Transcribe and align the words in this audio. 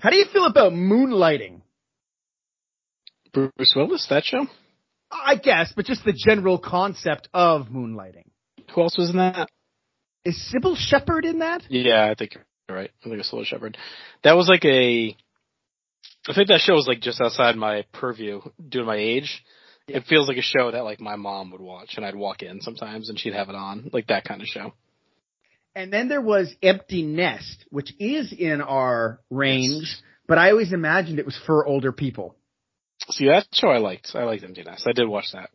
How 0.00 0.10
do 0.10 0.16
you 0.16 0.26
feel 0.32 0.46
about 0.46 0.72
moonlighting? 0.72 1.60
Bruce 3.32 3.72
Willis, 3.74 4.06
that 4.10 4.24
show? 4.24 4.46
I 5.10 5.36
guess, 5.36 5.72
but 5.74 5.86
just 5.86 6.04
the 6.04 6.12
general 6.12 6.58
concept 6.58 7.28
of 7.34 7.66
moonlighting. 7.66 8.26
Who 8.74 8.82
else 8.82 8.96
was 8.96 9.10
in 9.10 9.16
that? 9.16 9.48
Is 10.24 10.52
Cybill 10.52 10.76
Shepherd 10.76 11.24
in 11.24 11.40
that? 11.40 11.62
Yeah, 11.68 12.08
I 12.10 12.14
think 12.14 12.34
you're 12.34 12.76
right. 12.76 12.90
I 13.04 13.08
think 13.08 13.18
it's 13.18 13.32
Cybill 13.32 13.44
Shepherd. 13.44 13.76
That 14.22 14.36
was 14.36 14.48
like 14.48 14.64
a. 14.64 15.16
I 16.28 16.34
think 16.34 16.48
that 16.48 16.60
show 16.60 16.74
was 16.74 16.86
like 16.86 17.00
just 17.00 17.20
outside 17.20 17.56
my 17.56 17.84
purview 17.92 18.40
due 18.68 18.80
to 18.80 18.84
my 18.84 18.96
age. 18.96 19.42
It 19.86 20.04
feels 20.04 20.28
like 20.28 20.36
a 20.36 20.42
show 20.42 20.70
that 20.70 20.84
like 20.84 21.00
my 21.00 21.16
mom 21.16 21.50
would 21.50 21.62
watch, 21.62 21.94
and 21.96 22.04
I'd 22.04 22.14
walk 22.14 22.42
in 22.42 22.60
sometimes, 22.60 23.08
and 23.08 23.18
she'd 23.18 23.34
have 23.34 23.48
it 23.48 23.54
on, 23.54 23.90
like 23.92 24.08
that 24.08 24.24
kind 24.24 24.42
of 24.42 24.46
show. 24.46 24.74
And 25.78 25.92
then 25.92 26.08
there 26.08 26.20
was 26.20 26.52
Empty 26.60 27.02
Nest, 27.02 27.64
which 27.70 27.94
is 28.00 28.32
in 28.36 28.60
our 28.60 29.20
range, 29.30 29.84
Yes. 29.84 30.02
but 30.26 30.36
I 30.36 30.50
always 30.50 30.72
imagined 30.72 31.20
it 31.20 31.24
was 31.24 31.38
for 31.46 31.64
older 31.64 31.92
people. 31.92 32.34
See, 33.10 33.28
that 33.28 33.46
show 33.54 33.68
I 33.68 33.78
liked. 33.78 34.10
I 34.12 34.24
liked 34.24 34.42
Empty 34.42 34.64
Nest. 34.64 34.88
I 34.88 34.92
did 34.92 35.06
watch 35.06 35.26
that. 35.34 35.50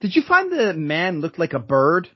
Did 0.00 0.16
you 0.16 0.22
find 0.22 0.50
the 0.50 0.72
man 0.72 1.20
looked 1.20 1.38
like 1.38 1.52
a 1.52 1.58
bird? 1.58 2.08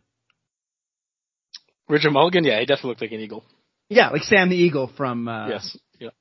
Richard 1.87 2.13
Mulligan, 2.13 2.45
yeah, 2.45 2.61
he 2.61 2.65
definitely 2.65 2.89
looked 2.93 3.03
like 3.03 3.13
an 3.13 3.21
eagle. 3.21 3.45
Yeah, 3.91 4.09
like 4.09 4.23
Sam 4.23 4.49
the 4.49 4.57
Eagle 4.57 4.91
from. 4.97 5.29
Uh, 5.29 5.49
yes. 5.49 5.77
Yep. 5.99 6.15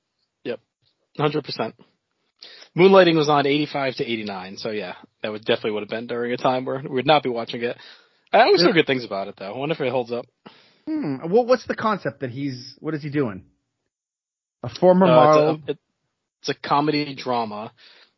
Yep. 0.44 0.60
Hundred 1.18 1.46
percent. 1.46 1.76
Moonlighting 2.78 3.16
was 3.16 3.30
on 3.30 3.48
eighty-five 3.48 3.96
to 3.96 4.04
eighty-nine, 4.04 4.58
so 4.58 4.72
yeah, 4.72 4.96
that 5.24 5.32
would 5.32 5.46
definitely 5.46 5.72
would 5.72 5.84
have 5.84 5.90
been 5.90 6.08
during 6.08 6.34
a 6.34 6.38
time 6.38 6.66
where 6.66 6.82
we 6.82 6.90
would 6.90 7.08
not 7.08 7.24
be 7.24 7.30
watching 7.30 7.64
it. 7.64 7.78
I 8.34 8.42
always 8.42 8.62
hear 8.62 8.74
good 8.74 8.88
things 8.88 9.06
about 9.06 9.30
it, 9.30 9.36
though. 9.40 9.54
I 9.54 9.58
wonder 9.58 9.74
if 9.74 9.80
it 9.80 9.90
holds 9.90 10.12
up. 10.12 10.26
Hmm. 10.88 11.18
Well, 11.30 11.46
what's 11.46 11.68
the 11.68 11.76
concept 11.76 12.22
that 12.22 12.30
he's? 12.30 12.76
What 12.80 12.94
is 12.94 13.04
he 13.04 13.10
doing? 13.10 13.44
A 14.64 14.70
former 14.70 15.06
Uh, 15.06 15.10
model. 15.16 15.62
it's, 15.68 15.80
it's 16.42 16.50
a 16.50 16.68
comedy 16.68 17.14
drama. 17.16 17.72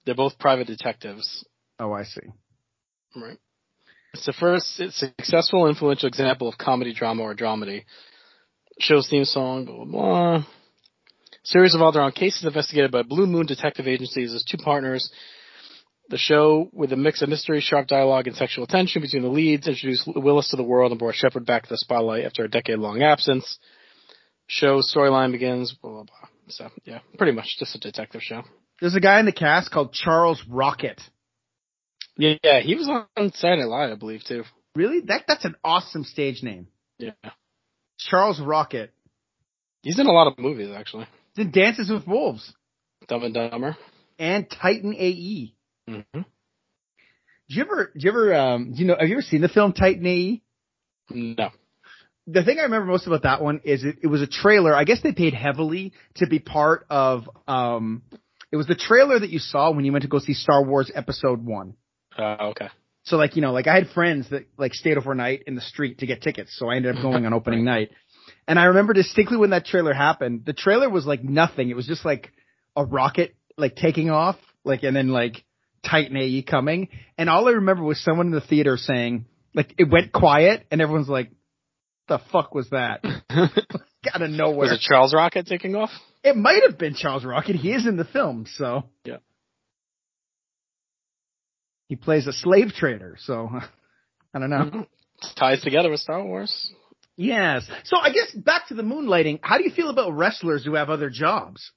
They're 0.05 0.15
both 0.15 0.37
private 0.39 0.67
detectives. 0.67 1.43
oh, 1.79 1.91
I 1.93 2.03
see. 2.03 2.21
Right. 3.15 3.37
It's 4.13 4.25
the 4.25 4.33
first 4.33 4.79
it's 4.79 5.01
a 5.03 5.07
successful, 5.07 5.67
influential 5.67 6.07
example 6.07 6.47
of 6.47 6.57
comedy 6.57 6.93
drama 6.93 7.23
or 7.23 7.35
dramedy. 7.35 7.85
Show's 8.79 9.09
theme 9.09 9.25
song, 9.25 9.65
blah, 9.65 9.75
blah, 9.75 9.85
blah. 9.85 10.45
Series 11.43 11.73
of 11.75 11.81
all-around 11.81 12.13
cases 12.15 12.45
investigated 12.45 12.91
by 12.91 13.01
Blue 13.03 13.25
Moon 13.27 13.45
Detective 13.45 13.87
Agencies 13.87 14.33
as 14.33 14.43
two 14.43 14.57
partners. 14.57 15.11
The 16.09 16.17
show, 16.17 16.69
with 16.73 16.91
a 16.91 16.95
mix 16.95 17.21
of 17.21 17.29
mystery, 17.29 17.61
sharp 17.61 17.87
dialogue, 17.87 18.25
and 18.27 18.35
sexual 18.35 18.65
tension 18.65 19.01
between 19.01 19.21
the 19.21 19.29
leads, 19.29 19.67
introduced 19.67 20.07
Willis 20.07 20.49
to 20.49 20.55
the 20.55 20.63
world 20.63 20.91
and 20.91 20.97
brought 20.99 21.13
Shepherd 21.15 21.45
back 21.45 21.63
to 21.63 21.69
the 21.69 21.77
spotlight 21.77 22.25
after 22.25 22.43
a 22.43 22.49
decade-long 22.49 23.03
absence. 23.03 23.59
Show 24.47 24.81
storyline 24.81 25.31
begins, 25.31 25.73
blah, 25.73 25.91
blah, 25.91 26.03
blah. 26.03 26.29
So, 26.47 26.69
yeah, 26.83 26.99
pretty 27.17 27.33
much 27.33 27.57
just 27.59 27.75
a 27.75 27.79
detective 27.79 28.21
show. 28.23 28.41
There's 28.81 28.95
a 28.95 28.99
guy 28.99 29.19
in 29.19 29.27
the 29.27 29.31
cast 29.31 29.69
called 29.69 29.93
Charles 29.93 30.41
Rocket. 30.49 30.99
Yeah, 32.17 32.33
yeah, 32.43 32.59
he 32.61 32.73
was 32.73 32.89
on 32.89 33.31
Saturday 33.33 33.61
Night 33.61 33.69
Live, 33.69 33.91
I 33.91 33.95
believe, 33.95 34.23
too. 34.27 34.43
Really? 34.75 35.01
That 35.01 35.25
that's 35.27 35.45
an 35.45 35.55
awesome 35.63 36.03
stage 36.05 36.41
name. 36.41 36.67
Yeah. 36.97 37.11
Charles 37.99 38.41
Rocket. 38.41 38.91
He's 39.83 39.99
in 39.99 40.07
a 40.07 40.11
lot 40.11 40.27
of 40.27 40.39
movies, 40.39 40.69
actually. 40.75 41.07
He's 41.35 41.45
in 41.45 41.51
Dances 41.51 41.89
with 41.91 42.07
Wolves 42.07 42.51
Dumb 43.07 43.23
and 43.23 43.33
Dumber. 43.33 43.77
and 44.17 44.49
Titan 44.49 44.95
AE. 44.95 45.53
Hmm 45.89 46.01
Did 46.13 46.23
you 47.47 47.63
ever? 47.63 47.91
Did 47.93 48.03
you 48.03 48.09
ever? 48.11 48.35
Um, 48.35 48.73
do 48.73 48.79
you 48.79 48.85
know? 48.85 48.95
Have 48.99 49.09
you 49.09 49.15
ever 49.15 49.21
seen 49.21 49.41
the 49.41 49.49
film 49.49 49.73
Titan 49.73 50.05
AE? 50.05 50.41
No. 51.11 51.49
the 52.27 52.43
thing 52.43 52.59
I 52.59 52.63
remember 52.63 52.85
most 52.85 53.07
about 53.07 53.23
that 53.23 53.41
one 53.41 53.61
is 53.63 53.83
it, 53.83 53.97
it 54.03 54.07
was 54.07 54.21
a 54.21 54.27
trailer. 54.27 54.75
I 54.75 54.83
guess 54.83 55.01
they 55.01 55.11
paid 55.11 55.33
heavily 55.33 55.93
to 56.15 56.27
be 56.27 56.37
part 56.39 56.85
of. 56.89 57.27
Um, 57.47 58.03
it 58.51 58.57
was 58.57 58.67
the 58.67 58.75
trailer 58.75 59.19
that 59.19 59.29
you 59.29 59.39
saw 59.39 59.71
when 59.71 59.85
you 59.85 59.91
went 59.91 60.03
to 60.03 60.07
go 60.07 60.19
see 60.19 60.33
Star 60.33 60.63
Wars 60.63 60.91
Episode 60.93 61.43
One. 61.43 61.75
Uh, 62.17 62.49
okay. 62.51 62.67
So 63.03 63.17
like 63.17 63.35
you 63.35 63.41
know, 63.41 63.51
like 63.51 63.65
I 63.67 63.73
had 63.73 63.89
friends 63.89 64.29
that 64.29 64.45
like 64.57 64.73
stayed 64.75 64.97
overnight 64.97 65.43
in 65.47 65.55
the 65.55 65.61
street 65.61 65.99
to 65.99 66.05
get 66.05 66.21
tickets, 66.21 66.55
so 66.57 66.69
I 66.69 66.75
ended 66.75 66.95
up 66.95 67.01
going 67.09 67.25
on 67.25 67.33
opening 67.33 67.63
night. 67.63 67.89
And 68.47 68.59
I 68.59 68.65
remember 68.65 68.93
distinctly 68.93 69.37
when 69.37 69.49
that 69.51 69.65
trailer 69.65 69.93
happened. 69.93 70.45
The 70.45 70.53
trailer 70.53 70.89
was 70.89 71.05
like 71.05 71.23
nothing. 71.23 71.69
It 71.69 71.75
was 71.75 71.87
just 71.87 72.05
like 72.05 72.31
a 72.75 72.85
rocket 72.85 73.35
like 73.57 73.75
taking 73.75 74.09
off, 74.11 74.37
like 74.63 74.83
and 74.83 74.95
then 74.95 75.09
like 75.09 75.43
Titan 75.83 76.17
AE 76.17 76.43
coming. 76.43 76.89
And 77.17 77.29
all 77.29 77.47
I 77.47 77.51
remember 77.51 77.83
was 77.83 77.99
someone 78.03 78.27
in 78.27 78.31
the 78.33 78.41
theater 78.41 78.77
saying, 78.77 79.25
like 79.53 79.73
it 79.77 79.89
went 79.89 80.11
quiet, 80.11 80.65
and 80.71 80.81
everyone's 80.81 81.09
like, 81.09 81.31
"The 82.07 82.19
fuck 82.31 82.53
was 82.53 82.69
that?" 82.69 83.03
Out 83.29 84.21
of 84.21 84.29
nowhere. 84.29 84.57
Was 84.59 84.71
it 84.71 84.79
Charles 84.79 85.13
Rocket 85.13 85.45
taking 85.47 85.75
off? 85.75 85.89
It 86.23 86.35
might 86.35 86.63
have 86.63 86.77
been 86.77 86.93
Charles 86.95 87.25
Rocket. 87.25 87.55
He 87.55 87.71
is 87.73 87.85
in 87.87 87.97
the 87.97 88.05
film, 88.05 88.45
so 88.47 88.83
Yeah. 89.03 89.17
he 91.87 91.95
plays 91.95 92.27
a 92.27 92.33
slave 92.33 92.69
trader. 92.73 93.17
So 93.19 93.49
I 94.33 94.39
don't 94.39 94.49
know. 94.49 94.57
Mhm. 94.71 94.87
Ties 95.35 95.61
together 95.61 95.89
with 95.89 95.99
Star 95.99 96.23
Wars. 96.23 96.71
Yes. 97.17 97.69
So 97.83 97.97
I 97.97 98.11
guess 98.11 98.31
back 98.31 98.67
to 98.69 98.73
the 98.73 98.83
moonlighting. 98.83 99.39
How 99.41 99.57
do 99.57 99.65
you 99.65 99.71
feel 99.71 99.89
about 99.89 100.13
wrestlers 100.13 100.63
who 100.63 100.75
have 100.75 100.89
other 100.89 101.09
jobs? 101.09 101.71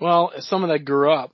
Well, 0.00 0.32
as 0.34 0.46
someone 0.48 0.70
that 0.70 0.86
grew 0.86 1.12
up 1.12 1.33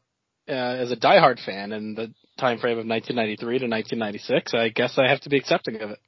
uh, 0.50 0.76
as 0.82 0.90
a 0.90 0.96
diehard 0.96 1.44
fan 1.44 1.72
in 1.72 1.94
the 1.94 2.12
time 2.38 2.58
frame 2.58 2.78
of 2.78 2.86
1993 2.86 3.58
to 3.60 3.66
1996, 3.66 4.54
I 4.54 4.68
guess 4.70 4.98
I 4.98 5.08
have 5.08 5.20
to 5.20 5.28
be 5.28 5.36
accepting 5.36 5.80
of 5.80 5.90
it. 5.90 5.98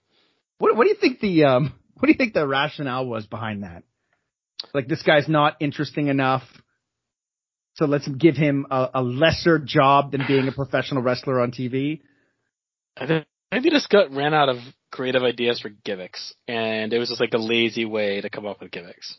What, 0.58 0.76
what 0.76 0.84
do 0.84 0.90
you 0.90 0.96
think 0.96 1.20
the 1.20 1.44
um, 1.44 1.74
what 1.94 2.06
do 2.06 2.12
you 2.12 2.18
think 2.18 2.34
the 2.34 2.46
rationale 2.46 3.06
was 3.06 3.26
behind 3.26 3.62
that? 3.62 3.84
Like 4.74 4.88
this 4.88 5.02
guy's 5.02 5.28
not 5.28 5.56
interesting 5.60 6.08
enough, 6.08 6.42
so 7.74 7.86
let's 7.86 8.08
give 8.08 8.36
him 8.36 8.66
a, 8.70 8.90
a 8.94 9.02
lesser 9.02 9.58
job 9.58 10.12
than 10.12 10.22
being 10.26 10.48
a 10.48 10.52
professional 10.52 11.02
wrestler 11.02 11.40
on 11.40 11.52
TV. 11.52 12.00
I 12.96 13.06
think 13.06 13.26
maybe 13.50 13.70
this 13.70 13.86
gut 13.86 14.12
ran 14.12 14.34
out 14.34 14.48
of 14.48 14.56
creative 14.90 15.22
ideas 15.22 15.60
for 15.60 15.70
gimmicks, 15.70 16.34
and 16.46 16.92
it 16.92 16.98
was 16.98 17.08
just 17.08 17.20
like 17.20 17.34
a 17.34 17.38
lazy 17.38 17.84
way 17.84 18.20
to 18.20 18.30
come 18.30 18.46
up 18.46 18.60
with 18.60 18.70
gimmicks. 18.70 19.16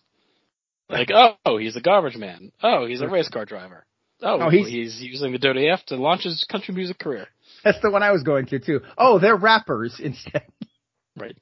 Like, 0.89 1.09
oh, 1.45 1.57
he's 1.57 1.75
a 1.75 1.81
garbage 1.81 2.15
man. 2.15 2.51
Oh, 2.61 2.85
he's 2.85 3.01
a 3.01 3.07
race 3.07 3.29
car 3.29 3.45
driver. 3.45 3.85
Oh, 4.23 4.39
Oh, 4.41 4.49
he's- 4.49 4.67
he's, 4.67 5.01
using 5.01 5.31
the 5.33 5.37
WWF 5.39 5.83
to 5.87 5.95
launch 5.97 6.23
his 6.23 6.43
country 6.49 6.73
music 6.73 6.97
career. 6.97 7.27
That's 7.63 7.79
the 7.81 7.91
one 7.91 8.01
I 8.03 8.11
was 8.11 8.23
going 8.23 8.45
to 8.47 8.59
too. 8.59 8.81
Oh, 8.97 9.19
they're 9.19 9.35
rappers 9.35 9.99
instead. 9.99 10.43
Right. 11.15 11.37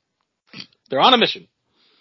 They're 0.90 1.00
on 1.00 1.14
a 1.14 1.18
mission. 1.18 1.48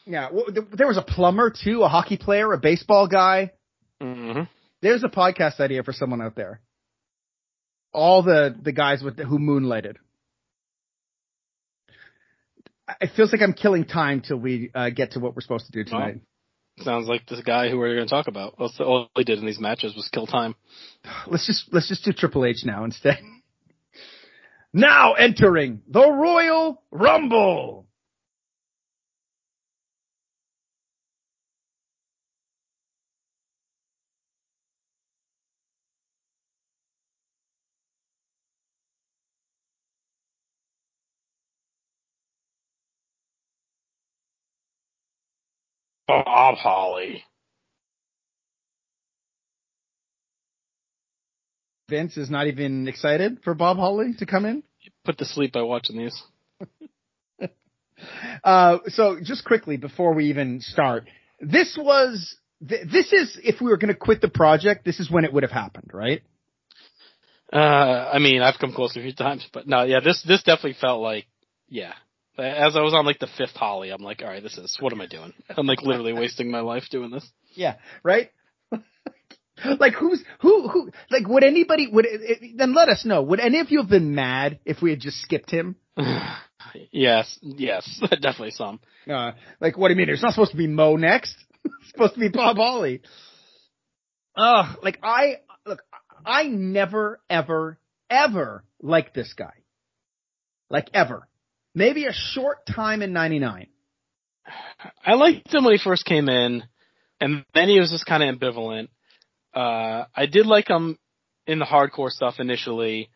Yeah, 0.05 0.31
well, 0.33 0.47
there 0.73 0.89
was 0.89 0.97
a 0.97 1.03
plumber 1.03 1.51
too, 1.51 1.83
a 1.85 1.89
hockey 1.89 2.17
player, 2.17 2.53
a 2.53 2.59
baseball 2.59 3.07
guy. 3.07 3.53
hmm 4.01 4.41
There's 4.83 5.05
a 5.05 5.09
podcast 5.09 5.61
idea 5.61 5.85
for 5.85 5.93
someone 5.93 6.21
out 6.21 6.35
there. 6.35 6.61
All 7.93 8.25
the 8.25 8.57
the 8.61 8.73
guys 8.73 9.03
with 9.05 9.19
who 9.21 9.39
moonlighted. 9.39 9.99
It 13.01 13.11
feels 13.17 13.31
like 13.33 13.41
I'm 13.43 13.53
killing 13.53 13.85
time 13.85 14.21
till 14.21 14.39
we 14.39 14.71
uh, 14.75 14.91
get 14.91 15.13
to 15.13 15.21
what 15.21 15.37
we're 15.37 15.43
supposed 15.43 15.67
to 15.67 15.73
do 15.73 15.85
tonight. 15.85 16.21
Sounds 16.79 17.09
like 17.09 17.27
this 17.27 17.41
guy 17.43 17.69
who 17.69 17.79
we're 17.79 17.95
going 17.95 18.07
to 18.07 18.11
talk 18.11 18.27
about. 18.27 18.55
All 18.81 19.11
he 19.17 19.25
did 19.25 19.39
in 19.39 19.47
these 19.47 19.61
matches 19.61 19.95
was 19.95 20.09
kill 20.09 20.27
time. 20.27 20.55
Let's 21.27 21.47
just 21.47 21.69
let's 21.73 21.89
just 21.89 22.05
do 22.05 22.13
Triple 22.13 22.45
H 22.45 22.63
now 22.65 22.85
instead. 22.85 23.19
Now 24.73 25.15
entering 25.15 25.83
the 25.89 26.09
Royal 26.09 26.81
Rumble. 26.93 27.89
Bob 46.11 46.57
Holly. 46.57 47.25
Vince 51.89 52.17
is 52.17 52.31
not 52.31 52.47
even 52.47 52.89
excited 52.89 53.39
for 53.43 53.55
Bob 53.55 53.77
Holly 53.77 54.15
to 54.19 54.27
come 54.27 54.45
in. 54.45 54.63
Put 55.05 55.19
to 55.19 55.25
sleep 55.25 55.53
by 55.53 55.63
watching 55.63 55.99
these. 55.99 56.23
Uh, 58.43 58.79
so 58.87 59.19
just 59.23 59.45
quickly 59.45 59.77
before 59.77 60.15
we 60.15 60.31
even 60.31 60.59
start, 60.63 61.07
this 61.39 61.77
was 61.79 62.35
th- 62.67 62.87
this 62.91 63.13
is 63.13 63.39
if 63.45 63.61
we 63.61 63.69
were 63.69 63.77
going 63.77 63.93
to 63.93 63.95
quit 63.95 64.23
the 64.23 64.29
project, 64.29 64.87
this 64.87 65.01
is 65.01 65.11
when 65.11 65.27
it 65.27 65.33
would 65.35 65.43
have 65.43 65.53
happened, 65.53 65.91
right? 65.93 66.23
Uh, 67.53 67.57
I 67.57 68.19
mean, 68.19 68.41
I've 68.41 68.59
come 68.59 68.73
close 68.73 68.97
a 68.97 69.03
few 69.03 69.13
times, 69.13 69.47
but 69.53 69.69
no, 69.69 69.83
yeah, 69.83 70.01
this 70.03 70.23
this 70.27 70.43
definitely 70.43 70.79
felt 70.81 71.03
like, 71.03 71.27
yeah. 71.69 71.93
As 72.41 72.77
I 72.77 72.81
was 72.81 72.95
on 72.95 73.05
like 73.05 73.19
the 73.19 73.29
fifth 73.39 73.55
Holly, 73.55 73.91
I'm 73.91 74.03
like, 74.03 74.23
all 74.23 74.29
right, 74.29 74.43
this 74.43 74.57
is 74.59 74.77
what 74.81 74.93
am 74.93 75.01
I 75.01 75.07
doing? 75.07 75.33
I'm 75.49 75.67
like 75.67 75.83
literally 75.83 76.13
wasting 76.19 76.51
my 76.51 76.61
life 76.61 76.85
doing 76.91 77.11
this. 77.11 77.29
Yeah, 77.53 77.77
right. 78.03 78.31
like 79.79 79.95
who's 79.95 80.23
who 80.41 80.69
who 80.69 80.91
like 81.11 81.27
would 81.29 81.45
anybody 81.45 81.89
would 81.93 82.07
it, 82.09 82.57
then 82.57 82.75
let 82.75 82.89
us 82.89 83.05
know 83.05 83.23
would 83.23 83.41
any 83.41 83.61
of 83.61 83.71
you 83.71 83.81
have 83.81 83.91
been 83.91 84.15
mad 84.15 84.59
if 84.65 84.81
we 84.81 84.91
had 84.91 85.01
just 85.01 85.21
skipped 85.21 85.51
him? 85.51 85.77
yes, 86.93 87.39
yes, 87.43 88.01
definitely 88.11 88.53
some. 88.53 88.81
Uh, 89.09 89.33
like 89.61 89.77
what 89.77 89.89
do 89.89 89.95
you 89.95 89.99
mean? 89.99 90.09
It's 90.09 90.23
not 90.23 90.33
supposed 90.33 90.53
to 90.53 90.57
be 90.57 90.67
Mo 90.67 90.97
next. 90.97 91.37
it's 91.65 91.91
supposed 91.91 92.15
to 92.15 92.21
be 92.21 92.29
Bob 92.29 92.57
Holly. 92.57 93.03
Ugh, 94.37 94.79
like 94.83 94.99
I 95.03 95.37
look, 95.67 95.83
I 96.25 96.45
never, 96.45 97.21
ever, 97.29 97.79
ever 98.09 98.65
liked 98.83 99.15
this 99.15 99.33
guy. 99.35 99.53
Like 100.71 100.89
ever. 100.95 101.27
Maybe 101.75 102.07
a 102.07 102.13
short 102.13 102.59
time 102.67 103.03
in 103.03 103.13
'99. 103.13 103.67
I 105.05 105.15
liked 105.15 105.53
him 105.53 105.65
when 105.65 105.75
he 105.75 105.81
first 105.83 106.05
came 106.05 106.29
in, 106.29 106.65
and 107.21 107.45
then 107.55 107.69
he 107.69 107.79
was 107.79 107.91
just 107.91 108.07
kind 108.07 108.23
of 108.23 108.35
ambivalent. 108.39 108.89
Uh, 109.55 110.05
I 110.15 110.27
did 110.27 110.47
like 110.47 110.69
him 110.69 110.99
in 111.47 111.59
the 111.59 111.65
hardcore 111.65 112.11
stuff 112.11 112.37
initially. 112.39 113.11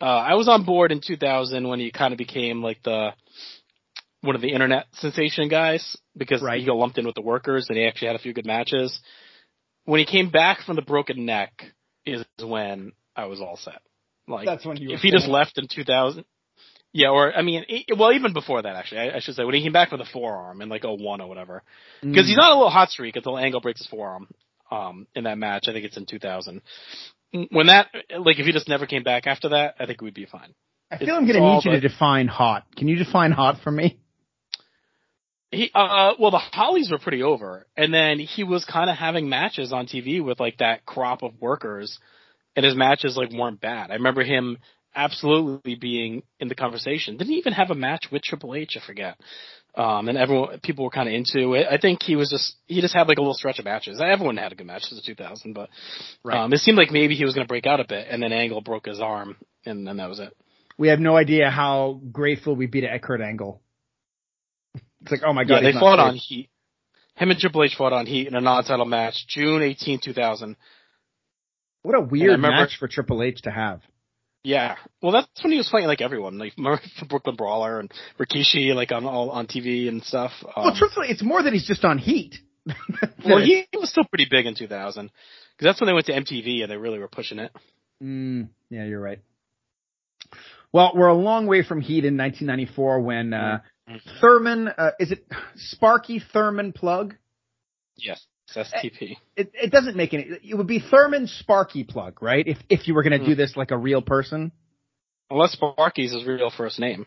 Uh, 0.00 0.04
I 0.04 0.34
was 0.34 0.48
on 0.48 0.64
board 0.64 0.92
in 0.92 1.00
2000 1.04 1.66
when 1.66 1.80
he 1.80 1.90
kind 1.90 2.12
of 2.12 2.18
became 2.18 2.62
like 2.62 2.82
the 2.84 3.10
one 4.20 4.34
of 4.36 4.40
the 4.42 4.52
internet 4.52 4.86
sensation 4.94 5.48
guys 5.48 5.96
because 6.16 6.42
Right. 6.42 6.60
he 6.60 6.66
got 6.66 6.76
lumped 6.76 6.98
in 6.98 7.06
with 7.06 7.14
the 7.14 7.20
workers 7.22 7.66
and 7.68 7.78
he 7.78 7.84
actually 7.84 8.08
had 8.08 8.16
a 8.16 8.20
few 8.20 8.32
good 8.32 8.46
matches. 8.46 9.00
When 9.84 9.98
he 9.98 10.06
came 10.06 10.30
back 10.30 10.60
from 10.62 10.76
the 10.76 10.82
broken 10.82 11.24
neck 11.24 11.52
is 12.04 12.24
when 12.42 12.92
I 13.16 13.26
was 13.26 13.40
all 13.40 13.56
set. 13.56 13.80
Like 14.26 14.46
That's 14.46 14.64
when 14.64 14.76
you. 14.76 14.90
if 14.92 15.00
he 15.00 15.10
just 15.10 15.28
left 15.28 15.56
in 15.58 15.66
2000. 15.68 16.24
Yeah, 16.98 17.10
or 17.10 17.32
I 17.32 17.42
mean, 17.42 17.64
well, 17.96 18.12
even 18.12 18.32
before 18.32 18.60
that, 18.60 18.74
actually, 18.74 19.02
I, 19.02 19.16
I 19.16 19.20
should 19.20 19.36
say 19.36 19.44
when 19.44 19.54
he 19.54 19.62
came 19.62 19.70
back 19.72 19.92
with 19.92 20.00
a 20.00 20.04
forearm 20.12 20.60
in 20.60 20.68
like 20.68 20.82
a 20.82 20.92
01 20.92 21.20
or 21.20 21.28
whatever, 21.28 21.62
because 22.00 22.24
Mm. 22.24 22.28
he's 22.30 22.38
on 22.38 22.50
a 22.50 22.54
little 22.56 22.70
hot 22.70 22.90
streak 22.90 23.14
until 23.14 23.38
Angle 23.38 23.60
breaks 23.60 23.78
his 23.78 23.86
forearm 23.86 24.26
um, 24.72 25.06
in 25.14 25.22
that 25.22 25.38
match. 25.38 25.66
I 25.68 25.72
think 25.72 25.84
it's 25.84 25.96
in 25.96 26.06
2000. 26.06 26.60
When 27.52 27.68
that, 27.68 27.86
like, 28.18 28.40
if 28.40 28.46
he 28.46 28.52
just 28.52 28.68
never 28.68 28.84
came 28.86 29.04
back 29.04 29.28
after 29.28 29.50
that, 29.50 29.76
I 29.78 29.86
think 29.86 30.02
we'd 30.02 30.12
be 30.12 30.26
fine. 30.26 30.54
I 30.90 30.98
feel 30.98 31.14
I'm 31.14 31.24
going 31.24 31.40
to 31.40 31.40
need 31.40 31.64
you 31.64 31.70
to 31.70 31.88
define 31.88 32.26
hot. 32.26 32.66
Can 32.76 32.88
you 32.88 32.96
define 32.96 33.30
hot 33.30 33.60
for 33.62 33.70
me? 33.70 33.96
He, 35.52 35.70
uh, 35.72 36.14
well, 36.18 36.32
the 36.32 36.38
Hollies 36.38 36.90
were 36.90 36.98
pretty 36.98 37.22
over, 37.22 37.68
and 37.76 37.94
then 37.94 38.18
he 38.18 38.42
was 38.42 38.64
kind 38.64 38.90
of 38.90 38.96
having 38.96 39.28
matches 39.28 39.72
on 39.72 39.86
TV 39.86 40.20
with 40.20 40.40
like 40.40 40.58
that 40.58 40.84
crop 40.84 41.22
of 41.22 41.40
workers, 41.40 41.96
and 42.56 42.64
his 42.66 42.74
matches 42.74 43.16
like 43.16 43.32
weren't 43.32 43.60
bad. 43.60 43.92
I 43.92 43.94
remember 43.94 44.24
him 44.24 44.58
absolutely 44.98 45.76
being 45.76 46.22
in 46.40 46.48
the 46.48 46.54
conversation. 46.54 47.16
Didn't 47.16 47.34
even 47.34 47.52
have 47.54 47.70
a 47.70 47.74
match 47.74 48.06
with 48.12 48.22
Triple 48.22 48.54
H? 48.54 48.76
I 48.76 48.84
forget. 48.86 49.16
Um, 49.74 50.08
and 50.08 50.18
everyone, 50.18 50.58
people 50.60 50.84
were 50.84 50.90
kind 50.90 51.08
of 51.08 51.14
into 51.14 51.54
it. 51.54 51.66
I 51.70 51.78
think 51.78 52.02
he 52.02 52.16
was 52.16 52.30
just, 52.30 52.56
he 52.66 52.80
just 52.80 52.94
had 52.94 53.06
like 53.06 53.18
a 53.18 53.20
little 53.20 53.34
stretch 53.34 53.58
of 53.60 53.64
matches. 53.64 54.00
Everyone 54.04 54.36
had 54.36 54.50
a 54.50 54.56
good 54.56 54.66
match 54.66 54.82
since 54.82 55.00
2000, 55.04 55.52
but 55.52 55.68
Right. 56.24 56.36
um, 56.38 56.52
it 56.52 56.58
seemed 56.58 56.76
like 56.78 56.90
maybe 56.90 57.14
he 57.14 57.24
was 57.24 57.34
going 57.34 57.46
to 57.46 57.48
break 57.48 57.66
out 57.66 57.78
a 57.78 57.84
bit, 57.86 58.08
and 58.10 58.20
then 58.22 58.32
Angle 58.32 58.60
broke 58.62 58.86
his 58.86 59.00
arm, 59.00 59.36
and 59.64 59.86
then 59.86 59.98
that 59.98 60.08
was 60.08 60.18
it. 60.18 60.36
We 60.78 60.88
have 60.88 60.98
no 61.00 61.16
idea 61.16 61.48
how 61.50 62.00
grateful 62.10 62.56
we'd 62.56 62.70
be 62.72 62.80
to 62.80 62.98
Kurt 62.98 63.20
Angle. 63.20 63.60
It's 65.02 65.10
like, 65.12 65.20
oh 65.24 65.32
my 65.32 65.44
god, 65.44 65.62
yeah, 65.62 65.72
they 65.72 65.78
fought 65.78 65.98
here. 65.98 66.08
on 66.08 66.14
Heat. 66.16 66.50
Him 67.14 67.30
and 67.30 67.38
Triple 67.38 67.64
H 67.64 67.74
fought 67.76 67.92
on 67.92 68.06
Heat 68.06 68.26
in 68.28 68.34
a 68.34 68.40
non-title 68.40 68.84
match, 68.86 69.26
June 69.28 69.62
18, 69.62 70.00
2000. 70.02 70.56
What 71.82 71.94
a 71.96 72.00
weird 72.00 72.30
remember- 72.32 72.56
match 72.56 72.76
for 72.78 72.88
Triple 72.88 73.22
H 73.22 73.42
to 73.42 73.50
have. 73.50 73.80
Yeah, 74.48 74.76
well, 75.02 75.12
that's 75.12 75.44
when 75.44 75.52
he 75.52 75.58
was 75.58 75.68
fighting 75.68 75.88
like 75.88 76.00
everyone, 76.00 76.38
like 76.38 76.54
the 76.56 77.06
Brooklyn 77.06 77.36
Brawler 77.36 77.80
and 77.80 77.92
Rikishi, 78.18 78.74
like 78.74 78.92
on 78.92 79.04
all 79.04 79.28
on 79.28 79.46
TV 79.46 79.88
and 79.88 80.02
stuff. 80.02 80.32
Um, 80.42 80.64
well, 80.64 80.74
truthfully, 80.74 81.08
it's 81.10 81.22
more 81.22 81.42
that 81.42 81.52
he's 81.52 81.66
just 81.66 81.84
on 81.84 81.98
Heat. 81.98 82.36
well, 83.26 83.42
he, 83.44 83.66
he 83.70 83.76
was 83.76 83.90
still 83.90 84.04
pretty 84.04 84.26
big 84.30 84.46
in 84.46 84.54
2000 84.54 85.10
because 85.10 85.12
that's 85.60 85.78
when 85.82 85.86
they 85.86 85.92
went 85.92 86.06
to 86.06 86.12
MTV 86.12 86.62
and 86.62 86.70
they 86.70 86.78
really 86.78 86.98
were 86.98 87.08
pushing 87.08 87.38
it. 87.38 87.52
Mm, 88.02 88.48
yeah, 88.70 88.86
you're 88.86 89.02
right. 89.02 89.20
Well, 90.72 90.92
we're 90.94 91.08
a 91.08 91.14
long 91.14 91.46
way 91.46 91.62
from 91.62 91.82
Heat 91.82 92.06
in 92.06 92.16
1994 92.16 93.00
when 93.00 93.34
uh, 93.34 93.60
Mhm. 93.86 94.00
Thurman, 94.20 94.68
uh, 94.68 94.92
is 94.98 95.12
it 95.12 95.26
Sparky 95.56 96.20
Thurman 96.20 96.72
Plug? 96.72 97.14
Yes, 97.96 98.26
STP. 98.56 99.16
It, 99.36 99.50
it 99.54 99.70
doesn't 99.70 99.96
make 99.96 100.14
any. 100.14 100.26
It 100.42 100.54
would 100.56 100.66
be 100.66 100.80
Thurman 100.80 101.26
Sparky 101.26 101.84
Plug, 101.84 102.22
right? 102.22 102.46
If 102.46 102.58
if 102.68 102.88
you 102.88 102.94
were 102.94 103.02
going 103.02 103.18
to 103.18 103.24
do 103.26 103.32
Hmm. 103.32 103.38
this 103.38 103.56
like 103.56 103.70
a 103.70 103.76
real 103.78 104.02
person. 104.02 104.52
Unless 105.30 105.52
Sparky's 105.52 106.12
his 106.14 106.24
real 106.24 106.50
first 106.50 106.80
name. 106.80 107.06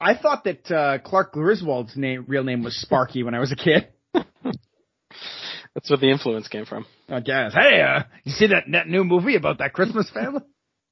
I 0.00 0.16
thought 0.16 0.44
that 0.44 0.70
uh, 0.70 0.98
Clark 0.98 1.32
Griswold's 1.32 1.96
name, 1.96 2.24
real 2.26 2.42
name 2.42 2.62
was 2.62 2.74
Sparky 2.80 3.22
when 3.22 3.34
I 3.34 3.38
was 3.38 3.52
a 3.52 3.56
kid. 3.56 3.88
That's 4.14 5.88
where 5.90 5.98
the 5.98 6.10
influence 6.10 6.48
came 6.48 6.64
from. 6.66 6.86
I 7.08 7.20
guess. 7.20 7.52
Hey, 7.54 7.80
uh, 7.82 8.02
you 8.24 8.32
see 8.32 8.46
that 8.48 8.64
that 8.72 8.88
new 8.88 9.04
movie 9.04 9.36
about 9.36 9.58
that 9.58 9.72
Christmas 9.72 10.10
family? 10.10 10.42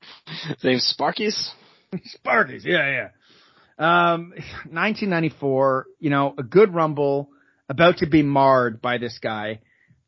His 0.49 0.65
name's 0.65 0.85
Sparky's. 0.87 1.51
Sparkies, 2.25 2.65
yeah, 2.65 3.09
yeah. 3.79 4.13
Um, 4.13 4.31
1994, 4.71 5.87
you 5.99 6.11
know, 6.11 6.35
a 6.37 6.43
good 6.43 6.75
rumble 6.75 7.31
about 7.71 7.99
to 7.99 8.07
be 8.07 8.23
marred 8.23 8.83
by 8.83 8.99
this 8.99 9.19
guy. 9.23 9.61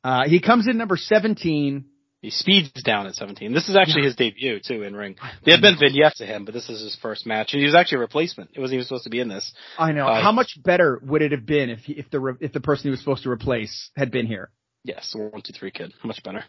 Uh, 0.04 0.24
he 0.28 0.40
comes 0.40 0.68
in 0.68 0.76
number 0.76 0.96
17. 0.98 1.86
He 2.20 2.30
speeds 2.30 2.70
down 2.84 3.06
at 3.06 3.14
17. 3.14 3.52
This 3.52 3.68
is 3.68 3.74
actually 3.76 4.02
his 4.04 4.14
debut 4.14 4.60
too 4.60 4.82
in 4.82 4.94
ring. 4.94 5.16
There 5.44 5.54
had 5.56 5.60
been 5.62 5.76
vignettes 5.78 6.18
to 6.18 6.26
him, 6.26 6.44
but 6.44 6.54
this 6.54 6.68
is 6.68 6.80
his 6.80 6.96
first 7.02 7.26
match, 7.26 7.52
and 7.52 7.60
he 7.60 7.66
was 7.66 7.74
actually 7.74 7.96
a 7.96 8.00
replacement. 8.02 8.50
It 8.54 8.60
wasn't 8.60 8.74
even 8.74 8.86
supposed 8.86 9.04
to 9.04 9.10
be 9.10 9.18
in 9.20 9.28
this. 9.28 9.52
I 9.78 9.90
know. 9.92 10.06
Uh, 10.06 10.22
How 10.22 10.30
much 10.30 10.56
better 10.62 11.00
would 11.04 11.22
it 11.22 11.32
have 11.32 11.46
been 11.46 11.70
if 11.70 11.80
he, 11.80 11.94
if 11.94 12.10
the 12.10 12.20
re- 12.20 12.34
if 12.40 12.52
the 12.52 12.60
person 12.60 12.84
he 12.84 12.90
was 12.90 13.00
supposed 13.00 13.24
to 13.24 13.30
replace 13.30 13.90
had 13.96 14.12
been 14.12 14.26
here? 14.26 14.50
Yes, 14.84 15.12
one, 15.16 15.42
two, 15.42 15.52
three 15.52 15.72
kid, 15.72 15.92
much 16.04 16.22
better. 16.22 16.44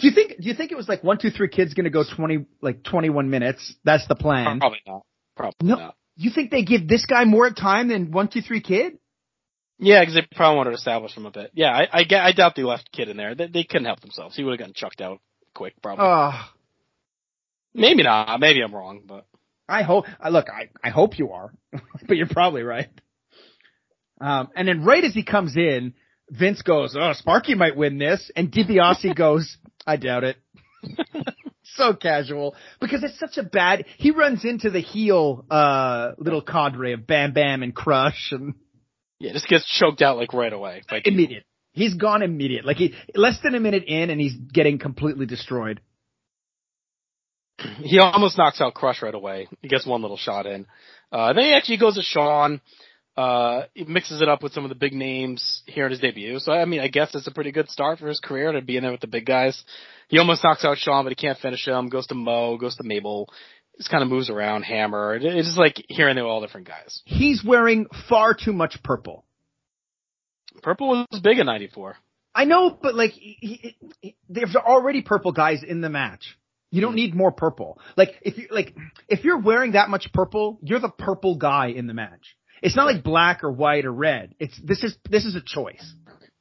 Do 0.00 0.06
you 0.08 0.14
think 0.14 0.40
do 0.40 0.48
you 0.48 0.54
think 0.54 0.72
it 0.72 0.76
was 0.76 0.88
like 0.88 1.04
one 1.04 1.18
two 1.18 1.30
three 1.30 1.48
kids 1.48 1.74
going 1.74 1.84
to 1.84 1.90
go 1.90 2.02
20 2.02 2.46
like 2.62 2.82
21 2.82 3.28
minutes? 3.28 3.74
That's 3.84 4.06
the 4.08 4.14
plan. 4.16 4.58
Probably 4.58 4.80
not. 4.86 5.02
Probably 5.36 5.68
No. 5.68 5.76
not. 5.76 5.96
You 6.16 6.30
think 6.30 6.50
they 6.50 6.62
give 6.64 6.88
this 6.88 7.04
guy 7.06 7.24
more 7.24 7.50
time 7.50 7.88
than 7.88 8.10
one 8.10 8.28
two 8.28 8.40
three 8.42 8.60
kid? 8.62 8.98
Yeah, 9.80 10.00
because 10.00 10.14
they 10.14 10.26
probably 10.36 10.58
wanted 10.58 10.70
to 10.70 10.76
establish 10.76 11.16
him 11.16 11.26
a 11.26 11.30
bit. 11.30 11.50
Yeah, 11.54 11.70
I, 11.70 12.00
I, 12.00 12.04
I 12.10 12.32
doubt 12.32 12.54
they 12.54 12.62
left 12.62 12.92
kid 12.92 13.08
in 13.08 13.16
there. 13.16 13.34
They, 13.34 13.46
they 13.46 13.64
couldn't 13.64 13.86
help 13.86 14.00
themselves. 14.00 14.36
He 14.36 14.44
would 14.44 14.52
have 14.52 14.58
gotten 14.58 14.74
chucked 14.74 15.00
out 15.00 15.20
quick, 15.54 15.74
probably. 15.82 16.04
Oh, 16.06 16.50
Maybe 17.74 18.02
not. 18.02 18.40
Maybe 18.40 18.62
I'm 18.62 18.74
wrong, 18.74 19.02
but 19.06 19.26
I 19.68 19.82
hope. 19.82 20.06
I 20.20 20.30
look. 20.30 20.46
I 20.50 20.68
I 20.82 20.90
hope 20.90 21.18
you 21.18 21.32
are, 21.32 21.52
but 22.06 22.16
you're 22.16 22.26
probably 22.28 22.62
right. 22.62 22.88
Um, 24.20 24.48
and 24.56 24.68
then 24.68 24.84
right 24.84 25.04
as 25.04 25.14
he 25.14 25.22
comes 25.22 25.56
in, 25.56 25.94
Vince 26.28 26.62
goes, 26.62 26.96
"Oh, 26.98 27.12
Sparky 27.14 27.54
might 27.54 27.76
win 27.76 27.98
this," 27.98 28.30
and 28.34 28.50
DiBiase 28.50 29.14
goes, 29.16 29.56
"I 29.86 29.96
doubt 29.96 30.24
it." 30.24 30.36
so 31.62 31.94
casual 31.94 32.56
because 32.80 33.04
it's 33.04 33.18
such 33.18 33.36
a 33.38 33.42
bad. 33.42 33.84
He 33.98 34.10
runs 34.10 34.44
into 34.44 34.70
the 34.70 34.80
heel 34.80 35.44
uh 35.50 36.12
little 36.18 36.42
cadre 36.42 36.92
of 36.92 37.06
Bam 37.06 37.32
Bam 37.32 37.62
and 37.62 37.74
Crush 37.74 38.32
and 38.32 38.54
yeah, 39.20 39.32
just 39.32 39.46
gets 39.46 39.66
choked 39.78 40.02
out 40.02 40.16
like 40.16 40.32
right 40.32 40.52
away. 40.52 40.82
Like 40.90 41.06
immediate. 41.06 41.44
He's 41.72 41.94
gone 41.94 42.22
immediate. 42.22 42.64
Like 42.64 42.78
he 42.78 42.94
less 43.14 43.38
than 43.44 43.54
a 43.54 43.60
minute 43.60 43.84
in, 43.86 44.10
and 44.10 44.20
he's 44.20 44.34
getting 44.34 44.78
completely 44.78 45.26
destroyed. 45.26 45.80
he 47.82 47.98
almost 47.98 48.38
knocks 48.38 48.60
out 48.60 48.74
Crush 48.74 49.02
right 49.02 49.14
away. 49.14 49.48
He 49.60 49.68
gets 49.68 49.86
one 49.86 50.02
little 50.02 50.16
shot 50.16 50.46
in. 50.46 50.66
Uh, 51.12 51.34
then 51.34 51.44
he 51.44 51.52
actually 51.52 51.76
goes 51.76 51.94
to 51.94 52.02
Shawn. 52.02 52.60
Uh, 53.16 53.64
he 53.74 53.84
mixes 53.84 54.22
it 54.22 54.28
up 54.28 54.42
with 54.42 54.52
some 54.52 54.64
of 54.64 54.70
the 54.70 54.74
big 54.74 54.94
names 54.94 55.62
here 55.66 55.84
in 55.84 55.90
his 55.90 56.00
debut. 56.00 56.38
So 56.38 56.52
I 56.52 56.64
mean, 56.64 56.80
I 56.80 56.88
guess 56.88 57.14
it's 57.14 57.26
a 57.26 57.32
pretty 57.32 57.52
good 57.52 57.68
start 57.68 57.98
for 57.98 58.08
his 58.08 58.20
career 58.20 58.52
to 58.52 58.62
be 58.62 58.78
in 58.78 58.82
there 58.82 58.92
with 58.92 59.02
the 59.02 59.06
big 59.06 59.26
guys. 59.26 59.62
He 60.08 60.18
almost 60.18 60.42
knocks 60.42 60.64
out 60.64 60.78
Shawn, 60.78 61.04
but 61.04 61.10
he 61.10 61.16
can't 61.16 61.38
finish 61.38 61.68
him. 61.68 61.90
Goes 61.90 62.06
to 62.06 62.14
Mo, 62.14 62.56
goes 62.56 62.76
to 62.76 62.84
Mabel. 62.84 63.28
Just 63.78 63.90
kind 63.90 64.02
of 64.02 64.10
moves 64.10 64.28
around, 64.28 64.62
Hammer. 64.62 65.16
It's 65.16 65.48
just 65.48 65.58
like 65.58 65.82
here 65.88 66.08
and 66.08 66.16
there 66.16 66.26
all 66.26 66.40
different 66.42 66.66
guys. 66.66 67.00
He's 67.06 67.42
wearing 67.44 67.86
far 68.08 68.34
too 68.34 68.52
much 68.52 68.82
purple. 68.82 69.24
Purple 70.62 71.06
was 71.10 71.20
big 71.20 71.38
in 71.38 71.46
'94. 71.46 71.96
I 72.34 72.44
know, 72.44 72.76
but 72.80 72.94
like, 72.94 73.12
he, 73.12 73.36
he, 73.40 73.76
he- 74.00 74.16
there's 74.28 74.54
already 74.54 75.02
purple 75.02 75.32
guys 75.32 75.62
in 75.66 75.80
the 75.80 75.88
match. 75.88 76.36
You 76.70 76.80
don't 76.80 76.92
hmm. 76.92 76.96
need 76.96 77.14
more 77.14 77.32
purple. 77.32 77.80
Like, 77.96 78.10
if 78.22 78.38
you 78.38 78.48
like, 78.50 78.76
if 79.08 79.24
you're 79.24 79.40
wearing 79.40 79.72
that 79.72 79.88
much 79.88 80.12
purple, 80.12 80.58
you're 80.62 80.80
the 80.80 80.90
purple 80.90 81.36
guy 81.36 81.68
in 81.68 81.86
the 81.86 81.94
match. 81.94 82.36
It's 82.62 82.76
not 82.76 82.84
like 82.84 83.02
black 83.02 83.42
or 83.42 83.50
white 83.50 83.86
or 83.86 83.92
red. 83.92 84.34
It's 84.38 84.58
this 84.62 84.82
is 84.82 84.96
this 85.08 85.24
is 85.24 85.34
a 85.34 85.40
choice. 85.44 85.94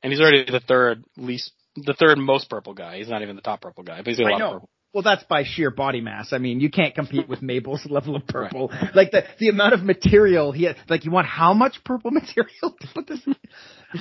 And 0.03 0.12
he's 0.12 0.21
already 0.21 0.45
the 0.50 0.59
third 0.59 1.03
least, 1.17 1.51
the 1.75 1.93
third 1.93 2.17
most 2.17 2.50
purple 2.50 2.74
guy. 2.74 2.98
He's 2.98 3.09
not 3.09 3.21
even 3.21 3.36
the 3.36 3.41
top 3.41 3.62
purple 3.62 3.83
guy, 3.83 3.98
but 3.98 4.07
he's 4.07 4.19
got 4.19 4.27
a 4.27 4.31
lot 4.31 4.41
of 4.41 4.53
purple. 4.53 4.69
Well, 4.91 5.03
that's 5.03 5.24
by 5.25 5.43
sheer 5.43 5.69
body 5.69 6.01
mass. 6.01 6.34
I 6.34 6.39
mean, 6.39 6.60
you 6.60 6.72
can't 6.72 6.96
compete 6.96 7.29
with 7.29 7.43
Mabel's 7.43 7.86
level 7.89 8.15
of 8.15 8.25
purple. 8.25 8.72
Like 8.96 9.12
the 9.12 9.24
the 9.38 9.50
amount 9.50 9.74
of 9.75 9.84
material 9.84 10.51
he 10.51 10.63
had. 10.63 10.77
Like, 10.89 11.05
you 11.05 11.12
want 11.12 11.27
how 11.27 11.53
much 11.53 11.84
purple 11.84 12.10
material 12.22 12.75
to 12.81 12.88
put 12.93 13.08
this? 13.08 13.22
In? 13.27 13.36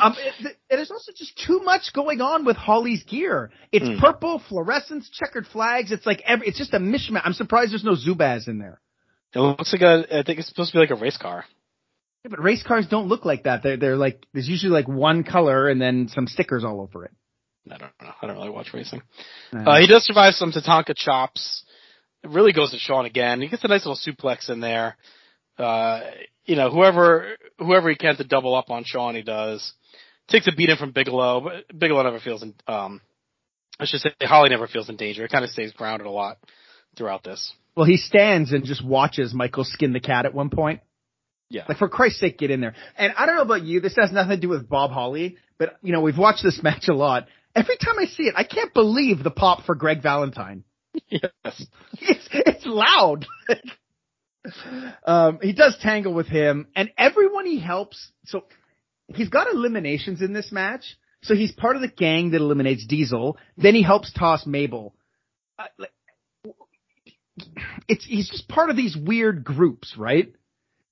um, 0.01 0.15
it, 0.19 0.57
it 0.71 0.79
is 0.79 0.91
also 0.91 1.13
just 1.15 1.39
too 1.47 1.61
much 1.63 1.93
going 1.93 2.23
on 2.23 2.47
with 2.47 2.57
Holly's 2.57 3.03
gear. 3.05 3.51
It's 3.71 3.87
Hmm. 3.87 3.99
purple, 4.01 4.43
fluorescence, 4.49 5.11
checkered 5.11 5.47
flags. 5.47 5.93
It's 5.93 6.07
like 6.07 6.23
every. 6.25 6.47
It's 6.49 6.59
just 6.59 6.73
a 6.73 6.79
mishmash. 6.79 7.21
I'm 7.23 7.35
surprised 7.35 7.73
there's 7.73 7.85
no 7.85 7.95
Zubaz 7.95 8.49
in 8.49 8.59
there. 8.59 8.81
It 9.35 9.41
looks 9.41 9.73
like 9.75 9.83
a, 9.83 10.21
I 10.21 10.23
think 10.23 10.39
it's 10.39 10.49
supposed 10.49 10.73
to 10.73 10.77
be 10.77 10.81
like 10.81 10.91
a 10.91 10.95
race 10.95 11.19
car. 11.19 11.45
Yeah, 12.25 12.31
but 12.31 12.43
race 12.43 12.63
cars 12.63 12.87
don't 12.89 13.09
look 13.09 13.27
like 13.27 13.45
that. 13.45 13.63
They're 13.63 13.77
they're 13.77 13.97
like 13.97 14.25
there's 14.33 14.49
usually 14.49 14.73
like 14.73 14.89
one 14.89 15.23
color 15.23 15.69
and 15.69 15.79
then 15.81 16.09
some 16.09 16.27
stickers 16.27 16.65
all 16.65 16.81
over 16.81 17.05
it. 17.05 17.13
I 17.67 17.77
don't 17.79 17.93
know. 18.03 18.13
I 18.23 18.27
don't 18.27 18.37
really 18.37 18.51
watch 18.51 18.73
racing. 18.73 19.03
Uh, 19.53 19.81
he 19.81 19.87
does 19.87 20.05
survive 20.05 20.35
some 20.35 20.53
Tatanka 20.53 20.95
chops. 20.97 21.65
It 22.25 22.31
really 22.31 22.53
goes 22.53 22.71
to 22.71 22.79
Shawn 22.79 23.05
again. 23.05 23.41
He 23.41 23.49
gets 23.49 23.65
a 23.65 23.69
nice 23.69 23.87
little 23.87 23.97
suplex 23.97 24.51
in 24.51 24.61
there. 24.61 24.97
Uh, 25.59 26.01
you 26.45 26.57
know, 26.57 26.71
whoever 26.71 27.37
whoever 27.59 27.91
he 27.91 27.97
can 27.97 28.17
to 28.17 28.25
double 28.25 28.55
up 28.55 28.71
on 28.71 28.85
Sean, 28.85 29.15
he 29.15 29.23
does. 29.23 29.73
Takes 30.29 30.47
a 30.47 30.53
beating 30.53 30.77
from 30.77 30.93
Bigelow, 30.93 31.41
but 31.41 31.79
Bigelow 31.79 32.03
never 32.03 32.21
feels 32.21 32.45
um 32.67 33.01
I 33.81 33.85
should 33.85 34.01
say 34.01 34.11
Holly 34.23 34.51
never 34.51 34.67
feels 34.67 34.89
in 34.89 34.97
danger. 34.97 35.25
It 35.25 35.31
kind 35.31 35.45
of 35.45 35.51
stays 35.51 35.73
grounded 35.73 36.07
a 36.07 36.11
lot 36.11 36.39
throughout 36.97 37.23
this. 37.23 37.53
Well, 37.77 37.87
he 37.87 37.97
stands 37.97 38.53
and 38.53 38.65
just 38.65 38.85
watches 38.85 39.33
Michael 39.33 39.65
skin 39.65 39.93
the 39.93 40.01
cat 40.01 40.27
at 40.27 40.35
one 40.35 40.51
point. 40.51 40.81
Yeah. 41.51 41.63
Like 41.69 41.79
for 41.79 41.89
Christ's 41.89 42.21
sake, 42.21 42.39
get 42.39 42.51
in 42.51 42.61
there. 42.61 42.75
And 42.97 43.13
I 43.17 43.25
don't 43.25 43.37
know 43.37 43.43
about 43.43 43.63
you, 43.63 43.81
this 43.81 43.97
has 43.99 44.13
nothing 44.13 44.31
to 44.31 44.37
do 44.41 44.49
with 44.49 44.69
Bob 44.69 44.91
Holly, 44.91 45.37
but 45.59 45.77
you 45.83 45.93
know, 45.93 46.01
we've 46.01 46.19
watched 46.19 46.43
this 46.43 46.61
match 46.63 46.89
a 46.89 46.95
lot. 46.95 47.27
Every 47.59 47.77
time 47.77 47.99
I 47.99 48.05
see 48.05 48.25
it, 48.25 48.35
I 48.37 48.45
can't 48.45 48.73
believe 48.73 49.25
the 49.25 49.31
pop 49.31 49.65
for 49.65 49.75
Greg 49.75 50.03
Valentine. 50.03 50.65
Yes. 51.09 51.65
It's, 52.01 52.29
it's 52.33 52.67
loud. 52.67 53.27
um, 55.05 55.39
he 55.43 55.53
does 55.53 55.77
tangle 55.81 56.13
with 56.13 56.27
him 56.27 56.69
and 56.77 56.91
everyone 56.97 57.47
he 57.47 57.59
helps. 57.61 58.13
So 58.27 58.45
he's 59.09 59.29
got 59.29 59.53
eliminations 59.53 60.23
in 60.23 60.33
this 60.33 60.53
match. 60.53 60.97
So 61.23 61.35
he's 61.35 61.53
part 61.53 61.77
of 61.77 61.83
the 61.83 61.89
gang 61.89 62.31
that 62.31 62.41
eliminates 62.41 62.87
Diesel. 62.87 63.39
Then 63.57 63.75
he 63.75 63.83
helps 63.83 64.13
toss 64.13 64.47
Mabel. 64.47 64.95
Uh, 65.59 65.65
like, 65.79 65.93
it's, 67.89 68.05
he's 68.05 68.31
just 68.31 68.49
part 68.49 68.71
of 68.71 68.77
these 68.77 68.97
weird 68.97 69.45
groups, 69.45 69.95
right? 69.97 70.33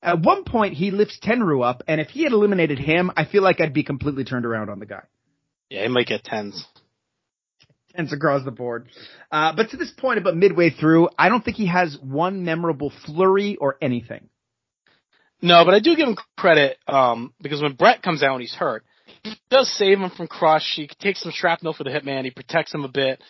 At 0.03 0.21
one 0.21 0.45
point, 0.45 0.75
he 0.75 0.91
lifts 0.91 1.19
Tenryu 1.23 1.65
up, 1.65 1.83
and 1.89 2.01
if 2.01 2.09
he 2.09 2.25
had 2.25 2.33
eliminated 2.33 2.79
him, 2.79 3.11
I 3.17 3.25
feel 3.25 3.43
like 3.43 3.61
I'd 3.61 3.73
be 3.73 3.83
completely 3.83 4.25
turned 4.25 4.47
around 4.47 4.71
on 4.71 4.79
the 4.79 4.87
guy. 4.87 5.03
Yeah, 5.69 5.83
he 5.83 5.89
might 5.89 6.07
get 6.07 6.25
tens. 6.25 6.65
Tens 7.95 8.13
across 8.13 8.45
the 8.45 8.51
board. 8.51 8.89
Uh, 9.31 9.55
but 9.57 9.71
to 9.71 9.77
this 9.77 9.91
point, 9.91 10.19
about 10.19 10.37
midway 10.37 10.71
through, 10.71 11.09
I 11.19 11.29
don't 11.29 11.45
think 11.45 11.57
he 11.57 11.67
has 11.67 11.97
one 12.01 12.45
memorable 12.45 12.93
flurry 13.05 13.57
or 13.57 13.77
anything. 13.81 14.29
No, 15.43 15.65
but 15.65 15.75
I 15.75 15.81
do 15.81 15.97
give 15.97 16.09
him 16.09 16.17
credit 16.37 16.79
um, 16.87 17.33
because 17.43 17.61
when 17.61 17.75
Bret 17.75 18.03
comes 18.03 18.23
out 18.23 18.33
and 18.33 18.41
he's 18.41 18.55
hurt, 18.55 18.85
he 19.23 19.35
does 19.51 19.71
save 19.73 19.99
him 19.99 20.11
from 20.11 20.29
Crush. 20.29 20.75
He 20.77 20.89
takes 21.01 21.23
some 21.23 21.33
shrapnel 21.33 21.75
for 21.75 21.85
the 21.85 21.91
Hitman. 21.91 22.25
He 22.25 22.31
protects 22.31 22.73
him 22.73 22.85
a 22.85 22.89
bit. 22.89 23.23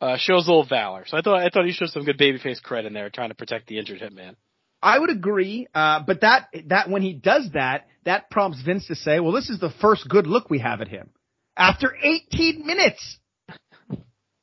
Uh, 0.00 0.16
shows 0.18 0.48
a 0.48 0.50
little 0.50 0.66
valor. 0.66 1.04
So 1.06 1.16
I 1.16 1.20
thought 1.20 1.40
I 1.40 1.48
thought 1.48 1.64
he 1.64 1.70
showed 1.70 1.90
some 1.90 2.04
good 2.04 2.18
babyface 2.18 2.60
cred 2.60 2.86
in 2.86 2.92
there, 2.92 3.08
trying 3.08 3.28
to 3.28 3.36
protect 3.36 3.68
the 3.68 3.78
injured 3.78 4.00
Hitman. 4.00 4.34
I 4.82 4.98
would 4.98 5.10
agree, 5.10 5.68
uh, 5.72 6.00
but 6.04 6.22
that 6.22 6.48
that 6.66 6.90
when 6.90 7.02
he 7.02 7.12
does 7.12 7.50
that, 7.54 7.86
that 8.04 8.28
prompts 8.28 8.60
Vince 8.62 8.88
to 8.88 8.96
say, 8.96 9.20
"Well, 9.20 9.30
this 9.30 9.48
is 9.48 9.60
the 9.60 9.70
first 9.70 10.08
good 10.08 10.26
look 10.26 10.50
we 10.50 10.58
have 10.58 10.80
at 10.80 10.88
him 10.88 11.10
after 11.56 11.94
18 12.02 12.66
minutes." 12.66 13.18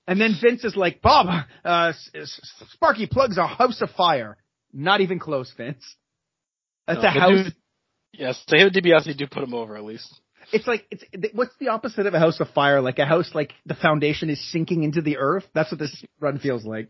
And 0.07 0.19
then 0.19 0.35
Vince 0.41 0.63
is 0.63 0.75
like, 0.75 1.01
"Bob, 1.01 1.45
uh, 1.63 1.93
Sparky 2.73 3.05
plugs 3.05 3.37
a 3.37 3.45
house 3.45 3.81
of 3.81 3.91
fire." 3.91 4.37
Not 4.73 5.01
even 5.01 5.19
close, 5.19 5.51
Vince. 5.55 5.95
That's 6.87 7.01
No, 7.01 7.09
a 7.09 7.11
house. 7.11 7.51
Yes, 8.13 8.43
they 8.49 8.59
have 8.59 8.71
DiBiase 8.71 9.07
you 9.07 9.13
do 9.13 9.27
put 9.27 9.43
him 9.43 9.53
over 9.53 9.75
at 9.75 9.83
least. 9.83 10.13
It's 10.51 10.67
like 10.67 10.87
it's 10.89 11.03
what's 11.33 11.55
the 11.59 11.69
opposite 11.69 12.05
of 12.05 12.13
a 12.13 12.19
house 12.19 12.39
of 12.39 12.49
fire? 12.49 12.81
Like 12.81 12.97
a 12.99 13.05
house 13.05 13.31
like 13.35 13.53
the 13.65 13.75
foundation 13.75 14.29
is 14.29 14.51
sinking 14.51 14.83
into 14.83 15.01
the 15.01 15.17
earth. 15.17 15.45
That's 15.53 15.71
what 15.71 15.79
this 15.79 16.03
run 16.19 16.39
feels 16.39 16.65
like. 16.65 16.89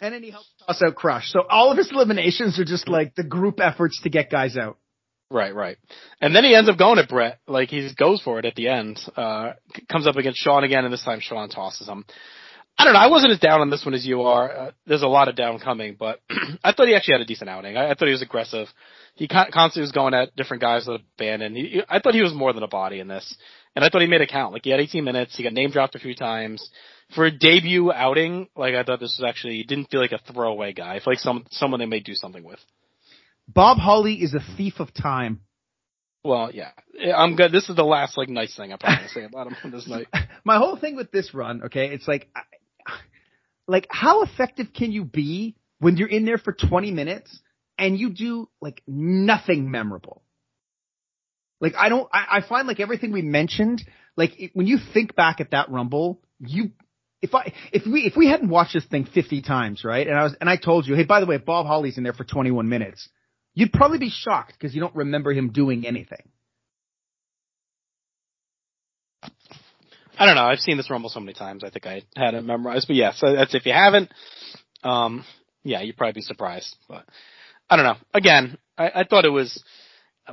And 0.00 0.14
then 0.14 0.22
he 0.22 0.30
helps 0.30 0.48
toss 0.64 0.80
out 0.82 0.94
Crush. 0.94 1.30
So 1.32 1.42
all 1.48 1.72
of 1.72 1.78
his 1.78 1.90
eliminations 1.90 2.60
are 2.60 2.64
just 2.64 2.88
like 2.88 3.16
the 3.16 3.24
group 3.24 3.58
efforts 3.60 4.00
to 4.02 4.10
get 4.10 4.30
guys 4.30 4.56
out. 4.56 4.78
Right, 5.30 5.54
right. 5.54 5.76
And 6.20 6.34
then 6.34 6.44
he 6.44 6.54
ends 6.54 6.70
up 6.70 6.78
going 6.78 6.98
at 6.98 7.08
Bret. 7.08 7.38
Like 7.46 7.68
he 7.68 7.88
goes 7.96 8.22
for 8.22 8.38
it 8.38 8.46
at 8.46 8.54
the 8.54 8.68
end. 8.68 8.98
Uh, 9.16 9.52
comes 9.90 10.06
up 10.06 10.16
against 10.16 10.40
Shawn 10.40 10.64
again, 10.64 10.84
and 10.84 10.92
this 10.92 11.04
time 11.04 11.20
Shawn 11.20 11.50
tosses 11.50 11.86
him. 11.86 12.04
I 12.78 12.84
don't 12.84 12.92
know. 12.92 13.00
I 13.00 13.08
wasn't 13.08 13.32
as 13.32 13.40
down 13.40 13.60
on 13.60 13.70
this 13.70 13.84
one 13.84 13.92
as 13.94 14.06
you 14.06 14.22
are. 14.22 14.50
Uh, 14.56 14.70
there's 14.86 15.02
a 15.02 15.08
lot 15.08 15.26
of 15.28 15.34
down 15.34 15.58
coming, 15.58 15.96
but 15.98 16.20
I 16.64 16.72
thought 16.72 16.86
he 16.86 16.94
actually 16.94 17.14
had 17.14 17.20
a 17.22 17.26
decent 17.26 17.50
outing. 17.50 17.76
I, 17.76 17.90
I 17.90 17.94
thought 17.94 18.06
he 18.06 18.12
was 18.12 18.22
aggressive. 18.22 18.68
He 19.16 19.26
con- 19.26 19.50
constantly 19.52 19.82
was 19.82 19.92
going 19.92 20.14
at 20.14 20.34
different 20.36 20.60
guys 20.62 20.86
with. 20.86 21.00
He, 21.18 21.26
he- 21.26 21.82
I 21.88 21.98
thought 21.98 22.14
he 22.14 22.22
was 22.22 22.32
more 22.32 22.52
than 22.52 22.62
a 22.62 22.68
body 22.68 23.00
in 23.00 23.08
this, 23.08 23.36
and 23.74 23.84
I 23.84 23.88
thought 23.88 24.00
he 24.00 24.06
made 24.06 24.20
a 24.22 24.26
count. 24.28 24.52
Like 24.52 24.62
he 24.64 24.70
had 24.70 24.80
18 24.80 25.02
minutes. 25.04 25.36
He 25.36 25.42
got 25.42 25.52
name 25.52 25.70
dropped 25.70 25.96
a 25.96 25.98
few 25.98 26.14
times. 26.14 26.70
For 27.14 27.24
a 27.26 27.30
debut 27.30 27.90
outing, 27.92 28.48
like 28.54 28.74
I 28.74 28.84
thought 28.84 29.00
this 29.00 29.18
was 29.18 29.28
actually 29.28 29.54
he 29.56 29.64
didn't 29.64 29.90
feel 29.90 30.00
like 30.00 30.12
a 30.12 30.32
throwaway 30.32 30.72
guy. 30.72 30.94
I 30.94 30.98
feel 31.00 31.12
like 31.12 31.18
some 31.18 31.46
someone 31.50 31.80
they 31.80 31.86
may 31.86 32.00
do 32.00 32.14
something 32.14 32.44
with. 32.44 32.60
Bob 33.48 33.78
Holly 33.78 34.14
is 34.14 34.34
a 34.34 34.40
thief 34.56 34.74
of 34.78 34.92
time. 34.92 35.40
Well, 36.22 36.50
yeah, 36.52 36.70
I'm 37.16 37.36
good. 37.36 37.52
This 37.52 37.68
is 37.70 37.76
the 37.76 37.84
last 37.84 38.18
like 38.18 38.28
nice 38.28 38.54
thing 38.54 38.72
I'm 38.72 38.78
probably 38.78 38.96
gonna 38.98 39.08
say 39.08 39.24
about 39.24 39.46
him 39.46 39.56
on 39.64 39.70
this 39.70 39.88
night. 39.88 40.06
My 40.44 40.58
whole 40.58 40.76
thing 40.76 40.96
with 40.96 41.10
this 41.10 41.32
run, 41.32 41.62
okay, 41.64 41.86
it's 41.88 42.06
like, 42.06 42.28
like 43.66 43.86
how 43.90 44.22
effective 44.22 44.72
can 44.74 44.92
you 44.92 45.04
be 45.04 45.56
when 45.78 45.96
you're 45.96 46.08
in 46.08 46.24
there 46.24 46.38
for 46.38 46.52
20 46.52 46.90
minutes 46.90 47.40
and 47.78 47.98
you 47.98 48.10
do 48.10 48.48
like 48.60 48.82
nothing 48.86 49.70
memorable? 49.70 50.22
Like 51.60 51.74
I 51.76 51.88
don't, 51.88 52.08
I, 52.12 52.38
I 52.38 52.48
find 52.48 52.68
like 52.68 52.80
everything 52.80 53.12
we 53.12 53.22
mentioned, 53.22 53.82
like 54.16 54.38
it- 54.40 54.50
when 54.54 54.66
you 54.66 54.78
think 54.92 55.14
back 55.14 55.40
at 55.40 55.52
that 55.52 55.70
Rumble, 55.70 56.20
you, 56.40 56.72
if 57.22 57.34
I, 57.34 57.52
if 57.72 57.84
we, 57.86 58.02
if 58.02 58.16
we 58.16 58.28
hadn't 58.28 58.48
watched 58.48 58.74
this 58.74 58.84
thing 58.86 59.04
50 59.06 59.42
times, 59.42 59.82
right? 59.84 60.06
And 60.06 60.16
I 60.16 60.22
was, 60.24 60.36
and 60.40 60.48
I 60.48 60.56
told 60.56 60.86
you, 60.86 60.94
hey, 60.94 61.04
by 61.04 61.20
the 61.20 61.26
way, 61.26 61.36
Bob 61.38 61.66
Holly's 61.66 61.96
in 61.98 62.04
there 62.04 62.12
for 62.12 62.24
21 62.24 62.68
minutes, 62.68 63.08
you'd 63.58 63.72
probably 63.72 63.98
be 63.98 64.10
shocked 64.10 64.52
because 64.52 64.72
you 64.72 64.80
don't 64.80 64.94
remember 64.94 65.32
him 65.32 65.50
doing 65.50 65.84
anything. 65.84 66.22
I 70.16 70.26
don't 70.26 70.36
know. 70.36 70.44
I've 70.44 70.60
seen 70.60 70.76
this 70.76 70.90
rumble 70.90 71.10
so 71.10 71.18
many 71.18 71.32
times. 71.32 71.64
I 71.64 71.70
think 71.70 71.84
I 71.86 72.02
had 72.16 72.34
it 72.34 72.44
memorized. 72.44 72.86
But 72.86 72.96
yes, 72.96 73.18
that's 73.20 73.54
if 73.56 73.66
you 73.66 73.72
haven't. 73.72 74.12
Um, 74.84 75.24
yeah, 75.64 75.80
you'd 75.80 75.96
probably 75.96 76.14
be 76.14 76.20
surprised. 76.22 76.76
But 76.88 77.04
I 77.68 77.76
don't 77.76 77.84
know. 77.84 77.96
Again, 78.14 78.58
I, 78.76 78.90
I 78.94 79.04
thought 79.04 79.24
it 79.24 79.30
was. 79.30 79.62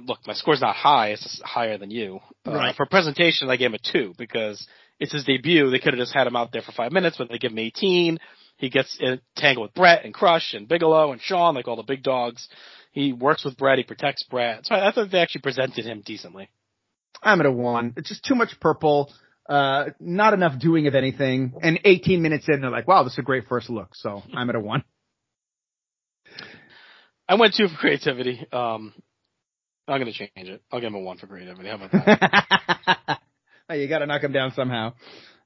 Look, 0.04 0.20
my 0.28 0.34
score's 0.34 0.62
not 0.62 0.76
high. 0.76 1.10
It's 1.10 1.24
just 1.24 1.42
higher 1.42 1.78
than 1.78 1.90
you. 1.90 2.20
Uh, 2.46 2.52
Right. 2.52 2.76
For 2.76 2.86
presentation, 2.86 3.50
I 3.50 3.56
gave 3.56 3.68
him 3.68 3.76
a 3.76 3.92
two 3.92 4.14
because 4.18 4.68
it's 5.00 5.14
his 5.14 5.24
debut. 5.24 5.72
They 5.72 5.80
could 5.80 5.94
have 5.94 6.00
just 6.00 6.14
had 6.14 6.28
him 6.28 6.36
out 6.36 6.52
there 6.52 6.62
for 6.62 6.74
five 6.74 6.92
minutes, 6.92 7.18
but 7.18 7.30
they 7.30 7.38
give 7.38 7.54
him 7.54 7.60
18. 7.60 8.20
He 8.58 8.70
gets 8.70 9.00
tangled 9.36 9.68
with 9.68 9.74
Bret 9.74 10.06
and 10.06 10.14
Crush 10.14 10.54
and 10.54 10.68
Bigelow 10.68 11.12
and 11.12 11.22
Shawn, 11.22 11.56
like 11.56 11.68
all 11.68 11.76
the 11.76 11.84
big 11.84 12.04
dogs. 12.04 12.48
He 12.92 13.12
works 13.12 13.44
with 13.44 13.58
Bret. 13.58 13.78
He 13.78 13.84
protects 13.84 14.24
Bret. 14.24 14.66
So 14.66 14.76
I, 14.76 14.90
I 14.90 14.92
thought 14.92 15.12
they 15.12 15.20
actually 15.20 15.42
presented 15.42 15.86
him 15.86 16.02
decently. 16.06 16.50
I'm 17.22 17.40
at 17.42 17.46
a 17.46 17.52
one. 17.52 17.94
It's 17.98 18.08
just 18.08 18.24
too 18.24 18.36
much 18.36 18.60
purple. 18.62 19.12
Uh, 19.48 19.88
not 20.00 20.34
enough 20.34 20.60
doing 20.60 20.88
of 20.88 20.96
anything. 20.96 21.54
And 21.62 21.80
18 21.84 22.22
minutes 22.22 22.48
in, 22.48 22.62
they're 22.62 22.70
like, 22.70 22.88
wow, 22.88 23.04
this 23.04 23.14
is 23.14 23.20
a 23.20 23.24
great 23.24 23.48
first 23.48 23.70
look. 23.70 23.90
So 23.94 24.24
I'm 24.34 24.50
at 24.50 24.56
a 24.56 24.60
one. 24.60 24.84
I 27.28 27.36
went 27.36 27.56
two 27.56 27.68
for 27.68 27.76
creativity. 27.76 28.46
Um, 28.52 28.94
I'm 29.88 30.00
gonna 30.00 30.14
change 30.14 30.32
it. 30.36 30.62
I'll 30.72 30.80
give 30.80 30.88
him 30.88 30.96
a 30.96 31.00
one 31.00 31.18
for 31.18 31.28
creativity. 31.28 31.70
How 31.70 31.76
about 31.76 31.92
that? 31.92 33.20
You 33.68 33.88
got 33.88 34.00
to 34.00 34.06
knock 34.06 34.24
him 34.24 34.32
down 34.32 34.52
somehow. 34.52 34.94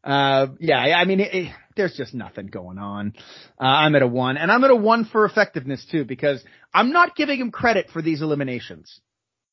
Uh, 0.04 0.48
yeah, 0.60 0.78
I 0.78 1.06
mean, 1.06 1.20
it, 1.20 1.34
it, 1.34 1.56
there's 1.76 1.96
just 1.96 2.14
nothing 2.14 2.48
going 2.48 2.78
on. 2.78 3.14
Uh, 3.60 3.66
I'm 3.66 3.96
at 3.96 4.02
a 4.02 4.08
one, 4.08 4.38
and 4.38 4.52
I'm 4.52 4.64
at 4.64 4.72
a 4.72 4.76
one 4.76 5.06
for 5.06 5.26
effectiveness 5.26 5.86
too, 5.92 6.06
because 6.06 6.44
I'm 6.74 6.92
not 6.92 7.16
giving 7.16 7.40
him 7.40 7.52
credit 7.52 7.90
for 7.92 8.02
these 8.02 8.22
eliminations, 8.22 9.00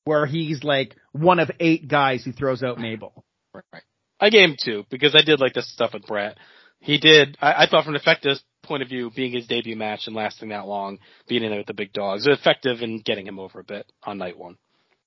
where 0.05 0.27
he's 0.27 0.63
like 0.63 0.95
one 1.13 1.41
of 1.41 1.51
eight 1.61 1.89
guys 1.89 2.25
who 2.25 2.33
throws 2.33 2.63
out 2.63 2.79
Mabel. 2.79 3.25
right. 3.55 3.83
I 4.21 4.31
gave 4.31 4.51
him 4.51 4.57
two 4.63 4.85
because 4.91 5.15
I 5.15 5.23
did 5.23 5.41
like 5.41 5.55
this 5.55 5.71
stuff 5.73 5.93
with 5.93 6.07
Bret. 6.07 6.39
He 6.81 6.99
did. 6.99 7.37
I, 7.41 7.65
I 7.65 7.67
thought 7.67 7.85
from 7.85 7.95
an 7.95 8.01
effective 8.01 8.39
point 8.63 8.83
of 8.83 8.89
view, 8.89 9.11
being 9.15 9.33
his 9.33 9.47
debut 9.47 9.77
match 9.77 10.07
and 10.07 10.17
lasting 10.17 10.51
that 10.51 10.67
long, 10.67 10.99
being 11.29 11.43
in 11.43 11.51
there 11.51 11.59
with 11.59 11.67
the 11.67 11.75
big 11.75 11.93
dogs, 11.93 12.27
effective 12.27 12.81
in 12.81 13.01
getting 13.01 13.27
him 13.27 13.39
over 13.39 13.61
a 13.61 13.65
bit 13.65 13.91
on 14.03 14.19
night 14.19 14.39
one. 14.39 14.57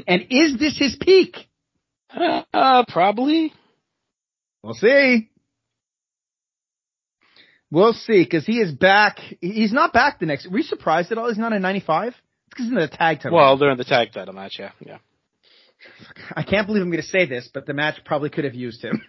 And 0.08 0.28
is 0.30 0.60
this 0.60 0.78
his 0.78 0.98
peak? 1.00 1.36
Uh, 2.12 2.84
probably. 2.88 3.54
We'll 4.64 4.74
see. 4.74 5.29
We'll 7.72 7.94
see, 7.94 8.24
because 8.24 8.46
he 8.46 8.60
is 8.60 8.72
back. 8.72 9.20
He's 9.42 9.72
not 9.72 9.94
back 9.94 10.20
the 10.20 10.26
next. 10.26 10.50
Were 10.50 10.58
you 10.58 10.64
surprised 10.64 11.12
at 11.12 11.18
all? 11.18 11.28
He's 11.30 11.38
not 11.38 11.54
in 11.54 11.62
95? 11.62 12.08
It's 12.08 12.18
because 12.50 12.66
he's 12.66 12.72
in 12.72 12.80
the 12.80 12.88
tag 12.88 13.18
title. 13.18 13.38
Well, 13.38 13.58
they're 13.58 13.72
in 13.72 13.78
the 13.78 13.84
tag 13.84 14.12
title 14.12 14.34
match. 14.34 14.58
Yeah, 14.58 14.72
yeah. 14.80 14.98
I 16.36 16.44
can't 16.44 16.66
believe 16.68 16.82
I'm 16.82 16.90
going 16.90 17.02
to 17.02 17.08
say 17.08 17.26
this, 17.26 17.50
but 17.54 17.66
the 17.66 17.74
match 17.74 17.96
probably 18.06 18.30
could 18.30 18.44
have 18.44 18.56
used 18.56 18.84
him. 18.84 19.02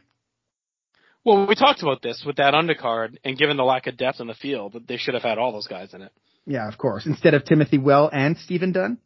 Well, 1.24 1.46
we 1.46 1.54
talked 1.54 1.82
about 1.82 2.00
this 2.00 2.22
with 2.24 2.36
that 2.36 2.54
undercard, 2.54 3.18
and 3.24 3.36
given 3.36 3.56
the 3.56 3.64
lack 3.64 3.86
of 3.86 3.96
depth 3.96 4.20
in 4.20 4.26
the 4.26 4.34
field, 4.34 4.72
that 4.72 4.88
they 4.88 4.96
should 4.96 5.14
have 5.14 5.22
had 5.22 5.38
all 5.38 5.52
those 5.52 5.66
guys 5.66 5.92
in 5.92 6.02
it. 6.02 6.12
Yeah, 6.46 6.66
of 6.66 6.78
course. 6.78 7.04
Instead 7.06 7.34
of 7.34 7.44
Timothy 7.44 7.78
Well 7.78 8.08
and 8.10 8.38
Steven 8.38 8.72
Dunn. 8.72 8.98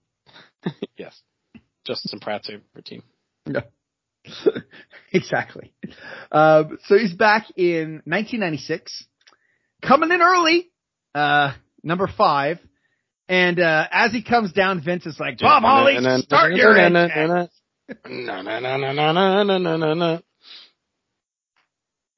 yes, 0.97 1.21
Justin 1.85 2.21
Pratt's 2.21 2.47
favorite 2.49 2.85
team. 2.85 3.03
No. 3.47 3.63
exactly. 5.13 5.73
Um, 6.31 6.79
so 6.85 6.97
he's 6.97 7.13
back 7.13 7.47
in 7.57 8.03
1996 8.05 9.07
coming 9.87 10.11
in 10.11 10.21
early, 10.23 10.71
uh, 11.15 11.53
number 11.83 12.09
five. 12.17 12.59
And 13.29 13.59
uh, 13.59 13.87
as 13.91 14.13
he 14.13 14.23
comes 14.23 14.53
down, 14.53 14.83
Vince 14.85 15.07
is 15.07 15.19
like, 15.19 15.39
Bob 15.39 15.63
Holly, 15.63 15.95
start 16.23 16.53
your 16.55 16.77
engine. 16.77 17.49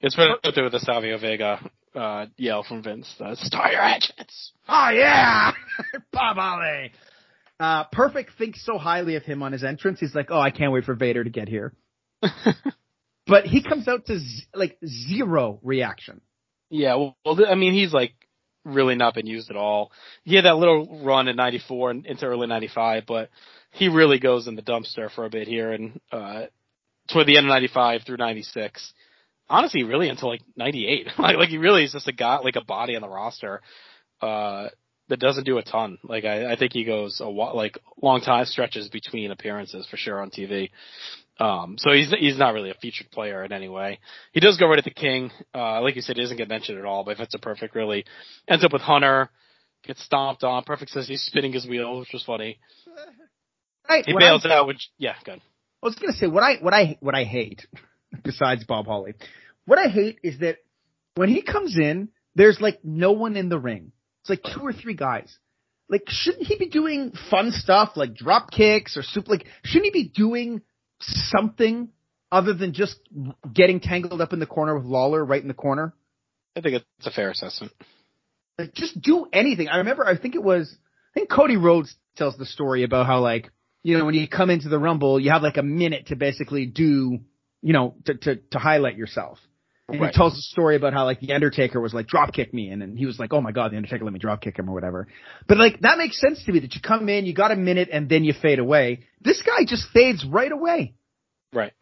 It's 0.01 0.17
what 0.17 0.41
I 0.45 0.51
do 0.51 0.65
with 0.65 0.73
the 0.73 0.81
Savio 0.81 1.19
Vega 1.19 1.61
uh, 1.95 2.27
yell 2.37 2.63
from 2.63 2.83
Vince. 2.83 3.09
Start 3.35 3.73
your 3.73 3.83
engines. 3.83 4.53
Oh 4.69 4.91
yeah, 4.93 5.53
Bob 6.13 6.37
Holly. 6.37 6.93
Uh, 7.59 7.85
Perfect 7.91 8.33
thinks 8.37 8.65
so 8.65 8.77
highly 8.79 9.17
of 9.17 9.23
him 9.23 9.43
on 9.43 9.53
his 9.53 9.65
entrance. 9.65 9.99
He's 10.01 10.15
like, 10.15 10.27
oh, 10.31 10.39
I 10.39 10.51
can't 10.51 10.73
wait 10.73 10.85
for 10.85 10.95
Vader 10.95 11.25
to 11.25 11.31
get 11.31 11.49
here. 11.49 11.73
but 13.27 13.45
he 13.45 13.63
comes 13.63 13.89
out 13.89 14.07
to 14.07 14.19
z- 14.19 14.47
like 14.55 14.77
zero 14.85 15.59
reaction. 15.63 16.21
Yeah, 16.71 16.97
well, 16.97 17.17
well, 17.25 17.47
I 17.49 17.55
mean, 17.55 17.73
he's 17.73 17.93
like 17.93 18.13
really 18.65 18.97
not 18.97 19.15
been 19.15 19.27
used 19.27 19.51
at 19.51 19.57
all. 19.57 19.93
He 20.25 20.35
had 20.35 20.45
that 20.45 20.57
little 20.57 21.01
run 21.05 21.29
in 21.29 21.37
'94 21.37 21.91
and 21.91 22.07
into 22.07 22.27
early 22.27 22.47
'95, 22.47 23.05
but 23.07 23.31
he 23.71 23.89
really 23.89 24.19
goes 24.19 24.47
in 24.49 24.57
the 24.57 24.63
dumpster 24.63 25.11
for 25.11 25.25
a 25.25 25.31
bit 25.31 25.47
here 25.47 25.73
and 25.73 26.01
uh 26.11 26.47
toward 27.13 27.27
the 27.27 27.37
end 27.37 27.47
of 27.47 27.51
'95 27.51 28.03
through 28.05 28.17
'96. 28.17 28.93
Honestly, 29.49 29.85
really 29.85 30.09
until 30.09 30.29
like 30.29 30.43
'98. 30.57 31.07
like, 31.19 31.37
like 31.37 31.49
he 31.49 31.59
really 31.59 31.85
is 31.85 31.93
just 31.93 32.09
a 32.09 32.13
guy, 32.13 32.39
like 32.39 32.57
a 32.57 32.65
body 32.65 32.97
on 32.97 33.03
the 33.03 33.09
roster. 33.09 33.61
Uh, 34.21 34.69
that 35.09 35.21
doesn't 35.21 35.45
do 35.45 35.59
a 35.59 35.63
ton. 35.63 35.99
Like 36.03 36.25
I, 36.25 36.53
I 36.53 36.57
think 36.57 36.73
he 36.73 36.85
goes 36.85 37.21
a 37.21 37.31
wa- 37.31 37.53
like 37.53 37.79
long 38.03 38.21
time 38.23 38.45
stretches 38.45 38.89
between 38.89 39.31
appearances 39.31 39.87
for 39.89 39.97
sure 39.97 40.21
on 40.21 40.31
TV. 40.31 40.71
Um, 41.39 41.77
so 41.79 41.93
he's 41.93 42.11
he's 42.19 42.39
not 42.39 42.55
really 42.55 42.71
a 42.71 42.75
featured 42.75 43.11
player 43.11 43.45
in 43.45 43.53
any 43.53 43.69
way. 43.69 43.99
He 44.33 44.41
does 44.41 44.57
go 44.57 44.69
right 44.69 44.79
at 44.79 44.85
the 44.85 44.91
King. 44.91 45.31
Uh, 45.55 45.83
like 45.83 45.95
you 45.95 46.01
said, 46.01 46.17
he 46.17 46.23
doesn't 46.23 46.39
get 46.39 46.49
mentioned 46.49 46.79
at 46.79 46.85
all. 46.85 47.05
But 47.05 47.13
if 47.13 47.21
it's 47.21 47.35
a 47.35 47.39
perfect, 47.39 47.75
really 47.75 48.05
ends 48.49 48.65
up 48.65 48.73
with 48.73 48.83
Hunter, 48.83 49.29
gets 49.85 50.03
stomped 50.03 50.45
on. 50.45 50.65
Perfect 50.65 50.93
says 50.93 51.07
he's 51.07 51.23
spinning 51.23 51.53
his 51.53 51.67
wheel, 51.67 52.01
which 52.01 52.13
was 52.13 52.25
funny. 52.25 52.59
Right, 53.89 54.05
He 54.07 54.15
bails 54.19 54.45
I, 54.47 54.55
out, 54.55 54.67
which 54.67 54.91
yeah, 54.99 55.15
good. 55.25 55.41
I 55.83 55.87
was 55.87 55.95
gonna 55.97 56.15
say 56.15 56.27
what 56.27 56.43
I 56.43 56.57
what 56.61 56.73
I 56.75 56.97
what 57.01 57.15
I 57.15 57.25
hate, 57.25 57.67
besides 58.25 58.65
Bob 58.65 58.87
Holly, 58.87 59.15
what 59.67 59.79
I 59.79 59.89
hate 59.89 60.19
is 60.23 60.39
that 60.39 60.57
when 61.17 61.29
he 61.29 61.43
comes 61.43 61.77
in, 61.77 62.09
there's 62.35 62.61
like 62.61 62.81
no 62.83 63.13
one 63.13 63.37
in 63.37 63.49
the 63.49 63.59
ring. 63.59 63.93
It's 64.23 64.31
like 64.31 64.43
two 64.55 64.63
or 64.63 64.73
three 64.73 64.95
guys. 64.95 65.37
Like, 65.89 66.03
shouldn't 66.09 66.47
he 66.47 66.57
be 66.57 66.69
doing 66.69 67.13
fun 67.31 67.53
stuff 67.53 67.93
like 67.95 68.15
drop 68.15 68.51
kicks 68.51 68.97
or 68.97 69.03
soup? 69.03 69.29
Like, 69.29 69.47
shouldn't 69.63 69.95
he 69.95 70.03
be 70.05 70.09
doing 70.09 70.63
something 71.01 71.89
other 72.31 72.53
than 72.55 72.73
just 72.73 72.99
getting 73.53 73.81
tangled 73.81 74.21
up 74.21 74.33
in 74.33 74.41
the 74.41 74.47
corner 74.47 74.77
with 74.77 74.85
Lawler 74.85 75.25
right 75.25 75.41
in 75.41 75.49
the 75.49 75.55
corner? 75.55 75.95
I 76.57 76.61
think 76.61 76.83
it's 76.97 77.07
a 77.07 77.11
fair 77.11 77.31
assessment. 77.31 77.73
Like, 78.59 78.73
just 78.75 79.01
do 79.01 79.27
anything. 79.33 79.69
I 79.69 79.79
remember, 79.79 80.07
I 80.07 80.17
think 80.17 80.35
it 80.35 80.43
was, 80.43 80.75
I 81.15 81.21
think 81.21 81.31
Cody 81.31 81.57
Rhodes 81.57 81.95
tells 82.17 82.37
the 82.37 82.47
story 82.47 82.83
about 82.83 83.07
how 83.07 83.21
like, 83.21 83.51
you 83.83 83.99
know, 83.99 84.05
when 84.05 84.15
you 84.15 84.27
come 84.27 84.51
into 84.51 84.69
the 84.69 84.79
Rumble, 84.79 85.21
you 85.21 85.31
have 85.31 85.43
like 85.43 85.59
a 85.59 85.63
minute 85.63 86.07
to 86.07 86.17
basically 86.17 86.67
do, 86.67 87.19
you 87.63 87.73
know, 87.73 87.95
to, 88.07 88.15
to, 88.15 88.37
to 88.37 88.59
highlight 88.59 88.97
yourself. 88.97 89.39
And 89.89 90.01
Right. 90.01 90.13
he 90.13 90.17
tells 90.17 90.37
a 90.37 90.43
story 90.43 90.75
about 90.75 90.93
how 90.95 91.05
like 91.05 91.21
the 91.21 91.33
Undertaker 91.33 91.81
was 91.81 91.95
like 91.95 92.09
drop 92.09 92.33
kick 92.33 92.53
me 92.53 92.71
and 92.71 92.83
then 92.83 92.97
he 92.97 93.07
was 93.07 93.21
like, 93.21 93.33
oh 93.33 93.41
my 93.41 93.53
god, 93.53 93.71
the 93.71 93.77
Undertaker 93.77 94.05
let 94.05 94.13
me 94.13 94.19
drop 94.19 94.41
kick 94.41 94.59
him 94.59 94.69
or 94.69 94.73
whatever. 94.73 95.07
But 95.47 95.59
like 95.59 95.81
that 95.81 95.97
makes 95.99 96.21
sense 96.21 96.43
to 96.45 96.53
me 96.53 96.59
that 96.61 96.75
you 96.75 96.81
come 96.81 97.09
in, 97.09 97.25
you 97.25 97.35
got 97.35 97.53
a 97.53 97.57
minute 97.57 97.89
and 97.93 98.09
then 98.09 98.25
you 98.25 98.33
fade 98.33 98.59
away. 98.59 99.05
This 99.21 99.41
guy 99.43 99.65
just 99.65 99.87
fades 99.95 100.25
right 100.25 100.51
away. 100.51 100.95
Right. 101.53 101.73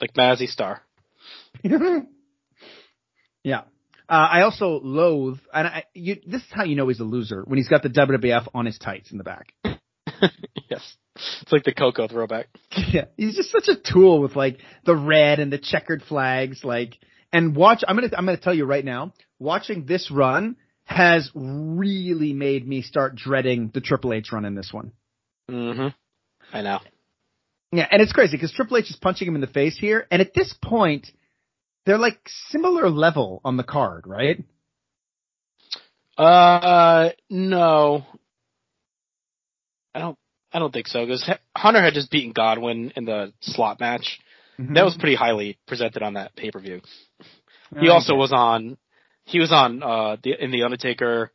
Like 0.00 0.14
Mazzy 0.14 0.46
Star. 0.46 0.82
yeah. 1.64 3.62
Uh, 4.10 4.28
I 4.30 4.42
also 4.42 4.80
loathe, 4.82 5.38
and 5.52 5.66
I, 5.66 5.84
you, 5.92 6.16
this 6.26 6.40
is 6.40 6.48
how 6.50 6.64
you 6.64 6.76
know 6.76 6.88
he's 6.88 7.00
a 7.00 7.04
loser 7.04 7.42
when 7.46 7.58
he's 7.58 7.68
got 7.68 7.82
the 7.82 7.90
WWF 7.90 8.48
on 8.54 8.64
his 8.64 8.78
tights 8.78 9.10
in 9.12 9.18
the 9.18 9.24
back. 9.24 9.52
yes. 10.70 10.96
It's 11.42 11.52
like 11.52 11.64
the 11.64 11.74
Coco 11.74 12.08
throwback. 12.08 12.46
Yeah, 12.90 13.06
he's 13.18 13.34
just 13.36 13.50
such 13.50 13.68
a 13.68 13.74
tool 13.76 14.22
with 14.22 14.34
like 14.34 14.60
the 14.86 14.96
red 14.96 15.40
and 15.40 15.52
the 15.52 15.58
checkered 15.58 16.02
flags. 16.02 16.64
Like, 16.64 16.96
and 17.32 17.54
watch. 17.54 17.82
I'm 17.86 17.96
gonna 17.96 18.10
I'm 18.16 18.24
gonna 18.24 18.36
tell 18.38 18.54
you 18.54 18.64
right 18.64 18.84
now. 18.84 19.12
Watching 19.38 19.84
this 19.86 20.10
run 20.10 20.56
has 20.84 21.30
really 21.34 22.32
made 22.32 22.66
me 22.66 22.82
start 22.82 23.14
dreading 23.14 23.70
the 23.72 23.80
Triple 23.80 24.12
H 24.12 24.32
run 24.32 24.44
in 24.44 24.54
this 24.54 24.70
one. 24.72 24.92
Mm-hmm. 25.50 25.88
I 26.56 26.62
know. 26.62 26.80
Yeah, 27.72 27.86
and 27.90 28.00
it's 28.00 28.12
crazy 28.12 28.36
because 28.36 28.52
Triple 28.52 28.78
H 28.78 28.90
is 28.90 28.96
punching 28.96 29.28
him 29.28 29.34
in 29.34 29.42
the 29.42 29.46
face 29.46 29.76
here, 29.78 30.06
and 30.10 30.22
at 30.22 30.32
this 30.32 30.54
point, 30.64 31.08
they're 31.84 31.98
like 31.98 32.18
similar 32.48 32.88
level 32.88 33.42
on 33.44 33.58
the 33.58 33.64
card, 33.64 34.06
right? 34.06 34.42
Uh, 36.16 37.10
no. 37.28 38.06
I 39.94 40.00
don't, 40.00 40.18
I 40.52 40.58
don't 40.58 40.72
think 40.72 40.86
so, 40.86 41.04
because 41.04 41.30
Hunter 41.54 41.82
had 41.82 41.92
just 41.92 42.10
beaten 42.10 42.32
Godwinn 42.32 42.92
in 42.96 43.04
the 43.04 43.32
slot 43.40 43.80
match. 43.80 44.18
That 44.58 44.84
was 44.84 44.96
pretty 44.98 45.14
highly 45.14 45.56
presented 45.68 46.02
on 46.02 46.14
that 46.14 46.34
pay-per-view. 46.34 46.80
He 47.80 47.88
also 47.88 48.14
was 48.14 48.32
on, 48.32 48.76
he 49.24 49.40
was 49.40 49.52
on, 49.52 49.82
uh, 49.82 50.16
the, 50.22 50.42
in 50.42 50.50
the 50.50 50.62
Undertaker 50.62 51.32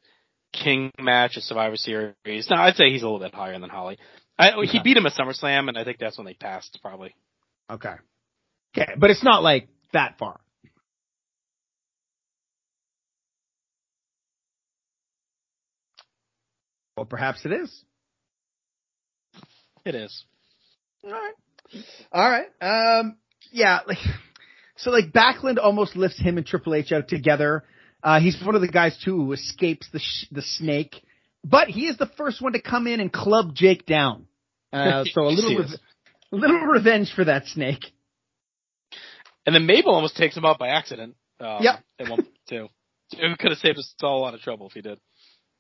King 0.52 0.92
match 1.00 1.38
at 1.38 1.44
Survivor 1.44 1.76
Series. 1.78 2.48
No, 2.50 2.56
I'd 2.58 2.76
say 2.76 2.90
he's 2.90 3.02
a 3.02 3.06
little 3.06 3.20
bit 3.20 3.34
higher 3.34 3.58
than 3.60 3.70
Holly. 3.70 3.98
I, 4.38 4.52
He 4.66 4.80
beat 4.84 4.98
him 4.98 5.06
at 5.06 5.14
SummerSlam, 5.14 5.70
and 5.70 5.78
I 5.78 5.84
think 5.84 6.00
that's 6.00 6.18
when 6.18 6.26
they 6.26 6.34
passed, 6.34 6.80
probably. 6.82 7.16
okay. 7.70 7.96
Okay, 8.76 8.94
but 8.98 9.12
it's 9.12 9.24
not 9.24 9.44
like 9.44 9.68
that 9.94 10.18
far. 10.18 10.40
Well, 16.98 17.06
perhaps 17.06 17.46
it 17.46 17.52
is. 17.52 17.84
It 19.86 19.96
is. 19.96 20.26
All 21.04 21.12
right. 21.12 21.34
All 22.12 22.30
right. 22.30 23.00
Um, 23.00 23.18
yeah, 23.52 23.80
like, 23.88 23.98
so 24.76 24.92
like 24.92 25.12
Backlund 25.12 25.58
almost 25.62 25.96
lifts 25.96 26.20
him 26.20 26.38
and 26.38 26.46
Triple 26.46 26.76
H 26.76 26.92
out 26.92 27.08
together. 27.08 27.64
Uh, 28.02 28.20
he's 28.20 28.42
one 28.44 28.56
of 28.56 28.62
the 28.62 28.68
guys 28.68 28.98
too 29.04 29.16
who 29.16 29.32
escapes 29.34 29.88
the 29.94 30.00
sh- 30.00 30.26
the 30.32 30.42
snake, 30.42 31.02
but 31.44 31.68
he 31.70 31.88
is 31.88 31.98
the 31.98 32.06
first 32.18 32.42
one 32.42 32.54
to 32.54 32.62
come 32.62 32.88
in 32.88 33.00
and 33.00 33.12
club 33.12 33.54
Jake 33.56 33.86
down. 33.86 34.28
Uh, 34.72 35.04
so 35.12 35.22
a 35.22 35.28
little, 35.30 35.58
re- 35.58 35.78
a 36.32 36.36
little 36.36 36.60
revenge 36.62 37.14
for 37.16 37.24
that 37.26 37.46
snake. 37.48 37.86
And 39.46 39.54
then 39.56 39.66
Mabel 39.66 39.94
almost 39.94 40.16
takes 40.18 40.36
him 40.36 40.46
out 40.46 40.58
by 40.60 40.70
accident. 40.70 41.16
Um, 41.40 41.58
Yep. 41.62 41.76
At 42.00 42.10
one 42.10 42.28
too. 42.50 42.68
It 43.12 43.38
could 43.40 43.52
have 43.52 43.60
saved 43.60 43.78
us 43.78 43.94
all 44.02 44.20
a 44.20 44.22
lot 44.22 44.34
of 44.34 44.42
trouble 44.42 44.68
if 44.68 44.74
he 44.74 44.82
did. 44.82 45.00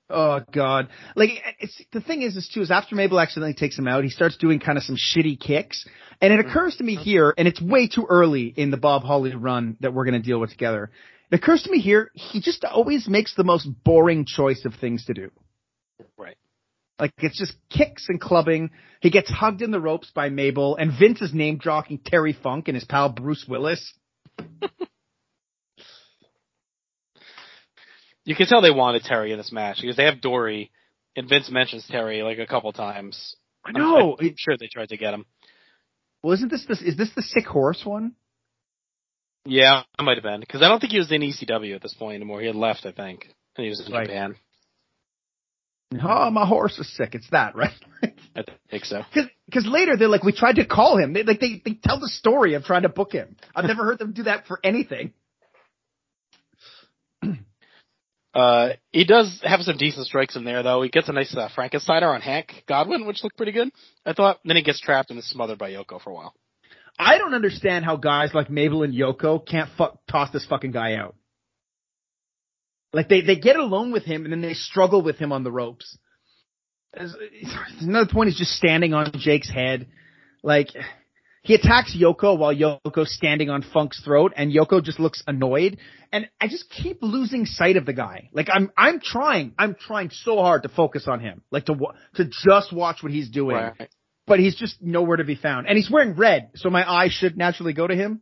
Oh 0.10 0.42
God! 0.52 0.90
Like 1.16 1.30
eh, 1.30 1.52
it's 1.60 1.82
the 1.92 2.02
thing 2.02 2.22
is, 2.22 2.36
is 2.36 2.50
too 2.54 2.62
is 2.62 2.72
after 2.72 2.96
Mabel 2.96 3.20
accidentally 3.20 3.54
takes 3.54 3.78
him 3.78 3.88
out, 3.88 4.04
he 4.04 4.10
starts 4.10 4.38
doing 4.38 4.60
kind 4.60 4.78
of 4.78 4.84
some 4.84 4.98
shitty 4.98 5.40
kicks, 5.40 5.88
and 6.22 6.34
it 6.34 6.40
mm-hmm. 6.40 6.50
occurs 6.50 6.76
to 6.78 6.84
me 6.84 6.96
here, 6.96 7.34
and 7.38 7.48
it's 7.48 7.62
way 7.62 7.88
too 7.88 8.06
early 8.10 8.54
in 8.56 8.70
the 8.70 8.78
Bob 8.78 9.04
Holly 9.04 9.34
run 9.34 9.78
that 9.80 9.94
we're 9.94 10.06
going 10.06 10.22
to 10.22 10.28
deal 10.28 10.40
with 10.40 10.52
together. 10.52 10.92
It 11.32 11.36
occurs 11.38 11.64
to 11.64 11.72
me 11.72 11.80
here, 11.80 12.12
he 12.14 12.42
just 12.42 12.64
always 12.66 13.08
makes 13.08 13.34
the 13.36 13.44
most 13.44 13.68
boring 13.84 14.26
choice 14.26 14.66
of 14.66 14.76
things 14.76 15.06
to 15.06 15.14
do. 15.14 15.32
Right. 16.18 16.38
Like 17.00 17.14
it's 17.18 17.40
just 17.40 17.56
kicks 17.70 18.08
and 18.10 18.22
clubbing. 18.22 18.72
He 19.02 19.10
gets 19.10 19.30
hugged 19.30 19.62
in 19.62 19.72
the 19.72 19.80
ropes 19.80 20.12
by 20.14 20.30
Mabel, 20.30 20.76
and 20.76 20.92
Vince 20.98 21.22
is 21.22 21.34
name 21.34 21.58
dropping 21.58 22.00
Terry 22.00 22.34
Funk 22.34 22.68
and 22.68 22.76
his 22.76 22.86
pal 22.86 23.10
Bruce 23.10 23.46
Willis. 23.48 23.94
You 28.26 28.36
can 28.36 28.48
tell 28.48 28.62
they 28.62 28.72
wanted 28.72 29.04
Terry 29.04 29.32
in 29.32 29.38
this 29.38 29.52
match 29.52 29.78
because 29.82 29.98
they 29.98 30.06
have 30.06 30.22
Dory, 30.22 30.72
and 31.16 31.28
Vince 31.28 31.50
mentions 31.52 31.86
Terry 31.88 32.22
like 32.24 32.40
a 32.40 32.48
couple 32.48 32.72
times. 32.72 33.36
I 33.66 33.70
I'm- 33.70 33.82
know. 33.82 34.18
I'm 34.20 34.36
sure 34.38 34.56
they 34.58 34.68
tried 34.68 34.90
to 34.90 34.98
get 34.98 35.14
him. 35.14 35.26
Well, 36.22 36.34
isn't 36.34 36.50
this 36.50 36.66
this 36.66 36.82
is 36.82 36.96
this 36.96 37.10
the 37.16 37.22
sick 37.22 37.46
horse 37.46 37.84
one? 37.86 38.14
Yeah, 39.46 39.82
it 40.00 40.04
might 40.04 40.16
have 40.16 40.24
been 40.24 40.40
because 40.40 40.62
I 40.62 40.70
don't 40.70 40.80
think 40.80 40.94
he 40.94 41.00
was 41.00 41.12
in 41.12 41.22
ECW 41.22 41.76
at 41.76 41.82
this 41.82 41.94
point 41.94 42.16
anymore. 42.16 42.40
He 42.40 42.48
had 42.48 42.56
left, 42.56 42.86
I 42.86 42.94
think, 42.94 43.28
and 43.58 43.64
he 43.66 43.70
was 43.70 43.86
in 43.86 43.92
Right. 43.92 44.08
Japan. 44.08 44.36
Oh, 46.02 46.30
my 46.32 46.46
horse 46.48 46.80
is 46.80 46.92
sick. 46.96 47.14
It's 47.14 47.30
that, 47.32 47.56
right? 47.58 47.72
I 48.36 48.44
think 48.72 48.86
so. 48.86 49.04
Because 49.46 49.66
later 49.68 49.96
they're 49.98 50.08
like, 50.08 50.24
we 50.24 50.32
tried 50.32 50.56
to 50.56 50.66
call 50.66 50.98
him. 50.98 51.12
They 51.14 51.24
like 51.24 51.40
they 51.42 51.62
they 51.64 51.74
tell 51.74 52.00
the 52.00 52.08
story 52.08 52.54
of 52.54 52.64
trying 52.64 52.84
to 52.84 52.90
book 52.90 53.12
him. 53.12 53.36
I've 53.56 53.66
never 53.66 53.84
heard 53.84 54.00
them 54.00 54.14
do 54.14 54.24
that 54.24 54.48
for 54.48 54.60
anything. 54.64 55.14
Uh, 58.34 58.70
he 58.92 59.06
does 59.06 59.40
have 59.44 59.62
some 59.62 59.78
decent 59.78 60.08
strikes 60.08 60.36
in 60.36 60.44
there 60.44 60.64
though. 60.64 60.82
He 60.82 60.90
gets 60.90 61.08
a 61.08 61.14
nice 61.14 61.36
uh, 61.36 61.50
Frankensteiner 61.56 62.14
on 62.14 62.22
Hank 62.22 62.64
Godwinn, 62.68 63.06
which 63.06 63.24
looked 63.24 63.38
pretty 63.38 63.52
good. 63.52 63.70
I 64.06 64.14
thought. 64.14 64.40
Then 64.44 64.56
he 64.58 64.64
gets 64.64 64.80
trapped 64.80 65.12
and 65.12 65.20
is 65.20 65.30
smothered 65.30 65.60
by 65.60 65.72
Yoko 65.72 66.02
for 66.02 66.10
a 66.10 66.14
while. 66.14 66.34
I 66.98 67.18
don't 67.18 67.34
understand 67.34 67.86
how 67.86 67.96
guys 67.96 68.34
like 68.34 68.50
Mabel 68.50 68.84
and 68.84 68.94
Yoko 68.94 69.46
can't 69.46 69.70
fuck, 69.78 70.00
toss 70.10 70.32
this 70.32 70.46
fucking 70.46 70.72
guy 70.72 70.96
out. 70.96 71.16
Like 72.92 73.10
they 73.10 73.22
they 73.22 73.36
get 73.36 73.56
alone 73.56 73.92
with 73.92 74.04
him 74.04 74.24
and 74.24 74.32
then 74.32 74.42
they 74.42 74.54
struggle 74.54 75.02
with 75.04 75.18
him 75.18 75.32
on 75.32 75.44
the 75.44 75.52
ropes. 75.52 75.98
As- 76.94 77.16
Another 77.82 78.12
point 78.12 78.30
is 78.30 78.36
just 78.36 78.52
standing 78.52 78.94
on 78.94 79.12
Jake's 79.18 79.50
head. 79.50 79.88
Like 80.44 80.70
he 81.44 81.56
attacks 81.56 81.96
Yoko 81.96 82.38
while 82.38 82.56
Yoko's 82.56 83.14
standing 83.14 83.50
on 83.50 83.64
Funk's 83.74 84.02
throat, 84.02 84.32
and 84.36 84.52
Yoko 84.52 84.82
just 84.82 84.98
looks 84.98 85.22
annoyed. 85.28 85.78
And 86.12 86.30
I 86.40 86.48
just 86.48 86.70
keep 86.70 87.00
losing 87.02 87.46
sight 87.46 87.76
of 87.76 87.86
the 87.86 87.92
guy. 87.92 88.30
Like 88.32 88.48
I'm, 88.52 88.72
I'm 88.78 89.02
trying, 89.02 89.54
I'm 89.60 89.76
trying 89.76 90.10
so 90.10 90.38
hard 90.38 90.64
to 90.64 90.70
focus 90.70 91.06
on 91.08 91.20
him, 91.20 91.42
like 91.52 91.66
to 91.66 91.76
to 92.16 92.26
just 92.26 92.72
watch 92.72 93.04
what 93.04 93.12
he's 93.12 93.30
doing. 93.30 93.58
Right. 93.58 93.90
But 94.26 94.40
he's 94.40 94.56
just 94.56 94.82
nowhere 94.82 95.18
to 95.18 95.26
be 95.26 95.36
found, 95.36 95.68
and 95.68 95.78
he's 95.78 95.92
wearing 95.92 96.16
red, 96.16 96.52
so 96.56 96.70
my 96.70 96.90
eye 96.90 97.10
should 97.12 97.38
naturally 97.38 97.74
go 97.74 97.86
to 97.86 97.96
him. 97.96 98.22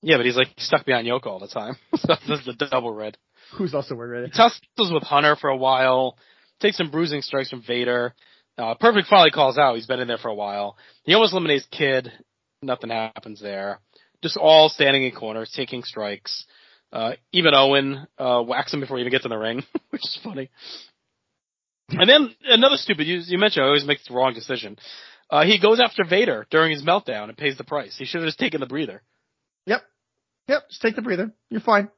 Yeah, 0.00 0.16
but 0.16 0.24
he's 0.24 0.36
like 0.36 0.48
stuck 0.56 0.86
behind 0.86 1.06
Yoko 1.06 1.26
all 1.26 1.40
the 1.40 1.48
time. 1.48 1.76
so 1.94 2.08
that's 2.08 2.46
the 2.46 2.54
double 2.70 2.94
red. 2.94 3.18
Who's 3.58 3.74
also 3.74 3.94
wearing 3.94 4.22
red? 4.22 4.30
He 4.30 4.36
tussles 4.36 4.92
with 4.92 5.02
Hunter 5.02 5.36
for 5.36 5.50
a 5.50 5.56
while, 5.56 6.16
takes 6.60 6.78
some 6.78 6.90
bruising 6.90 7.20
strikes 7.20 7.50
from 7.50 7.62
Vader. 7.66 8.14
Uh, 8.56 8.74
Perfect 8.74 9.08
finally 9.08 9.30
calls 9.30 9.58
out. 9.58 9.74
He's 9.74 9.86
been 9.86 10.00
in 10.00 10.08
there 10.08 10.18
for 10.18 10.28
a 10.28 10.34
while. 10.34 10.76
He 11.04 11.14
almost 11.14 11.32
eliminates 11.32 11.66
Kid. 11.70 12.12
Nothing 12.62 12.90
happens 12.90 13.40
there. 13.40 13.80
Just 14.22 14.36
all 14.36 14.68
standing 14.68 15.04
in 15.04 15.12
corners, 15.12 15.52
taking 15.54 15.82
strikes. 15.82 16.46
Uh, 16.92 17.14
even 17.32 17.54
Owen, 17.54 18.06
uh, 18.18 18.40
whacks 18.42 18.72
him 18.72 18.80
before 18.80 18.96
he 18.96 19.02
even 19.02 19.10
gets 19.10 19.24
in 19.24 19.30
the 19.30 19.36
ring, 19.36 19.64
which 19.90 20.02
is 20.02 20.18
funny. 20.22 20.48
And 21.90 22.08
then 22.08 22.34
another 22.44 22.76
stupid, 22.76 23.06
you, 23.06 23.20
you 23.26 23.38
mentioned 23.38 23.64
I 23.64 23.68
always 23.68 23.84
make 23.84 23.98
the 24.08 24.14
wrong 24.14 24.32
decision. 24.32 24.78
Uh, 25.28 25.44
he 25.44 25.60
goes 25.60 25.80
after 25.80 26.04
Vader 26.04 26.46
during 26.50 26.70
his 26.70 26.82
meltdown 26.84 27.28
and 27.28 27.36
pays 27.36 27.58
the 27.58 27.64
price. 27.64 27.96
He 27.98 28.04
should 28.04 28.20
have 28.20 28.28
just 28.28 28.38
taken 28.38 28.60
the 28.60 28.66
breather. 28.66 29.02
Yep. 29.66 29.82
Yep. 30.48 30.68
Just 30.68 30.82
take 30.82 30.96
the 30.96 31.02
breather. 31.02 31.32
You're 31.50 31.60
fine. 31.60 31.88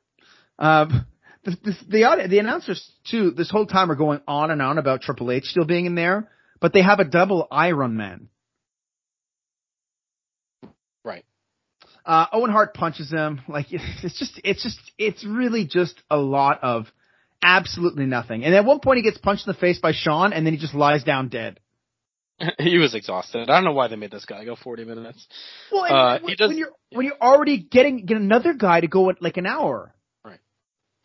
Um, 0.58 1.06
the, 1.44 1.50
the, 1.62 1.76
the, 1.88 2.26
the 2.28 2.38
announcers 2.38 2.90
too, 3.10 3.30
this 3.30 3.50
whole 3.50 3.66
time 3.66 3.90
are 3.90 3.96
going 3.96 4.20
on 4.26 4.50
and 4.50 4.62
on 4.62 4.78
about 4.78 5.02
Triple 5.02 5.30
H 5.30 5.44
still 5.44 5.66
being 5.66 5.86
in 5.86 5.94
there, 5.94 6.30
but 6.60 6.72
they 6.72 6.82
have 6.82 7.00
a 7.00 7.04
double 7.04 7.46
Iron 7.50 7.96
Man. 7.96 8.28
Right. 11.04 11.24
Uh, 12.04 12.26
Owen 12.32 12.50
Hart 12.50 12.74
punches 12.74 13.10
him. 13.10 13.40
Like, 13.48 13.66
it's 13.70 14.18
just, 14.18 14.40
it's 14.44 14.62
just, 14.62 14.78
it's 14.98 15.24
really 15.24 15.66
just 15.66 16.00
a 16.10 16.16
lot 16.16 16.62
of 16.62 16.86
absolutely 17.42 18.06
nothing. 18.06 18.44
And 18.44 18.54
at 18.54 18.64
one 18.64 18.80
point 18.80 18.98
he 18.98 19.02
gets 19.02 19.18
punched 19.18 19.46
in 19.46 19.52
the 19.52 19.58
face 19.58 19.78
by 19.78 19.92
Shawn 19.92 20.32
and 20.32 20.46
then 20.46 20.52
he 20.54 20.58
just 20.58 20.74
lies 20.74 21.04
down 21.04 21.28
dead. 21.28 21.60
he 22.58 22.78
was 22.78 22.94
exhausted. 22.94 23.48
I 23.50 23.54
don't 23.56 23.64
know 23.64 23.72
why 23.72 23.88
they 23.88 23.96
made 23.96 24.10
this 24.10 24.24
guy 24.24 24.44
go 24.44 24.56
40 24.56 24.84
minutes. 24.84 25.26
Well, 25.72 25.84
and 25.84 25.94
Uh, 25.94 26.18
when, 26.20 26.30
he 26.30 26.36
does- 26.36 26.48
when 26.48 26.58
you're, 26.58 26.72
when 26.92 27.06
you're 27.06 27.20
already 27.20 27.58
getting, 27.58 28.04
get 28.04 28.16
another 28.16 28.52
guy 28.54 28.80
to 28.80 28.88
go 28.88 29.08
at 29.10 29.22
like 29.22 29.36
an 29.36 29.46
hour. 29.46 29.94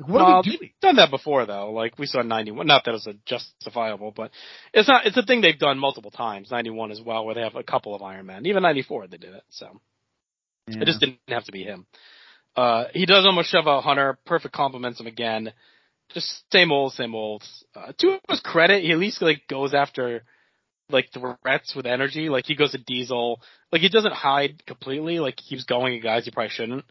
Like, 0.01 0.09
what 0.09 0.21
Well, 0.21 0.25
are 0.25 0.43
we 0.45 0.57
doing? 0.57 0.71
done 0.81 0.95
that 0.97 1.09
before 1.11 1.45
though. 1.45 1.71
Like 1.71 1.97
we 1.99 2.05
saw 2.05 2.21
91. 2.21 2.65
Not 2.67 2.85
that 2.85 2.95
it's 2.95 3.07
a 3.07 3.13
justifiable, 3.25 4.11
but 4.11 4.31
it's 4.73 4.87
not. 4.87 5.05
It's 5.05 5.17
a 5.17 5.23
thing 5.23 5.41
they've 5.41 5.57
done 5.57 5.77
multiple 5.79 6.11
times. 6.11 6.51
91 6.51 6.91
as 6.91 7.01
well, 7.01 7.25
where 7.25 7.35
they 7.35 7.41
have 7.41 7.55
a 7.55 7.63
couple 7.63 7.95
of 7.95 8.01
Iron 8.01 8.25
Man. 8.25 8.45
Even 8.45 8.63
94 8.63 9.07
they 9.07 9.17
did 9.17 9.33
it. 9.33 9.43
So 9.49 9.79
it 10.67 10.85
just 10.85 10.99
didn't 10.99 11.19
have 11.27 11.45
to 11.45 11.51
be 11.51 11.63
him. 11.63 11.85
Uh, 12.55 12.85
he 12.93 13.05
does 13.05 13.25
almost 13.25 13.49
shove 13.49 13.67
out 13.67 13.83
Hunter. 13.83 14.17
Perfect 14.25 14.53
compliments 14.53 14.99
him 14.99 15.07
again. 15.07 15.53
Just 16.13 16.43
same 16.51 16.71
old, 16.71 16.93
same 16.93 17.15
old. 17.15 17.43
Uh, 17.75 17.93
to 17.97 18.19
his 18.29 18.41
credit, 18.41 18.83
he 18.83 18.91
at 18.91 18.97
least 18.97 19.21
like 19.21 19.47
goes 19.47 19.73
after 19.73 20.23
like 20.89 21.09
the 21.13 21.37
threats 21.41 21.73
with 21.75 21.85
energy. 21.85 22.27
Like 22.29 22.45
he 22.45 22.55
goes 22.55 22.71
to 22.73 22.77
Diesel. 22.77 23.41
Like 23.71 23.81
he 23.81 23.89
doesn't 23.89 24.13
hide 24.13 24.65
completely. 24.65 25.19
Like 25.19 25.39
he 25.39 25.55
keeps 25.55 25.63
going 25.63 25.95
at 25.95 26.03
guys 26.03 26.25
he 26.25 26.31
probably 26.31 26.49
shouldn't. 26.49 26.83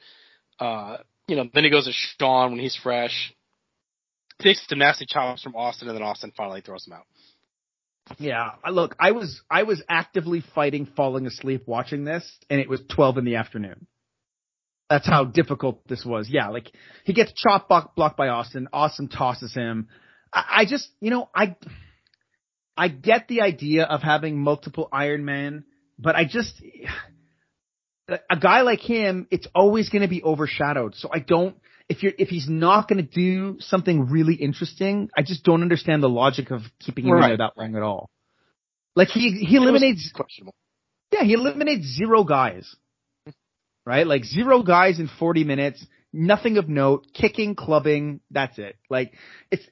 Uh, 0.59 0.99
you 1.31 1.37
know, 1.37 1.49
then 1.55 1.63
he 1.63 1.71
goes 1.71 1.85
to 1.85 1.93
Shawn 1.93 2.51
when 2.51 2.61
he's 2.61 2.75
fresh. 2.75 3.33
Takes 4.41 4.67
some 4.69 4.81
nasty 4.81 5.07
chops 5.07 5.43
from 5.43 5.55
Austin, 5.55 5.89
and 5.89 5.97
then 5.97 6.03
Austin 6.03 6.33
finally 6.37 6.61
throws 6.61 6.87
him 6.87 6.95
out. 6.95 7.07
Yeah, 8.19 8.51
look, 8.69 8.97
I 8.99 9.13
was 9.13 9.41
I 9.49 9.63
was 9.63 9.81
actively 9.89 10.43
fighting 10.55 10.89
falling 10.97 11.27
asleep 11.27 11.63
watching 11.67 12.05
this, 12.05 12.29
and 12.49 12.61
it 12.61 12.69
was 12.69 12.83
twelve 12.91 13.17
in 13.17 13.25
the 13.25 13.37
afternoon. 13.37 13.87
That's 14.89 15.07
how 15.07 15.25
difficult 15.25 15.87
this 15.87 16.05
was. 16.05 16.29
Yeah, 16.29 16.49
like 16.49 16.73
he 17.05 17.13
gets 17.13 17.33
chop 17.33 17.69
block, 17.69 17.95
blocked 17.95 18.17
by 18.17 18.29
Austin. 18.29 18.69
Austin 18.73 19.07
tosses 19.09 19.55
him. 19.55 19.87
I, 20.33 20.45
I 20.51 20.65
just, 20.65 20.89
you 21.01 21.11
know, 21.11 21.29
I 21.33 21.55
I 22.77 22.89
get 22.89 23.29
the 23.29 23.43
idea 23.43 23.85
of 23.85 24.03
having 24.03 24.37
multiple 24.37 24.89
Iron 24.91 25.25
Man, 25.25 25.65
but 25.97 26.17
I 26.17 26.25
just 26.25 26.61
a 28.31 28.37
guy 28.39 28.63
like 28.63 28.81
him, 28.81 29.27
it's 29.31 29.47
always 29.55 29.89
going 29.89 30.03
to 30.03 30.09
be 30.09 30.23
overshadowed. 30.23 30.95
So 30.97 31.11
I 31.13 31.19
don't. 31.21 31.57
If 31.89 32.03
you're 32.03 32.13
if 32.19 32.29
he's 32.29 32.49
not 32.49 32.89
going 32.89 33.05
to 33.05 33.11
do 33.11 33.57
something 33.61 34.09
really 34.11 34.35
interesting, 34.35 35.11
I 35.17 35.23
just 35.23 35.43
don't 35.45 35.63
understand 35.63 36.03
the 36.03 36.09
logic 36.09 36.51
of 36.51 36.63
keeping 36.79 37.05
him 37.07 37.15
in 37.15 37.21
Right. 37.21 37.29
there 37.29 37.37
that 37.39 37.53
long 37.57 37.75
at 37.77 37.83
all. 37.83 38.11
Like 38.95 39.09
he 39.09 39.31
he 39.45 39.57
eliminates 39.57 40.11
questionable. 40.15 40.55
yeah, 41.13 41.25
he 41.25 41.33
eliminates 41.35 41.87
zero 41.97 42.23
guys. 42.25 42.75
Right? 43.87 44.07
Like 44.07 44.25
zero 44.25 44.63
guys 44.63 45.01
in 45.01 45.09
40 45.19 45.43
minutes, 45.45 45.85
nothing 46.13 46.59
of 46.59 46.69
note, 46.69 47.07
kicking, 47.15 47.55
clubbing, 47.57 48.21
that's 48.31 48.59
it. 48.59 48.77
Like 48.89 49.15
it's, 49.51 49.65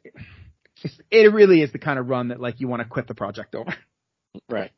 it's 0.82 0.98
it 1.10 1.32
really 1.32 1.62
is 1.62 1.70
the 1.72 1.78
kind 1.78 1.98
of 1.98 2.08
run 2.08 2.28
that 2.28 2.40
like 2.40 2.58
you 2.60 2.66
want 2.68 2.82
to 2.82 2.88
quit 2.88 3.06
the 3.06 3.14
project 3.14 3.54
over. 3.54 3.72
Right. 4.48 4.70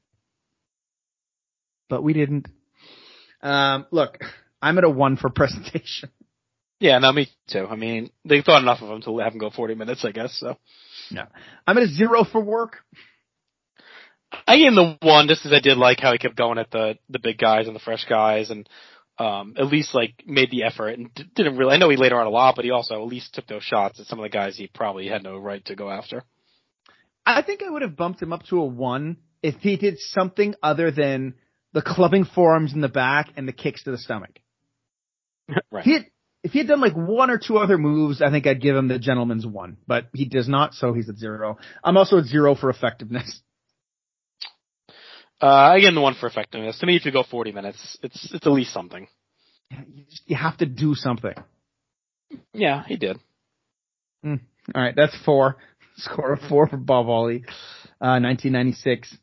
But 1.89 2.03
we 2.03 2.13
didn't. 2.13 2.49
Um 3.43 3.87
look, 3.91 4.19
I'm 4.61 4.79
at 4.79 4.85
a 4.85 4.91
1 4.91 5.17
for 5.17 5.31
presentation. 5.35 6.11
Yeah, 6.79 6.99
no, 6.99 7.13
me 7.13 7.29
too. 7.49 7.67
I 7.69 7.77
mean, 7.77 8.11
they 8.25 8.41
thought 8.41 8.63
enough 8.63 8.81
of 8.81 8.89
him 8.91 9.03
to 9.03 9.19
have 9.19 9.35
him 9.35 9.39
go 9.39 9.51
40 9.51 9.75
minutes, 9.75 10.05
I 10.05 10.13
guess. 10.13 10.35
So 10.39 10.57
Yeah. 11.11 11.27
I'm 11.67 11.77
at 11.77 11.85
a 11.85 11.89
0 11.89 12.25
for 12.25 12.41
work. 12.41 12.79
I 14.47 14.57
gave 14.57 14.69
him 14.69 14.75
the 14.77 14.99
one 15.03 15.29
just 15.29 15.45
as 15.45 15.53
I 15.53 15.61
did 15.61 15.77
like 15.77 16.01
how 16.01 16.13
he 16.13 16.19
kept 16.19 16.37
going 16.37 16.59
at 16.59 16.71
the 16.71 16.97
the 17.09 17.19
big 17.19 17.39
guys 17.39 17.67
and 17.67 17.75
the 17.75 17.81
fresh 17.81 18.05
guys, 18.09 18.51
and 18.51 18.69
um 19.19 19.55
at 19.59 19.67
least 19.67 19.95
like 19.95 20.23
made 20.27 20.51
the 20.51 20.63
effort 20.63 20.91
and 20.99 21.13
d- 21.15 21.25
didn't 21.35 21.57
really. 21.57 21.75
I 21.75 21.79
know 21.79 21.89
he 21.91 21.97
later 21.97 22.19
on 22.19 22.27
a 22.27 22.31
lot, 22.31 22.55
but 22.57 22.65
he 22.65 22.71
also 22.71 22.95
at 22.95 23.09
least 23.09 23.35
took 23.35 23.47
those 23.47 23.65
shots 23.65 23.99
at 24.01 24.07
some 24.07 24.19
of 24.19 24.23
the 24.23 24.29
guys 24.29 24.57
he 24.57 24.69
probably 24.69 25.09
had 25.09 25.23
no 25.25 25.37
right 25.37 25.65
to 25.67 25.75
go 25.75 25.91
after. 25.91 26.23
I 27.27 27.43
think 27.43 27.63
I 27.63 27.71
would 27.71 27.83
have 27.83 27.97
bumped 27.97 28.23
him 28.23 28.33
up 28.33 28.45
to 28.45 28.61
a 28.61 28.65
1 28.65 29.17
if 29.43 29.57
he 29.61 29.77
did 29.77 29.99
something 29.99 30.55
other 30.63 30.91
than 30.91 31.35
the 31.73 31.83
clubbing 31.83 32.25
forearms 32.25 32.73
in 32.73 32.81
the 32.81 32.89
back 32.89 33.31
and 33.37 33.47
the 33.47 33.53
kicks 33.53 33.85
to 33.85 33.91
the 33.91 33.99
stomach. 33.99 34.39
right. 35.71 35.85
He 35.85 35.93
had, 35.93 36.07
if 36.43 36.53
he 36.53 36.59
had 36.59 36.69
done 36.69 36.81
like 36.81 36.95
one 36.95 37.31
or 37.31 37.39
two 37.39 37.59
other 37.59 37.79
moves, 37.79 38.23
I 38.23 38.31
think 38.31 38.47
I'd 38.47 38.63
give 38.63 38.75
him 38.75 38.89
the 38.89 38.99
gentleman's 38.99 39.47
one, 39.47 39.77
but 39.87 40.07
he 40.13 40.25
does 40.25 40.49
not, 40.49 40.75
so 40.75 40.93
he's 40.93 41.09
at 41.09 41.17
zero. 41.17 41.59
I'm 41.85 41.97
also 41.97 42.19
at 42.19 42.25
zero 42.25 42.55
for 42.55 42.71
effectiveness. 42.71 43.41
Uh, 45.43 45.47
I 45.47 45.81
him 45.81 45.95
the 45.95 46.03
one 46.03 46.17
for 46.21 46.27
effectiveness. 46.27 46.79
To 46.81 46.87
me, 46.87 46.97
if 46.97 47.07
you 47.07 47.13
go 47.13 47.23
40 47.23 47.53
minutes, 47.53 47.99
it's 48.03 48.31
it's 48.35 48.47
at 48.47 48.53
least 48.53 48.75
something. 48.75 49.09
You, 49.71 50.05
just, 50.05 50.23
you 50.27 50.37
have 50.37 50.59
to 50.59 50.67
do 50.67 50.95
something. 50.95 51.33
Yeah, 52.53 52.85
he 52.87 52.97
did. 52.97 53.19
All 54.75 54.83
right, 54.83 54.95
that's 54.95 55.17
four. 55.25 55.57
Score 55.97 56.35
of 56.35 56.41
four 56.49 56.67
for 56.67 56.77
Bob 56.77 57.07
Holly, 57.07 57.45
uh, 58.01 58.21
1996. 58.21 59.17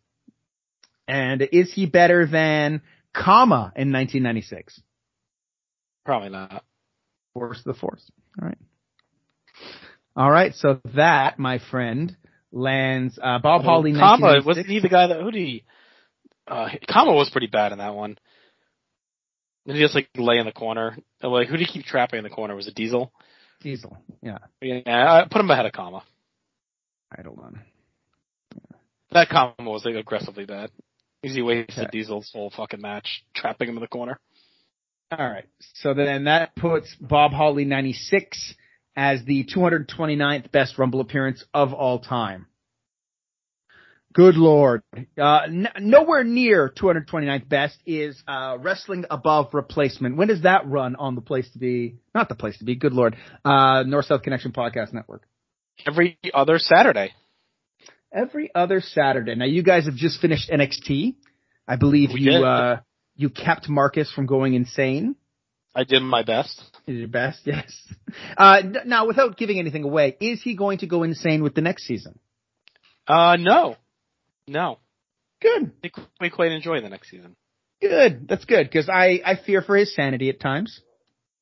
And 1.08 1.41
is 1.52 1.72
he 1.74 1.86
better 1.86 2.26
than 2.26 2.82
Kama 3.13 3.74
in 3.76 3.91
1996? 3.93 4.82
Probably 6.06 6.30
not. 6.30 6.63
Force 7.34 7.62
the 7.65 7.74
force. 7.74 8.04
All 8.41 8.48
right. 8.48 8.58
All 10.15 10.32
right, 10.32 10.54
so 10.56 10.82
that, 10.96 11.38
my 11.38 11.60
friend, 11.60 12.15
lands 12.52 13.20
uh, 13.22 13.39
Bob 13.39 13.63
Holly. 13.63 13.93
Kama 13.93 14.26
1996. 14.41 14.46
wasn't 14.46 14.67
he 14.67 14.80
the 14.80 14.89
guy 14.89 15.08
that 15.08 15.22
who 15.22 15.32
did 15.32 15.39
he? 15.39 15.63
Uh, 16.48 16.70
Kama 16.89 17.13
was 17.13 17.30
pretty 17.30 17.48
bad 17.48 17.72
in 17.72 17.78
that 17.78 17.93
one. 17.93 18.17
Did 19.67 19.76
he 19.76 19.82
just 19.82 19.96
like 19.96 20.10
lay 20.15 20.38
in 20.38 20.46
the 20.46 20.52
corner? 20.52 20.98
Like 21.22 21.48
who 21.50 21.58
did 21.58 21.67
he 21.67 21.74
keep 21.74 21.86
trapping 21.86 22.17
in 22.17 22.24
the 22.24 22.30
corner? 22.30 22.56
Was 22.56 22.67
it 22.67 22.76
Diesel? 22.76 23.12
Diesel. 23.62 23.98
Yeah. 24.22 24.38
Yeah, 24.62 24.82
I 24.86 25.28
put 25.30 25.41
him 25.41 25.52
ahead 25.52 25.65
of. 25.65 25.74
All 25.78 26.04
right, 27.15 27.26
hold 27.26 27.39
on. 27.39 27.62
That 29.12 29.30
Kama 29.30 29.70
was 29.70 29.86
like 29.86 29.96
aggressively 29.96 30.46
bad. 30.46 30.72
Easy 31.28 31.42
wasted 31.42 31.86
Okay. 31.86 31.90
Diesel's 31.92 32.30
whole 32.34 32.50
fucking 32.56 32.82
match, 32.82 33.24
trapping 33.36 33.70
him 33.70 33.76
in 33.78 33.82
the 33.82 33.88
corner. 33.88 34.20
All 35.12 35.30
right. 35.30 35.46
So 35.76 35.94
then 35.94 36.26
that 36.26 36.56
puts 36.56 36.94
Bob 37.00 37.32
Holly 37.32 37.66
96 37.66 38.56
as 38.96 39.24
the 39.26 39.46
229th 39.46 40.52
best 40.52 40.78
Rumble 40.78 41.02
appearance 41.02 41.44
of 41.54 41.74
all 41.74 42.00
time. 42.00 42.48
Good 44.13 44.36
lord. 44.36 44.82
Uh, 45.18 45.42
n- 45.46 45.68
nowhere 45.80 46.24
near 46.24 46.70
229th 46.70 47.48
best 47.48 47.78
is, 47.86 48.22
uh, 48.28 48.58
wrestling 48.60 49.06
above 49.12 49.54
replacement. 49.54 50.18
When 50.18 50.28
does 50.28 50.42
that 50.42 50.68
run 50.68 50.96
on 50.96 51.13
the 51.13 51.22
place 51.22 51.48
to 51.52 51.60
be? 51.60 51.98
Not 52.16 52.28
the 52.28 52.36
place 52.36 52.58
to 52.58 52.66
be. 52.66 52.76
Good 52.76 52.94
lord. 52.94 53.16
Uh, 53.46 53.84
North 53.86 54.06
South 54.06 54.24
Connection 54.24 54.52
Podcast 54.54 54.92
Network. 54.92 55.22
Every 55.86 56.18
other 56.34 56.58
Saturday. 56.58 57.12
Every 58.13 58.50
other 58.54 58.82
Saturday. 58.82 59.36
Now 59.36 59.46
you 59.46 59.63
guys 59.63 59.86
have 59.86 59.96
just 59.96 60.20
finished 60.22 60.50
NXT. 60.50 61.15
I 61.67 61.76
believe 61.76 62.12
We 62.13 62.22
you, 62.22 62.32
did. 62.32 62.43
uh, 62.43 62.78
you 63.15 63.30
kept 63.30 63.67
Marcus 63.67 64.12
from 64.12 64.26
going 64.26 64.54
insane. 64.54 65.15
I 65.76 65.84
did 65.84 66.02
my 66.02 66.24
best. 66.24 66.62
Is 66.88 66.98
your 66.98 67.08
best, 67.08 67.41
yes. 67.46 67.72
Uh, 68.38 68.62
now, 68.86 69.06
without 69.06 69.38
giving 69.38 69.60
anything 69.60 69.84
away, 69.84 70.15
is 70.20 70.41
he 70.41 70.56
going 70.56 70.80
to 70.80 70.88
go 70.88 71.04
insane 71.04 71.43
with 71.43 71.54
the 71.54 71.62
next 71.62 71.84
season? 71.86 72.17
Uh, 73.08 73.36
no, 73.39 73.76
no. 74.48 74.80
Good. 75.41 75.72
We 76.20 76.30
quite 76.30 76.52
enjoy 76.52 76.82
the 76.82 76.89
next 76.89 77.10
season. 77.12 77.36
Good. 77.80 78.28
That's 78.28 78.46
good 78.46 78.63
because 78.67 78.89
I 78.89 79.22
I 79.24 79.36
fear 79.36 79.62
for 79.62 79.76
his 79.78 79.93
sanity 79.93 80.30
at 80.30 80.39
times. 80.39 80.82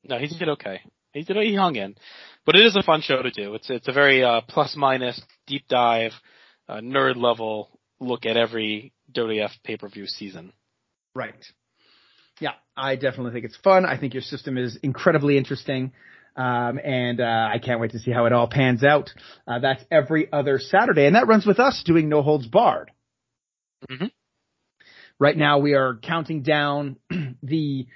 No, 0.04 0.18
he 0.20 0.28
did 0.28 0.50
okay. 0.50 0.82
He 1.14 1.24
did 1.24 1.38
he 1.38 1.56
hung 1.56 1.78
in, 1.78 1.96
but 2.46 2.56
it 2.56 2.66
is 2.66 2.76
a 2.76 2.84
fun 2.84 3.02
show 3.02 3.22
to 3.22 3.32
do. 3.32 3.56
It's 3.56 3.70
it's 3.70 3.88
a 3.88 3.94
very 3.94 4.22
uh, 4.22 4.42
plus 4.48 4.76
minus 4.76 5.22
deep 5.48 5.64
dive, 5.70 6.12
uh, 6.68 6.76
nerd 6.76 7.16
level 7.16 7.70
look 8.00 8.26
at 8.26 8.38
every 8.38 8.94
WWF 9.14 9.52
pay 9.64 9.78
per 9.78 9.88
view 9.88 10.08
season. 10.08 10.52
Right. 11.14 11.34
Yeah, 12.40 12.52
I 12.76 12.96
definitely 12.96 13.32
think 13.32 13.46
it's 13.46 13.58
fun. 13.58 13.86
I 13.86 13.98
think 13.98 14.14
your 14.14 14.24
system 14.24 14.58
is 14.58 14.78
incredibly 14.84 15.38
interesting. 15.38 15.94
Um, 16.36 16.80
and 16.84 17.22
uh, 17.22 17.24
I 17.54 17.60
can't 17.64 17.80
wait 17.80 17.92
to 17.92 18.00
see 18.00 18.12
how 18.12 18.26
it 18.26 18.34
all 18.34 18.50
pans 18.50 18.84
out. 18.84 19.10
Uh, 19.48 19.60
that's 19.60 19.84
every 19.90 20.32
other 20.32 20.60
Saturday, 20.60 21.06
and 21.06 21.16
that 21.16 21.28
runs 21.28 21.46
with 21.46 21.60
us 21.60 21.82
doing 21.86 22.10
No 22.10 22.22
Holds 22.22 22.46
Barred. 22.46 22.92
Mm-hmm. 23.90 24.08
Right 25.18 25.38
now, 25.38 25.60
we 25.60 25.76
are 25.76 25.96
counting 25.96 26.42
down 26.42 26.98
the 27.42 27.88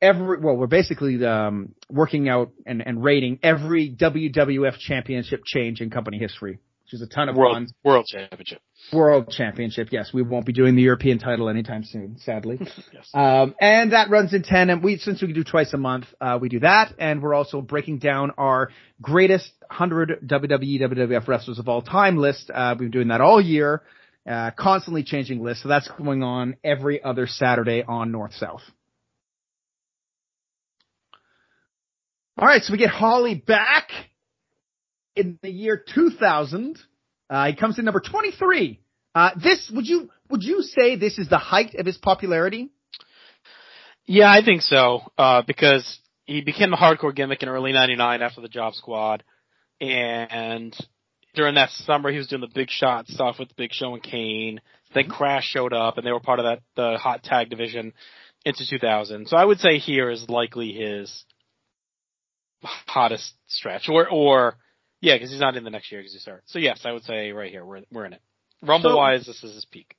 every 0.00 0.38
well, 0.38 0.56
we're 0.56 0.68
basically 0.68 1.22
um, 1.22 1.74
working 1.90 2.30
out 2.30 2.52
and, 2.64 2.80
and 2.84 3.04
rating 3.04 3.40
every 3.42 3.94
WWF 3.94 4.78
Championship 4.78 5.42
change 5.44 5.82
in 5.82 5.90
company 5.90 6.16
history 6.16 6.60
which 6.92 7.00
is 7.00 7.06
a 7.06 7.10
ton 7.10 7.28
of 7.28 7.36
World 7.36 7.54
fun. 7.54 7.68
World 7.84 8.06
Championship. 8.06 8.60
World 8.92 9.30
Championship. 9.30 9.88
Yes, 9.90 10.10
we 10.12 10.22
won't 10.22 10.44
be 10.44 10.52
doing 10.52 10.76
the 10.76 10.82
European 10.82 11.18
title 11.18 11.48
anytime 11.48 11.84
soon, 11.84 12.18
sadly. 12.18 12.58
yes. 12.92 13.08
Um, 13.14 13.54
and 13.60 13.92
that 13.92 14.10
runs 14.10 14.34
in 14.34 14.42
ten, 14.42 14.68
and 14.68 14.82
We, 14.82 14.98
since 14.98 15.22
we 15.22 15.32
do 15.32 15.42
twice 15.44 15.72
a 15.72 15.78
month, 15.78 16.06
uh, 16.20 16.38
we 16.40 16.48
do 16.48 16.60
that. 16.60 16.92
And 16.98 17.22
we're 17.22 17.34
also 17.34 17.62
breaking 17.62 17.98
down 17.98 18.32
our 18.36 18.70
greatest 19.00 19.50
100 19.68 20.20
WWE, 20.26 20.80
WWF 20.82 21.26
wrestlers 21.26 21.58
of 21.58 21.68
all 21.68 21.80
time 21.80 22.18
list. 22.18 22.50
Uh, 22.52 22.74
we've 22.78 22.90
been 22.90 22.90
doing 22.90 23.08
that 23.08 23.22
all 23.22 23.40
year, 23.40 23.82
uh, 24.28 24.50
constantly 24.50 25.02
changing 25.02 25.42
lists. 25.42 25.62
So 25.62 25.70
that's 25.70 25.88
going 25.96 26.22
on 26.22 26.56
every 26.62 27.02
other 27.02 27.26
Saturday 27.26 27.82
on 27.86 28.12
North 28.12 28.34
South. 28.34 28.62
All 32.36 32.46
right. 32.46 32.62
So 32.62 32.72
we 32.72 32.78
get 32.78 32.90
Holly 32.90 33.34
back 33.34 33.88
in 35.16 35.38
the 35.42 35.50
year 35.50 35.82
2000. 35.94 36.78
Uh, 37.28 37.46
he 37.46 37.56
comes 37.56 37.78
in 37.78 37.84
number 37.84 38.00
23. 38.00 38.80
Uh, 39.14 39.30
this, 39.42 39.70
would 39.74 39.86
you, 39.86 40.10
would 40.30 40.42
you 40.42 40.62
say 40.62 40.96
this 40.96 41.18
is 41.18 41.28
the 41.28 41.38
height 41.38 41.74
of 41.74 41.86
his 41.86 41.98
popularity? 41.98 42.70
Yeah, 44.06 44.30
I 44.30 44.44
think 44.44 44.62
so. 44.62 45.00
Uh, 45.16 45.42
because 45.46 45.98
he 46.24 46.40
became 46.40 46.72
a 46.72 46.76
hardcore 46.76 47.14
gimmick 47.14 47.42
in 47.42 47.48
early 47.48 47.72
99 47.72 48.22
after 48.22 48.40
the 48.40 48.48
Job 48.48 48.74
Squad. 48.74 49.22
And 49.80 50.76
during 51.34 51.54
that 51.56 51.70
summer, 51.70 52.10
he 52.10 52.18
was 52.18 52.28
doing 52.28 52.40
the 52.40 52.48
big 52.52 52.70
shot 52.70 53.08
stuff 53.08 53.38
with 53.38 53.56
Big 53.56 53.72
Show 53.72 53.94
and 53.94 54.02
Kane. 54.02 54.60
Then 54.94 55.08
Crash 55.08 55.44
showed 55.44 55.72
up 55.72 55.96
and 55.96 56.06
they 56.06 56.12
were 56.12 56.20
part 56.20 56.38
of 56.38 56.44
that, 56.44 56.60
the 56.76 56.98
hot 56.98 57.22
tag 57.22 57.50
division 57.50 57.92
into 58.44 58.68
2000. 58.68 59.28
So 59.28 59.36
I 59.36 59.44
would 59.44 59.60
say 59.60 59.78
here 59.78 60.10
is 60.10 60.28
likely 60.28 60.72
his 60.72 61.24
hottest 62.62 63.34
stretch 63.46 63.88
or, 63.88 64.08
or 64.08 64.56
yeah, 65.02 65.16
because 65.16 65.30
he's 65.30 65.40
not 65.40 65.56
in 65.56 65.64
the 65.64 65.70
next 65.70 65.90
year 65.92 66.00
because 66.00 66.14
he's 66.14 66.22
started. 66.22 66.44
So 66.46 66.58
yes, 66.58 66.80
I 66.84 66.92
would 66.92 67.02
say 67.02 67.32
right 67.32 67.50
here 67.50 67.64
we're 67.64 67.82
we're 67.90 68.06
in 68.06 68.14
it. 68.14 68.22
Rumble 68.62 68.90
so, 68.90 68.96
wise, 68.96 69.26
this 69.26 69.42
is 69.42 69.54
his 69.54 69.64
peak. 69.66 69.96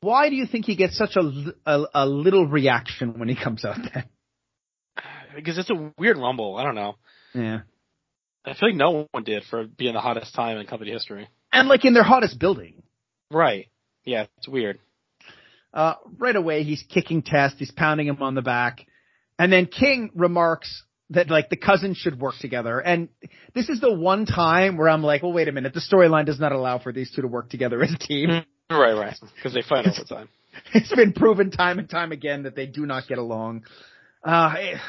Why 0.00 0.30
do 0.30 0.36
you 0.36 0.46
think 0.46 0.64
he 0.64 0.76
gets 0.76 0.96
such 0.96 1.16
a, 1.16 1.52
a, 1.66 1.84
a 1.94 2.06
little 2.06 2.46
reaction 2.46 3.18
when 3.18 3.28
he 3.28 3.34
comes 3.34 3.64
out 3.64 3.78
there? 3.92 4.04
Because 5.34 5.58
it's 5.58 5.68
a 5.68 5.92
weird 5.98 6.16
Rumble. 6.16 6.56
I 6.56 6.62
don't 6.62 6.76
know. 6.76 6.94
Yeah. 7.34 7.62
I 8.44 8.54
feel 8.54 8.68
like 8.68 8.76
no 8.76 9.08
one 9.10 9.24
did 9.24 9.42
for 9.50 9.64
being 9.64 9.94
the 9.94 10.00
hottest 10.00 10.32
time 10.32 10.58
in 10.58 10.66
company 10.68 10.92
history. 10.92 11.28
And 11.52 11.68
like 11.68 11.84
in 11.84 11.92
their 11.92 12.04
hottest 12.04 12.38
building. 12.38 12.84
Right. 13.32 13.66
Yeah, 14.04 14.26
it's 14.38 14.46
weird. 14.46 14.78
Uh, 15.72 15.94
right 16.18 16.36
away, 16.36 16.62
he's 16.62 16.84
kicking 16.88 17.22
Test. 17.22 17.56
He's 17.58 17.72
pounding 17.72 18.06
him 18.06 18.22
on 18.22 18.36
the 18.36 18.42
back. 18.42 18.86
And 19.40 19.52
then 19.52 19.66
King 19.66 20.10
remarks 20.14 20.84
that 21.14 21.30
like 21.30 21.50
the 21.50 21.56
cousins 21.56 21.96
should 21.96 22.20
work 22.20 22.34
together. 22.40 22.80
And 22.80 23.08
this 23.54 23.68
is 23.68 23.80
the 23.80 23.92
one 23.92 24.26
time 24.26 24.76
where 24.76 24.88
I'm 24.88 25.02
like, 25.02 25.22
well, 25.22 25.32
wait 25.32 25.48
a 25.48 25.52
minute. 25.52 25.74
The 25.74 25.80
storyline 25.80 26.26
does 26.26 26.40
not 26.40 26.52
allow 26.52 26.78
for 26.78 26.92
these 26.92 27.10
two 27.10 27.22
to 27.22 27.28
work 27.28 27.50
together 27.50 27.82
as 27.82 27.92
a 27.92 27.98
team. 27.98 28.30
Mm-hmm. 28.30 28.76
Right, 28.76 28.92
right. 28.92 29.16
Because 29.36 29.54
they 29.54 29.62
fight 29.62 29.86
all 29.86 29.94
the 29.96 30.04
time. 30.04 30.28
It's 30.72 30.94
been 30.94 31.12
proven 31.12 31.50
time 31.50 31.80
and 31.80 31.90
time 31.90 32.12
again 32.12 32.44
that 32.44 32.54
they 32.54 32.66
do 32.66 32.86
not 32.86 33.08
get 33.08 33.18
along. 33.18 33.64
Uh, 34.24 34.54
it, 34.56 34.80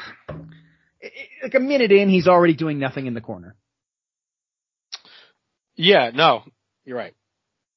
it, 1.00 1.12
like 1.42 1.54
a 1.54 1.60
minute 1.60 1.90
in, 1.90 2.08
he's 2.08 2.28
already 2.28 2.54
doing 2.54 2.78
nothing 2.78 3.06
in 3.06 3.14
the 3.14 3.20
corner. 3.20 3.56
Yeah, 5.74 6.12
no, 6.14 6.44
you're 6.84 6.96
right. 6.96 7.14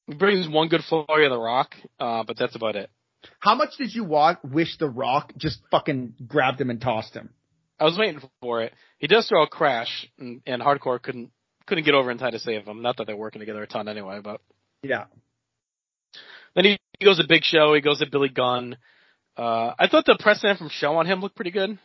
He 0.05 0.13
brings 0.13 0.47
one 0.47 0.67
good 0.67 0.81
flurry 0.87 1.25
of 1.25 1.31
the 1.31 1.39
Rock, 1.39 1.73
uh, 1.99 2.23
but 2.27 2.37
that's 2.37 2.55
about 2.55 2.75
it. 2.75 2.91
How 3.39 3.55
much 3.55 3.71
did 3.77 3.93
you 3.93 4.03
want, 4.03 4.43
wish 4.45 4.77
the 4.77 4.87
Rock 4.87 5.33
just 5.37 5.59
fucking 5.71 6.13
grabbed 6.27 6.61
him 6.61 6.69
and 6.69 6.79
tossed 6.79 7.15
him? 7.15 7.31
I 7.79 7.85
was 7.85 7.97
waiting 7.97 8.21
for 8.41 8.61
it. 8.61 8.73
He 8.97 9.07
does 9.07 9.27
throw 9.27 9.43
a 9.43 9.47
crash, 9.47 10.07
and, 10.17 10.41
and 10.45 10.61
Hardcore 10.61 11.01
couldn't 11.01 11.31
couldn't 11.65 11.85
get 11.85 11.93
over 11.93 12.11
in 12.11 12.17
time 12.17 12.31
to 12.31 12.39
save 12.39 12.65
him. 12.65 12.81
Not 12.81 12.97
that 12.97 13.07
they're 13.07 13.15
working 13.15 13.39
together 13.39 13.61
a 13.61 13.67
ton 13.67 13.87
anyway, 13.87 14.19
but 14.23 14.41
yeah. 14.81 15.05
Then 16.55 16.65
he, 16.65 16.79
he 16.97 17.05
goes 17.05 17.17
to 17.17 17.25
Big 17.27 17.43
Show. 17.43 17.73
He 17.75 17.81
goes 17.81 17.99
to 17.99 18.09
Billy 18.09 18.29
Gunn. 18.29 18.77
Uh, 19.37 19.73
I 19.77 19.87
thought 19.87 20.05
the 20.05 20.17
precedent 20.19 20.57
from 20.57 20.69
Show 20.69 20.95
on 20.95 21.05
him 21.05 21.21
looked 21.21 21.35
pretty 21.35 21.51
good. 21.51 21.77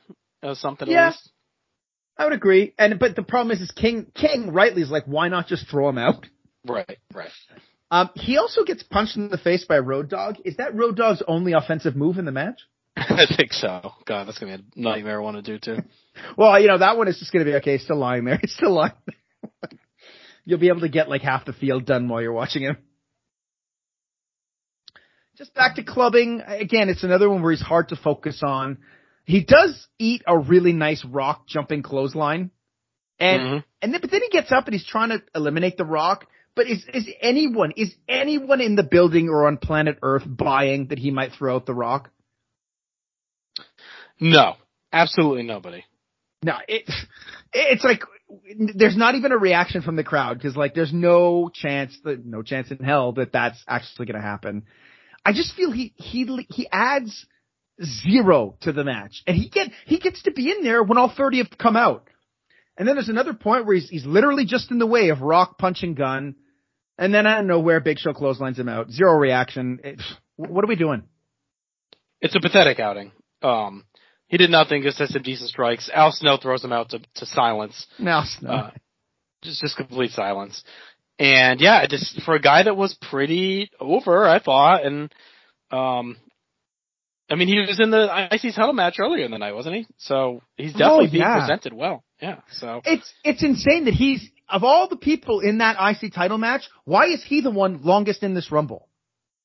Uh, 0.42 0.54
something 0.54 0.88
yeah. 0.88 1.06
at 1.06 1.10
least. 1.10 1.30
I 2.16 2.24
would 2.24 2.32
agree. 2.32 2.74
And 2.78 2.98
but 2.98 3.16
the 3.16 3.22
problem 3.22 3.50
is, 3.54 3.60
is 3.60 3.70
King 3.72 4.06
King 4.14 4.52
rightly 4.52 4.82
is 4.82 4.90
like, 4.90 5.04
why 5.04 5.28
not 5.28 5.46
just 5.46 5.68
throw 5.68 5.88
him 5.88 5.98
out? 5.98 6.26
Right, 6.66 6.98
right. 7.12 7.30
Um, 7.90 8.10
he 8.14 8.38
also 8.38 8.64
gets 8.64 8.82
punched 8.82 9.16
in 9.16 9.28
the 9.28 9.38
face 9.38 9.66
by 9.66 9.78
Road 9.78 10.08
Dog. 10.08 10.36
Is 10.44 10.56
that 10.56 10.74
Road 10.74 10.96
Dog's 10.96 11.22
only 11.28 11.52
offensive 11.52 11.94
move 11.94 12.18
in 12.18 12.24
the 12.24 12.32
match? 12.32 12.60
I 12.96 13.26
think 13.36 13.52
so. 13.52 13.92
God, 14.06 14.28
that's 14.28 14.38
gonna 14.38 14.58
be 14.58 14.64
a 14.76 14.80
nightmare 14.80 15.20
one 15.20 15.34
to 15.34 15.42
do 15.42 15.58
too. 15.58 15.78
well, 16.36 16.58
you 16.60 16.68
know 16.68 16.78
that 16.78 16.96
one 16.96 17.08
is 17.08 17.18
just 17.18 17.32
gonna 17.32 17.44
be 17.44 17.54
okay. 17.54 17.78
Still 17.78 17.98
lying 17.98 18.24
there. 18.24 18.38
It's 18.42 18.54
still 18.54 18.72
lying. 18.72 18.92
You'll 20.44 20.60
be 20.60 20.68
able 20.68 20.82
to 20.82 20.88
get 20.88 21.08
like 21.08 21.22
half 21.22 21.46
the 21.46 21.54
field 21.54 21.86
done 21.86 22.08
while 22.08 22.20
you're 22.20 22.32
watching 22.32 22.62
him. 22.62 22.76
Just 25.36 25.54
back 25.54 25.76
to 25.76 25.82
clubbing 25.82 26.42
again. 26.46 26.88
It's 26.88 27.02
another 27.02 27.28
one 27.28 27.42
where 27.42 27.50
he's 27.50 27.62
hard 27.62 27.88
to 27.88 27.96
focus 27.96 28.42
on. 28.44 28.78
He 29.24 29.42
does 29.42 29.88
eat 29.98 30.22
a 30.26 30.38
really 30.38 30.72
nice 30.72 31.04
rock 31.04 31.48
jumping 31.48 31.82
clothesline, 31.82 32.50
and 33.18 33.42
mm-hmm. 33.42 33.58
and 33.82 33.92
then 33.92 34.00
but 34.00 34.10
then 34.10 34.20
he 34.20 34.28
gets 34.28 34.52
up 34.52 34.66
and 34.66 34.74
he's 34.74 34.86
trying 34.86 35.08
to 35.08 35.22
eliminate 35.34 35.76
the 35.76 35.84
rock. 35.84 36.26
But 36.54 36.68
is 36.68 36.84
is 36.92 37.08
anyone 37.20 37.72
is 37.76 37.92
anyone 38.08 38.60
in 38.60 38.76
the 38.76 38.84
building 38.84 39.28
or 39.28 39.48
on 39.48 39.56
planet 39.56 39.98
Earth 40.02 40.24
buying 40.26 40.88
that 40.88 40.98
he 40.98 41.10
might 41.10 41.32
throw 41.32 41.56
out 41.56 41.66
the 41.66 41.74
rock? 41.74 42.10
No, 44.20 44.54
absolutely 44.92 45.42
nobody. 45.42 45.84
No, 46.42 46.54
it, 46.68 46.84
it's 47.52 47.84
like 47.84 48.02
there's 48.74 48.96
not 48.96 49.14
even 49.14 49.32
a 49.32 49.38
reaction 49.38 49.82
from 49.82 49.96
the 49.96 50.04
crowd 50.04 50.38
because 50.38 50.56
like 50.56 50.74
there's 50.74 50.92
no 50.92 51.50
chance 51.52 51.98
that 52.04 52.24
no 52.24 52.42
chance 52.42 52.70
in 52.70 52.78
hell 52.78 53.12
that 53.12 53.32
that's 53.32 53.62
actually 53.66 54.06
going 54.06 54.20
to 54.20 54.26
happen. 54.26 54.64
I 55.24 55.32
just 55.32 55.54
feel 55.54 55.72
he 55.72 55.94
he 55.96 56.46
he 56.50 56.68
adds 56.70 57.26
zero 57.82 58.56
to 58.60 58.72
the 58.72 58.84
match, 58.84 59.22
and 59.26 59.36
he 59.36 59.48
get 59.48 59.70
he 59.86 59.98
gets 59.98 60.22
to 60.24 60.32
be 60.32 60.50
in 60.50 60.62
there 60.62 60.82
when 60.82 60.98
all 60.98 61.12
thirty 61.14 61.38
have 61.38 61.50
come 61.58 61.76
out. 61.76 62.08
And 62.76 62.88
then 62.88 62.96
there's 62.96 63.08
another 63.08 63.34
point 63.34 63.66
where 63.66 63.76
he's 63.76 63.88
he's 63.88 64.06
literally 64.06 64.44
just 64.44 64.70
in 64.70 64.78
the 64.78 64.86
way 64.86 65.08
of 65.08 65.22
Rock 65.22 65.58
punching 65.58 65.94
Gunn, 65.94 66.34
and 66.98 67.14
then 67.14 67.26
I 67.26 67.36
don't 67.36 67.46
know 67.46 67.60
where 67.60 67.80
Big 67.80 67.98
Show 67.98 68.12
clotheslines 68.12 68.58
him 68.58 68.68
out. 68.68 68.90
Zero 68.90 69.16
reaction. 69.16 69.80
It, 69.82 70.02
what 70.36 70.64
are 70.64 70.68
we 70.68 70.76
doing? 70.76 71.04
It's 72.20 72.34
a 72.34 72.40
pathetic 72.40 72.80
outing. 72.80 73.12
Um, 73.42 73.84
he 74.34 74.38
did 74.38 74.50
nothing, 74.50 74.82
just 74.82 74.98
had 74.98 75.10
some 75.10 75.22
decent 75.22 75.48
strikes. 75.48 75.88
Al 75.94 76.10
Snow 76.10 76.36
throws 76.36 76.64
him 76.64 76.72
out 76.72 76.88
to, 76.88 76.98
to 76.98 77.24
silence. 77.24 77.86
Al 78.04 78.26
Snow. 78.26 78.50
Uh, 78.50 78.70
just, 79.44 79.60
just 79.60 79.76
complete 79.76 80.10
silence. 80.10 80.64
And 81.20 81.60
yeah, 81.60 81.86
just 81.86 82.20
for 82.22 82.34
a 82.34 82.40
guy 82.40 82.64
that 82.64 82.76
was 82.76 82.98
pretty 83.00 83.70
over, 83.78 84.26
I 84.26 84.40
thought, 84.40 84.84
and, 84.84 85.14
um, 85.70 86.16
I 87.30 87.36
mean, 87.36 87.46
he 87.46 87.60
was 87.60 87.78
in 87.78 87.92
the 87.92 88.28
IC 88.32 88.56
title 88.56 88.72
match 88.72 88.96
earlier 88.98 89.24
in 89.24 89.30
the 89.30 89.38
night, 89.38 89.54
wasn't 89.54 89.76
he? 89.76 89.86
So 89.98 90.42
he's 90.56 90.72
definitely 90.72 90.96
oh, 90.96 91.00
yeah. 91.02 91.10
being 91.10 91.40
presented 91.40 91.72
well. 91.72 92.02
Yeah. 92.20 92.40
So 92.50 92.82
it's 92.84 93.14
it's 93.22 93.44
insane 93.44 93.84
that 93.84 93.94
he's 93.94 94.28
of 94.48 94.64
all 94.64 94.88
the 94.88 94.96
people 94.96 95.38
in 95.40 95.58
that 95.58 95.76
IC 95.78 96.12
title 96.12 96.38
match, 96.38 96.68
why 96.84 97.06
is 97.06 97.22
he 97.22 97.40
the 97.40 97.52
one 97.52 97.82
longest 97.82 98.24
in 98.24 98.34
this 98.34 98.50
Rumble? 98.50 98.88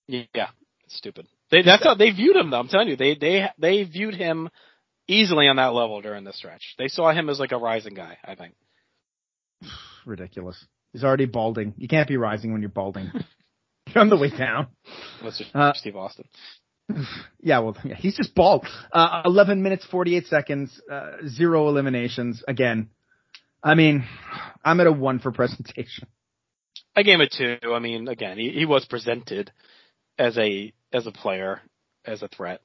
Yeah, 0.08 0.48
it's 0.86 0.98
stupid. 0.98 1.28
They, 1.52 1.62
that's 1.62 1.84
how 1.84 1.96
they 1.96 2.12
viewed 2.12 2.36
him, 2.36 2.50
though. 2.50 2.60
I'm 2.60 2.68
telling 2.68 2.90
you, 2.90 2.96
they 2.96 3.16
they 3.16 3.46
they 3.58 3.84
viewed 3.84 4.16
him 4.16 4.50
easily 5.10 5.48
on 5.48 5.58
that 5.58 5.74
level 5.74 6.02
during 6.02 6.24
this 6.24 6.38
stretch. 6.38 6.76
They 6.78 6.88
saw 6.88 7.12
him 7.12 7.30
as 7.30 7.40
like 7.40 7.52
a 7.52 7.58
rising 7.58 7.94
guy, 7.94 8.18
I 8.24 8.36
think. 8.36 8.54
Ridiculous. 10.06 10.64
He's 10.94 11.04
already 11.04 11.26
balding. 11.26 11.74
You 11.78 11.88
can't 11.88 12.08
be 12.08 12.18
rising 12.18 12.52
when 12.52 12.62
you're 12.62 12.70
balding. 12.70 13.12
you're 13.88 14.02
on 14.02 14.10
the 14.10 14.18
way 14.18 14.30
down. 14.30 14.68
That's 15.24 15.38
just 15.38 15.56
uh, 15.56 15.74
Steve 15.74 15.96
Austin. 15.96 16.26
Yeah, 17.42 17.60
well, 17.60 17.78
yeah, 17.86 17.96
he's 17.96 18.18
just 18.18 18.36
bald. 18.36 18.68
Uh, 18.92 19.22
11 19.24 19.62
minutes, 19.62 19.86
48 19.90 20.26
seconds, 20.26 20.82
uh, 20.92 21.12
zero 21.28 21.70
eliminations. 21.70 22.44
Again, 22.48 22.90
I 23.64 23.76
mean, 23.76 24.06
I'm 24.66 24.80
at 24.80 24.88
a 24.88 24.92
one 24.92 25.20
for 25.20 25.32
presentation. 25.32 26.08
I 26.96 27.04
gave 27.04 27.22
it 27.22 27.34
two. 27.38 27.72
I 27.72 27.80
mean, 27.80 28.08
again, 28.08 28.38
he, 28.38 28.50
he 28.50 28.66
was 28.66 28.86
presented 28.86 29.52
as 30.18 30.38
a 30.38 30.74
as 30.92 31.06
a 31.06 31.12
player, 31.12 31.62
as 32.04 32.24
a 32.24 32.28
threat 32.28 32.62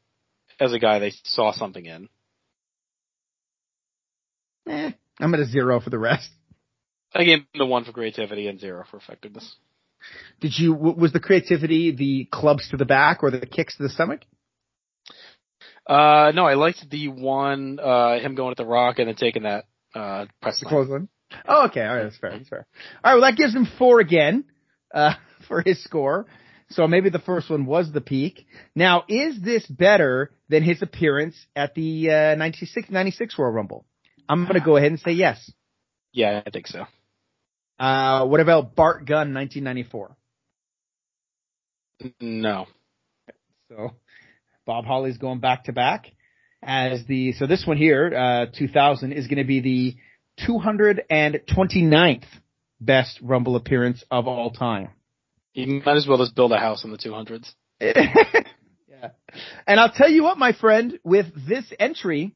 as 0.61 0.73
a 0.73 0.79
guy 0.79 0.99
they 0.99 1.13
saw 1.25 1.53
something 1.53 1.85
in. 1.85 2.09
Eh, 4.67 4.91
I'm 5.21 5.35
at 5.35 5.41
a 5.41 5.47
zero 5.47 5.81
for 5.81 5.91
the 5.91 5.99
rest. 5.99 6.31
I 7.15 7.25
gave 7.25 7.39
him 7.41 7.47
the 7.55 7.67
one 7.67 7.85
for 7.85 7.93
creativity 7.93 8.49
and 8.49 8.59
zero 8.59 8.85
for 8.91 8.97
effectiveness. 8.97 9.55
Did 10.41 10.59
you, 10.59 10.75
was 10.75 11.13
the 11.13 11.21
creativity 11.21 11.95
the 11.95 12.29
clubs 12.31 12.69
to 12.71 12.77
the 12.77 12.85
back 12.85 13.23
or 13.23 13.31
the 13.31 13.47
kicks 13.47 13.77
to 13.77 13.85
the 13.85 13.89
stomach? 13.89 14.21
Uh, 15.87 16.33
no, 16.35 16.45
I 16.45 16.55
liked 16.55 16.89
the 16.91 17.09
one, 17.09 17.79
uh, 17.79 18.19
him 18.19 18.35
going 18.35 18.51
at 18.51 18.57
the 18.57 18.67
rock 18.67 18.99
and 18.99 19.09
then 19.09 19.17
taking 19.17 19.45
that, 19.45 19.67
uh, 19.95 20.27
press 20.43 20.61
the 20.61 20.67
close 20.67 20.89
one. 20.89 21.09
Oh, 21.47 21.67
okay. 21.67 21.83
All 21.83 21.97
right. 21.97 22.03
That's 22.05 22.19
fair. 22.19 22.31
That's 22.31 22.49
fair. 22.49 22.67
All 23.03 23.13
right. 23.13 23.21
Well, 23.21 23.31
that 23.31 23.37
gives 23.37 23.55
him 23.55 23.67
four 23.79 24.01
again, 24.01 24.45
uh, 24.95 25.15
for 25.49 25.63
his 25.65 25.83
score. 25.83 26.27
So 26.71 26.89
maybe 26.89 27.11
the 27.11 27.19
first 27.19 27.51
one 27.51 27.67
was 27.67 27.93
the 27.93 28.01
peak. 28.01 28.47
Now, 28.75 29.05
is 29.09 29.41
this 29.41 29.67
better 29.67 30.33
than 30.49 30.63
his 30.63 30.83
appearance 30.83 31.37
at 31.55 31.75
the, 31.75 32.11
uh, 32.11 32.35
96, 32.37 32.91
96 32.91 33.39
Royal 33.39 33.53
Rumble? 33.53 33.85
I'm 34.29 34.45
going 34.45 34.55
to 34.55 34.65
go 34.65 34.77
ahead 34.77 34.91
and 34.91 35.01
say 35.01 35.13
yes. 35.13 35.51
Yeah, 36.13 36.43
I 36.45 36.51
think 36.51 36.67
so. 36.67 36.87
Uh, 37.79 38.27
what 38.27 38.41
about 38.41 38.75
Bart 38.75 39.07
Gunn 39.07 39.35
1994? 39.35 40.17
No. 42.21 42.67
So 43.69 43.93
Bob 44.65 44.85
Holly's 44.85 45.19
going 45.19 45.41
back 45.41 45.65
to 45.65 45.73
back 45.73 46.07
as 46.63 47.05
the, 47.07 47.33
so 47.33 47.47
this 47.47 47.67
one 47.67 47.77
here, 47.77 48.15
uh, 48.15 48.47
2000 48.57 49.13
is 49.13 49.27
going 49.27 49.39
to 49.39 49.45
be 49.45 49.61
the 49.61 49.97
229th 50.47 52.25
best 52.81 53.19
Rumble 53.23 53.57
appearance 53.57 54.05
of 54.11 54.27
all 54.27 54.51
time. 54.51 54.91
You 55.53 55.83
might 55.85 55.97
as 55.97 56.07
well 56.07 56.19
just 56.19 56.35
build 56.35 56.53
a 56.53 56.59
house 56.59 56.85
in 56.85 56.91
the 56.91 56.99
200s. 56.99 57.53
yeah. 57.81 59.11
And 59.67 59.79
I'll 59.79 59.93
tell 59.93 60.11
you 60.11 60.23
what, 60.25 60.39
my 60.39 60.53
friend, 60.53 60.99
with 61.05 61.27
this 61.47 61.65
entry, 61.79 62.35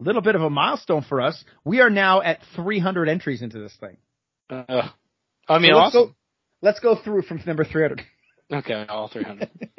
a 0.00 0.02
little 0.02 0.22
bit 0.22 0.34
of 0.34 0.42
a 0.42 0.50
milestone 0.50 1.02
for 1.02 1.20
us. 1.20 1.44
We 1.64 1.80
are 1.80 1.90
now 1.90 2.22
at 2.22 2.40
300 2.56 3.08
entries 3.08 3.42
into 3.42 3.58
this 3.58 3.76
thing. 3.78 3.96
Uh, 4.50 4.88
I 5.48 5.58
mean, 5.58 5.72
so 5.72 5.78
let's 5.78 5.94
awesome. 5.94 6.06
Go, 6.08 6.14
let's 6.60 6.80
go 6.80 6.96
through 6.96 7.22
from 7.22 7.40
number 7.46 7.64
300. 7.64 8.02
Okay, 8.52 8.84
all 8.88 9.08
300. 9.08 9.50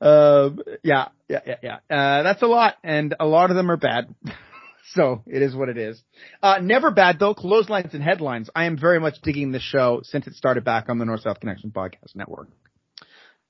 um, 0.00 0.60
yeah, 0.82 1.08
yeah, 1.28 1.40
yeah, 1.46 1.56
yeah. 1.62 1.76
Uh, 1.90 2.22
that's 2.22 2.42
a 2.42 2.46
lot, 2.46 2.74
and 2.84 3.14
a 3.18 3.26
lot 3.26 3.50
of 3.50 3.56
them 3.56 3.70
are 3.70 3.76
bad. 3.76 4.14
so 4.94 5.22
it 5.26 5.42
is 5.42 5.54
what 5.54 5.68
it 5.68 5.78
is. 5.78 6.02
Uh, 6.42 6.58
never 6.60 6.90
bad 6.90 7.18
though. 7.18 7.34
Clotheslines 7.34 7.94
and 7.94 8.02
headlines. 8.02 8.50
I 8.54 8.64
am 8.64 8.78
very 8.78 9.00
much 9.00 9.14
digging 9.22 9.52
this 9.52 9.62
show 9.62 10.00
since 10.02 10.26
it 10.26 10.34
started 10.34 10.64
back 10.64 10.88
on 10.88 10.98
the 10.98 11.04
North 11.04 11.22
South 11.22 11.40
Connection 11.40 11.70
podcast 11.70 12.14
network. 12.14 12.48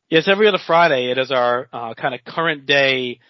Yes, 0.09 0.29
every 0.29 0.49
other 0.49 0.59
Friday 0.65 1.11
it 1.11 1.19
is 1.19 1.31
our 1.31 1.69
uh, 1.73 1.95
kind 1.95 2.15
of 2.15 2.25
current 2.25 2.67
day 2.67 3.21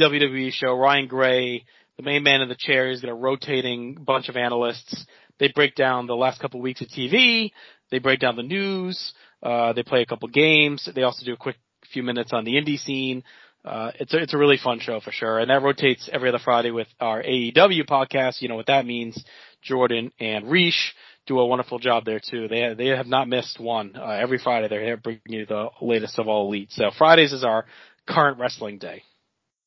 WWE 0.00 0.52
show. 0.52 0.74
Ryan 0.74 1.06
Gray, 1.06 1.64
the 1.96 2.02
main 2.02 2.22
man 2.22 2.40
in 2.40 2.48
the 2.48 2.56
chair, 2.58 2.90
he's 2.90 3.00
got 3.00 3.10
a 3.10 3.14
rotating 3.14 3.94
bunch 3.94 4.28
of 4.28 4.36
analysts. 4.36 5.06
They 5.38 5.48
break 5.54 5.74
down 5.74 6.06
the 6.06 6.16
last 6.16 6.40
couple 6.40 6.60
of 6.60 6.64
weeks 6.64 6.80
of 6.80 6.88
TV. 6.88 7.50
They 7.90 7.98
break 7.98 8.20
down 8.20 8.36
the 8.36 8.42
news. 8.42 9.12
Uh, 9.42 9.72
they 9.72 9.82
play 9.82 10.02
a 10.02 10.06
couple 10.06 10.28
games. 10.28 10.88
They 10.94 11.02
also 11.02 11.24
do 11.24 11.34
a 11.34 11.36
quick 11.36 11.56
few 11.92 12.02
minutes 12.02 12.32
on 12.32 12.44
the 12.44 12.52
indie 12.52 12.78
scene. 12.78 13.22
Uh, 13.64 13.90
it's 14.00 14.14
a, 14.14 14.18
it's 14.18 14.34
a 14.34 14.38
really 14.38 14.56
fun 14.56 14.80
show 14.80 15.00
for 15.00 15.12
sure. 15.12 15.38
And 15.38 15.50
that 15.50 15.62
rotates 15.62 16.08
every 16.12 16.28
other 16.28 16.38
Friday 16.42 16.70
with 16.70 16.88
our 16.98 17.22
AEW 17.22 17.86
podcast. 17.86 18.40
You 18.40 18.48
know 18.48 18.56
what 18.56 18.66
that 18.68 18.86
means. 18.86 19.22
Jordan 19.62 20.12
and 20.18 20.46
Reish 20.46 20.92
do 21.26 21.38
a 21.38 21.46
wonderful 21.46 21.78
job 21.78 22.04
there 22.06 22.20
too. 22.20 22.48
They 22.48 22.74
they 22.74 22.86
have 22.88 23.06
not 23.06 23.28
missed 23.28 23.60
one. 23.60 23.92
Uh, 23.94 24.06
every 24.12 24.38
Friday 24.38 24.68
they're 24.68 24.82
here 24.82 24.96
bringing 24.96 25.20
you 25.26 25.46
the 25.46 25.68
latest 25.82 26.18
of 26.18 26.28
all 26.28 26.46
elite. 26.46 26.72
So 26.72 26.90
Fridays 26.96 27.32
is 27.32 27.44
our 27.44 27.66
current 28.08 28.38
wrestling 28.38 28.78
day. 28.78 29.02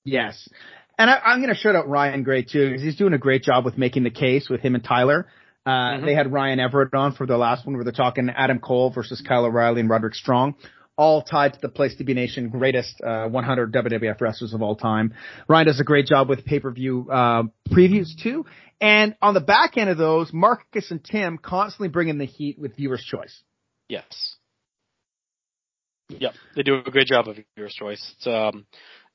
Yes. 0.05 0.47
And 0.97 1.09
I, 1.09 1.33
am 1.33 1.39
going 1.41 1.53
to 1.53 1.59
shout 1.59 1.75
out 1.75 1.87
Ryan 1.87 2.23
Gray 2.23 2.43
too 2.43 2.69
because 2.69 2.83
he's 2.83 2.95
doing 2.95 3.13
a 3.13 3.17
great 3.17 3.43
job 3.43 3.65
with 3.65 3.77
making 3.77 4.03
the 4.03 4.11
case 4.11 4.49
with 4.49 4.61
him 4.61 4.75
and 4.75 4.83
Tyler. 4.83 5.27
Uh, 5.65 5.69
mm-hmm. 5.69 6.05
they 6.05 6.13
had 6.13 6.31
Ryan 6.31 6.59
Everett 6.59 6.93
on 6.93 7.13
for 7.13 7.25
the 7.25 7.37
last 7.37 7.65
one 7.65 7.75
where 7.75 7.83
they're 7.83 7.93
talking 7.93 8.29
Adam 8.29 8.59
Cole 8.59 8.91
versus 8.91 9.23
Kyle 9.25 9.45
O'Reilly 9.45 9.79
and 9.79 9.89
Roderick 9.89 10.13
Strong, 10.13 10.55
all 10.97 11.21
tied 11.21 11.53
to 11.53 11.59
the 11.61 11.69
Place 11.69 11.95
to 11.95 12.03
Be 12.03 12.13
Nation 12.13 12.49
greatest 12.49 13.01
uh, 13.01 13.27
100 13.27 13.73
WWF 13.73 14.19
wrestlers 14.19 14.53
of 14.53 14.61
all 14.61 14.75
time. 14.75 15.13
Ryan 15.47 15.67
does 15.67 15.79
a 15.79 15.85
great 15.85 16.05
job 16.05 16.27
with 16.27 16.45
pay-per-view 16.45 17.07
uh, 17.09 17.43
previews 17.69 18.09
too. 18.21 18.45
And 18.81 19.15
on 19.21 19.33
the 19.33 19.39
back 19.39 19.77
end 19.77 19.89
of 19.89 19.97
those, 19.97 20.33
Marcus 20.33 20.91
and 20.91 21.01
Tim 21.03 21.37
constantly 21.37 21.87
bringing 21.87 22.17
the 22.17 22.25
heat 22.25 22.59
with 22.59 22.75
viewer's 22.75 23.03
choice. 23.03 23.41
Yes. 23.87 24.35
Yep, 26.09 26.33
they 26.55 26.63
do 26.63 26.79
a 26.85 26.91
great 26.91 27.07
job 27.07 27.27
of 27.27 27.37
viewer's 27.55 27.73
choice. 27.73 28.13
It's 28.17 28.27
um, 28.27 28.65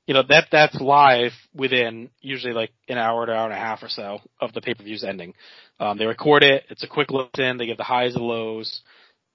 you 0.09 0.15
know 0.15 0.23
that 0.27 0.47
that's 0.51 0.81
live 0.81 1.33
within 1.55 2.09
usually 2.23 2.55
like 2.55 2.71
an 2.89 2.97
hour 2.97 3.27
to 3.27 3.33
hour 3.33 3.45
and 3.45 3.53
a 3.53 3.57
half 3.57 3.83
or 3.83 3.91
so 3.91 4.21
of 4.41 4.55
the 4.55 4.63
pay 4.63 4.73
per 4.73 4.83
view's 4.83 5.05
ending. 5.05 5.35
Um, 5.79 5.99
they 5.99 6.07
record 6.07 6.43
it. 6.43 6.65
It's 6.71 6.83
a 6.83 6.89
quick 6.89 7.11
listen. 7.11 7.59
They 7.59 7.67
give 7.67 7.77
the 7.77 7.85
highs 7.85 8.15
and 8.15 8.25
lows, 8.25 8.81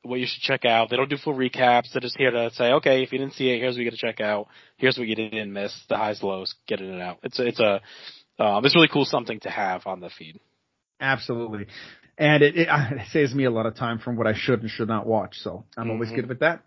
what 0.01 0.19
you 0.19 0.25
should 0.25 0.41
check 0.41 0.65
out. 0.65 0.89
They 0.89 0.97
don't 0.97 1.11
do 1.11 1.17
full 1.17 1.35
recaps. 1.35 1.91
They're 1.93 2.01
just 2.01 2.17
here 2.17 2.31
to 2.31 2.49
say, 2.55 2.71
okay, 2.71 3.03
if 3.03 3.11
you 3.11 3.19
didn't 3.19 3.35
see 3.35 3.51
it, 3.51 3.59
here's 3.59 3.75
what 3.75 3.83
you 3.83 3.89
got 3.91 3.97
to 3.97 4.05
check 4.05 4.19
out. 4.19 4.47
Here's 4.77 4.97
what 4.97 5.07
you 5.07 5.15
didn't 5.15 5.53
miss. 5.53 5.79
The 5.89 5.95
highs, 5.95 6.23
lows, 6.23 6.55
get 6.67 6.81
it 6.81 6.99
out. 6.99 7.19
It's 7.21 7.37
a, 7.37 7.47
it's 7.47 7.59
a 7.59 7.79
um, 8.39 8.65
it's 8.65 8.75
really 8.75 8.89
cool 8.91 9.05
something 9.05 9.39
to 9.41 9.51
have 9.51 9.85
on 9.85 9.99
the 9.99 10.09
feed. 10.09 10.39
Absolutely. 10.99 11.67
And 12.17 12.41
it, 12.41 12.57
it, 12.57 12.67
it 12.71 13.07
saves 13.11 13.35
me 13.35 13.43
a 13.43 13.51
lot 13.51 13.67
of 13.67 13.75
time 13.75 13.99
from 13.99 14.15
what 14.15 14.25
I 14.25 14.33
should 14.35 14.61
and 14.61 14.71
should 14.71 14.87
not 14.87 15.05
watch. 15.05 15.35
So 15.35 15.65
I'm 15.77 15.83
mm-hmm. 15.83 15.91
always 15.91 16.11
good 16.11 16.27
with 16.27 16.39
that. 16.39 16.63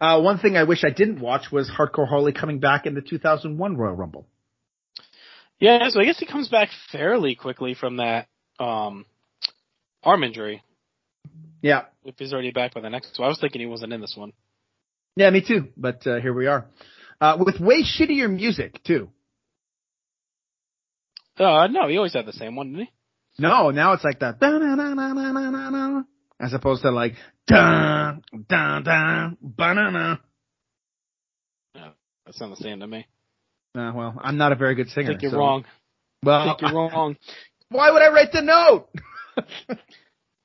Uh, 0.00 0.20
one 0.20 0.38
thing 0.38 0.56
I 0.56 0.64
wish 0.64 0.84
I 0.84 0.90
didn't 0.90 1.20
watch 1.20 1.52
was 1.52 1.70
Hardcore 1.70 2.08
Holly 2.08 2.32
coming 2.32 2.58
back 2.58 2.86
in 2.86 2.94
the 2.94 3.00
2001 3.00 3.76
Royal 3.76 3.94
Rumble. 3.94 4.26
Yeah, 5.60 5.88
so 5.88 6.00
I 6.00 6.04
guess 6.04 6.18
he 6.18 6.26
comes 6.26 6.48
back 6.48 6.68
fairly 6.90 7.36
quickly 7.36 7.74
from 7.74 7.98
that 7.98 8.26
um, 8.58 9.06
arm 10.02 10.24
injury. 10.24 10.62
Yeah. 11.62 11.84
If 12.04 12.16
he's 12.18 12.32
already 12.32 12.50
back 12.50 12.74
by 12.74 12.80
the 12.80 12.90
next 12.90 13.18
one. 13.18 13.26
I 13.26 13.28
was 13.28 13.40
thinking 13.40 13.60
he 13.60 13.66
wasn't 13.66 13.92
in 13.92 14.00
this 14.00 14.14
one. 14.16 14.32
Yeah, 15.16 15.30
me 15.30 15.42
too. 15.46 15.68
But 15.76 16.06
uh, 16.06 16.20
here 16.20 16.34
we 16.34 16.46
are. 16.46 16.66
Uh, 17.20 17.38
with 17.44 17.60
way 17.60 17.82
shittier 17.82 18.30
music, 18.30 18.82
too. 18.84 19.08
Uh, 21.38 21.68
no, 21.68 21.88
he 21.88 21.96
always 21.96 22.12
had 22.12 22.26
the 22.26 22.32
same 22.32 22.56
one, 22.56 22.72
didn't 22.72 22.86
he? 22.86 22.92
No, 23.38 23.70
now 23.70 23.92
it's 23.92 24.04
like 24.04 24.20
that 24.20 24.38
as 26.40 26.52
opposed 26.52 26.82
to 26.82 26.90
like 26.90 27.14
dun 27.46 28.22
dun 28.48 28.82
dun 28.82 29.36
banana. 29.40 30.20
Yeah, 31.74 31.90
that 32.26 32.34
sounds 32.34 32.58
the 32.58 32.64
same 32.64 32.80
to 32.80 32.86
me. 32.86 33.06
Uh, 33.76 33.92
well, 33.94 34.14
I'm 34.20 34.36
not 34.36 34.52
a 34.52 34.56
very 34.56 34.74
good 34.74 34.88
singer. 34.88 35.08
I 35.08 35.12
think 35.12 35.22
you're 35.22 35.32
so. 35.32 35.38
wrong. 35.38 35.64
Well, 36.22 36.40
I 36.40 36.44
think 36.46 36.60
you're 36.62 36.72
wrong. 36.74 37.16
Why 37.70 37.90
would 37.90 38.02
I 38.02 38.12
write 38.12 38.32
the 38.32 38.42
note? 38.42 38.88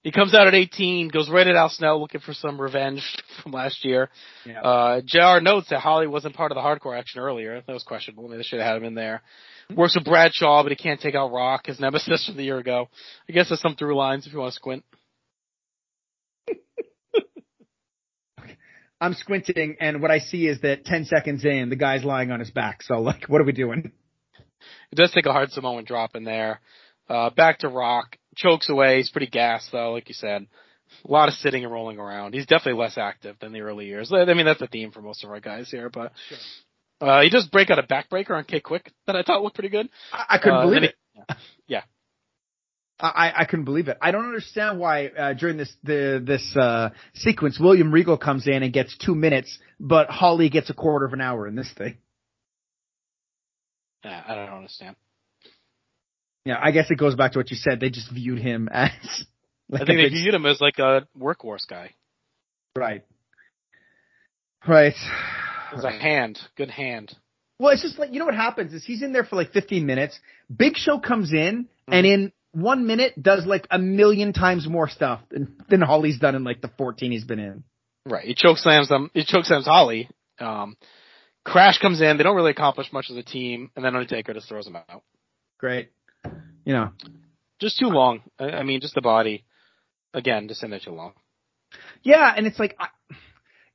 he 0.04 0.12
comes 0.12 0.34
out 0.34 0.47
at 0.47 0.56
18, 0.56 1.10
goes 1.10 1.30
right 1.30 1.45
at 1.45 1.56
Al 1.56 1.69
Snow 1.69 1.99
looking 1.99 2.21
for 2.21 2.34
some 2.34 2.60
revenge 2.60 3.04
from 3.43 3.52
last 3.52 3.86
year. 3.86 4.10
Yeah. 4.45 4.62
Uh, 4.62 5.02
JR 5.06 5.41
notes 5.41 5.69
that 5.69 5.80
Holly 5.80 6.08
wasn't 6.08 6.36
part 6.36 6.52
of 6.52 6.56
the 6.56 6.62
hardcore 6.62 6.97
action 6.97 7.21
earlier. 7.21 7.62
That 7.65 7.73
was 7.73 7.84
questionable. 7.84 8.28
Maybe 8.28 8.38
they 8.38 8.43
should 8.43 8.60
have 8.60 8.67
had 8.67 8.78
him 8.78 8.84
in 8.84 8.95
there. 8.95 9.21
Works 9.75 9.95
with 9.95 10.06
Bradshaw, 10.06 10.63
but 10.63 10.71
he 10.71 10.75
can't 10.75 10.99
take 10.99 11.13
out 11.13 11.32
Rock, 11.32 11.67
his 11.67 11.80
nemesis 11.80 12.25
from 12.25 12.38
the 12.38 12.43
year 12.43 12.58
ago. 12.58 12.89
I 13.28 13.34
guess 13.34 13.49
there's 13.49 13.62
some 13.62 13.75
through 13.75 13.95
lines 13.95 14.25
if 14.25 14.34
you 14.34 14.39
want 14.39 14.52
to 14.52 14.56
squint. 14.56 14.84
I'm 19.02 19.14
squinting, 19.14 19.78
and 19.80 20.02
what 20.02 20.12
I 20.12 20.20
see 20.20 20.48
is 20.48 20.62
that 20.62 20.86
10 20.86 21.06
seconds 21.06 21.46
in, 21.46 21.70
the 21.70 21.76
guy's 21.76 22.04
lying 22.04 22.32
on 22.32 22.40
his 22.40 22.52
back. 22.52 22.84
So, 22.84 23.00
like, 23.00 23.26
what 23.28 23.42
are 23.42 23.46
we 23.46 23.54
doing? 23.54 23.92
It 24.92 24.96
does 24.96 25.12
take 25.12 25.26
a 25.26 25.32
hard 25.32 25.52
Samoan 25.52 25.86
drop 25.86 26.16
in 26.16 26.24
there. 26.24 26.60
Uh, 27.08 27.30
back 27.30 27.60
to 27.60 27.70
Rock. 27.70 28.18
Chokes 28.36 28.70
away. 28.70 28.98
He's 28.98 29.10
pretty 29.10 29.28
gassed, 29.28 29.72
though, 29.72 29.94
like 29.94 30.10
you 30.10 30.16
said. 30.16 30.48
A 31.08 31.12
lot 31.12 31.28
of 31.28 31.36
sitting 31.36 31.64
and 31.64 31.72
rolling 31.72 32.00
around. 32.00 32.34
He's 32.34 32.46
definitely 32.46 32.82
less 32.82 32.98
active 32.98 33.38
than 33.40 33.54
the 33.54 33.62
early 33.62 33.86
years. 33.86 34.12
I 34.12 34.26
mean, 34.34 34.46
that's 34.46 34.60
the 34.60 34.68
theme 34.68 34.92
for 34.92 35.02
most 35.02 35.24
of 35.24 35.30
our 35.30 35.40
guys 35.40 35.70
here, 35.70 35.90
but. 35.90 36.12
Sure. 36.28 36.38
Uh, 37.02 37.22
he 37.22 37.30
does 37.30 37.48
break 37.48 37.69
out 37.69 37.80
a 37.80 37.84
backbreaker 37.84 38.32
on 38.32 38.44
K-Kwik 38.44 38.92
that 39.08 39.15
I 39.15 39.23
thought 39.23 39.42
looked 39.42 39.56
pretty 39.56 39.69
good. 39.69 39.88
I, 40.12 40.26
I 40.32 40.38
couldn't 40.38 40.58
uh, 40.58 40.65
believe 40.65 40.84
it. 40.84 40.96
He, 41.13 41.21
yeah. 41.67 41.84
I, 43.00 43.31
I 43.37 43.45
couldn't 43.45 43.65
believe 43.65 43.87
it. 43.87 43.97
I 44.02 44.12
don't 44.12 44.25
understand 44.25 44.77
why 44.77 45.08
uh, 45.08 45.33
during 45.33 45.58
this 45.58 45.73
the 45.83 46.21
this 46.25 46.56
uh, 46.58 46.89
sequence 47.13 47.60
William 47.60 47.91
Regal 47.91 48.17
comes 48.17 48.47
in 48.47 48.62
and 48.62 48.73
gets 48.73 48.97
two 48.97 49.15
minutes, 49.15 49.58
but 49.79 50.10
Holly 50.10 50.50
gets 50.50 50.69
a 50.69 50.73
quarter 50.73 51.06
of 51.06 51.13
an 51.13 51.21
hour 51.21 51.47
in 51.47 51.56
this 51.56 51.71
thing. 51.77 51.97
Yeah, 54.04 54.21
I 54.27 54.35
don't 54.35 54.50
understand. 54.50 54.95
Yeah, 56.45 56.60
I 56.62 56.71
guess 56.71 56.89
it 56.89 56.97
goes 56.97 57.15
back 57.15 57.33
to 57.33 57.39
what 57.39 57.52
you 57.52 57.58
said. 57.58 57.79
They 57.79 57.89
just 57.89 58.12
viewed 58.12 58.39
him 58.39 58.69
as. 58.71 58.91
Like 59.69 59.83
I 59.83 59.85
think 59.85 60.00
they 60.00 60.10
viewed 60.10 60.33
him 60.33 60.45
as 60.45 60.60
like 60.60 60.79
a 60.79 61.08
workhorse 61.17 61.67
guy. 61.69 61.91
Right. 62.75 63.06
Right. 64.67 64.95
As 65.75 65.83
a 65.83 65.91
hand, 65.91 66.39
good 66.58 66.71
hand. 66.71 67.15
Well, 67.60 67.71
it's 67.71 67.81
just 67.81 68.00
like 68.00 68.12
you 68.12 68.19
know 68.19 68.25
what 68.25 68.35
happens 68.35 68.73
is 68.73 68.83
he's 68.83 69.04
in 69.04 69.13
there 69.13 69.23
for 69.23 69.35
like 69.35 69.52
15 69.52 69.85
minutes. 69.85 70.19
Big 70.54 70.75
Show 70.75 71.00
comes 71.00 71.31
in 71.31 71.65
mm-hmm. 71.65 71.93
and 71.93 72.06
in 72.06 72.31
one 72.52 72.87
minute 72.87 73.21
does 73.21 73.45
like 73.45 73.67
a 73.69 73.77
million 73.79 74.33
times 74.33 74.67
more 74.67 74.89
stuff 74.89 75.21
than, 75.29 75.56
than 75.69 75.81
Holly's 75.81 76.19
done 76.19 76.35
in 76.35 76.43
like 76.43 76.62
the 76.62 76.71
14 76.77 77.12
he's 77.12 77.23
been 77.23 77.39
in. 77.39 77.63
Right. 78.06 78.25
He 78.25 78.35
choke 78.35 78.58
slams 78.58 78.89
them. 78.89 79.12
He 79.13 79.23
choke 79.23 79.45
slams 79.45 79.65
Holly. 79.65 80.10
Um, 80.39 80.75
Crash 81.45 81.79
comes 81.79 82.02
in. 82.02 82.17
They 82.17 82.23
don't 82.23 82.35
really 82.35 82.52
accomplish 82.52 82.91
much 82.91 83.08
as 83.10 83.17
a 83.17 83.23
team, 83.23 83.71
and 83.75 83.83
then 83.83 83.95
Undertaker 83.95 84.33
just 84.33 84.47
throws 84.50 84.67
him 84.67 84.75
out. 84.75 85.04
Great. 85.58 85.91
You 86.65 86.73
know, 86.73 86.91
Just 87.60 87.79
too 87.79 87.87
long. 87.87 88.21
I, 88.37 88.45
I 88.52 88.63
mean, 88.63 88.81
just 88.81 88.95
the 88.95 89.02
body. 89.02 89.45
Again, 90.13 90.47
just 90.47 90.63
in 90.63 90.71
there 90.71 90.79
too 90.79 90.91
long. 90.91 91.13
Yeah, 92.04 92.33
and 92.35 92.47
it's 92.47 92.58
like 92.60 92.75
I, 92.79 92.87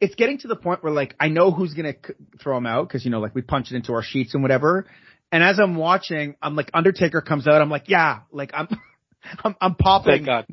it's 0.01 0.15
getting 0.15 0.39
to 0.39 0.49
the 0.49 0.57
point 0.57 0.83
where 0.83 0.93
like 0.93 1.15
I 1.21 1.29
know 1.29 1.51
who's 1.51 1.75
gonna 1.75 1.95
c- 1.95 2.15
throw 2.41 2.57
him 2.57 2.67
out 2.67 2.89
because 2.89 3.05
you 3.05 3.11
know 3.11 3.21
like 3.21 3.35
we 3.35 3.43
punch 3.43 3.71
it 3.71 3.77
into 3.77 3.93
our 3.93 4.03
sheets 4.03 4.35
and 4.35 4.43
whatever. 4.43 4.87
And 5.35 5.43
as 5.43 5.59
I'm 5.59 5.75
watching, 5.75 6.37
I'm 6.41 6.55
like 6.55 6.71
Undertaker 6.73 7.21
comes 7.21 7.49
out. 7.49 7.61
I'm 7.61 7.69
like, 7.69 7.89
yeah, 7.89 8.21
like 8.31 8.53
I'm, 8.55 8.69
I'm, 9.45 9.57
I'm 9.61 9.75
popping. 9.75 10.25
Thank 10.25 10.27
God. 10.27 10.47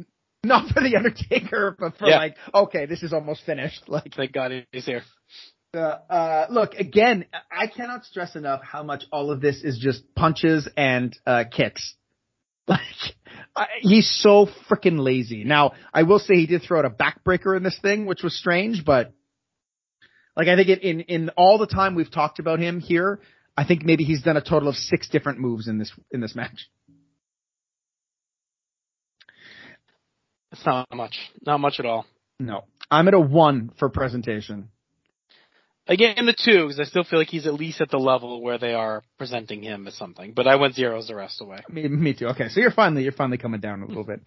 Not 0.43 0.73
for 0.73 0.81
the 0.81 0.95
Undertaker, 0.95 1.75
but 1.77 1.97
for 1.99 2.07
Yeah. 2.09 2.17
like, 2.17 2.35
okay, 2.51 2.87
this 2.87 3.03
is 3.03 3.13
almost 3.13 3.43
finished. 3.45 3.83
Like, 3.87 4.15
Thank 4.15 4.31
God 4.31 4.51
he's 4.71 4.85
here. 4.87 5.03
uh, 5.75 5.77
uh, 5.77 6.47
look 6.49 6.73
again. 6.73 7.25
I 7.51 7.67
cannot 7.67 8.05
stress 8.05 8.35
enough 8.35 8.61
how 8.63 8.81
much 8.81 9.03
all 9.11 9.29
of 9.29 9.39
this 9.39 9.61
is 9.63 9.77
just 9.77 10.01
punches 10.15 10.67
and 10.75 11.15
uh, 11.27 11.43
kicks. 11.55 11.93
Like 12.67 12.79
I, 13.55 13.65
he's 13.81 14.09
so 14.09 14.47
freaking 14.67 14.99
lazy. 14.99 15.43
Now 15.43 15.73
I 15.93 16.03
will 16.03 16.19
say 16.19 16.35
he 16.37 16.47
did 16.47 16.63
throw 16.63 16.79
out 16.79 16.85
a 16.85 16.89
backbreaker 16.89 17.55
in 17.55 17.61
this 17.63 17.77
thing, 17.81 18.07
which 18.07 18.23
was 18.23 18.35
strange, 18.35 18.83
but 18.83 19.13
like 20.35 20.47
I 20.47 20.55
think 20.55 20.69
it, 20.69 20.81
in 20.81 21.01
in 21.01 21.29
all 21.37 21.57
the 21.59 21.67
time 21.67 21.93
we've 21.95 22.11
talked 22.11 22.39
about 22.39 22.59
him 22.59 22.79
here, 22.79 23.19
I 23.57 23.65
think 23.65 23.83
maybe 23.83 24.03
he's 24.03 24.21
done 24.21 24.37
a 24.37 24.41
total 24.41 24.69
of 24.69 24.75
six 24.75 25.09
different 25.09 25.39
moves 25.39 25.67
in 25.67 25.77
this 25.77 25.91
in 26.11 26.21
this 26.21 26.35
match. 26.35 26.67
It's 30.51 30.65
not 30.65 30.87
much. 30.93 31.17
Not 31.45 31.59
much 31.59 31.79
at 31.79 31.85
all. 31.85 32.05
No, 32.39 32.65
I'm 32.89 33.07
at 33.07 33.13
a 33.13 33.19
one 33.19 33.71
for 33.77 33.89
presentation. 33.89 34.69
Him 35.87 36.25
the 36.25 36.35
two 36.37 36.67
because 36.67 36.79
I 36.79 36.83
still 36.83 37.03
feel 37.03 37.19
like 37.19 37.27
he's 37.27 37.45
at 37.45 37.53
least 37.53 37.81
at 37.81 37.89
the 37.89 37.97
level 37.97 38.41
where 38.41 38.57
they 38.57 38.73
are 38.73 39.03
presenting 39.17 39.61
him 39.61 39.87
as 39.87 39.95
something. 39.95 40.31
But 40.33 40.47
I 40.47 40.55
went 40.55 40.75
zeros 40.75 41.07
the 41.07 41.15
rest 41.15 41.41
away. 41.41 41.57
Me, 41.69 41.87
me 41.87 42.13
too. 42.13 42.27
Okay, 42.27 42.47
so 42.47 42.61
you're 42.61 42.71
finally 42.71 43.03
you're 43.03 43.11
finally 43.11 43.37
coming 43.37 43.59
down 43.59 43.81
a 43.81 43.87
little 43.87 44.05
bit. 44.05 44.21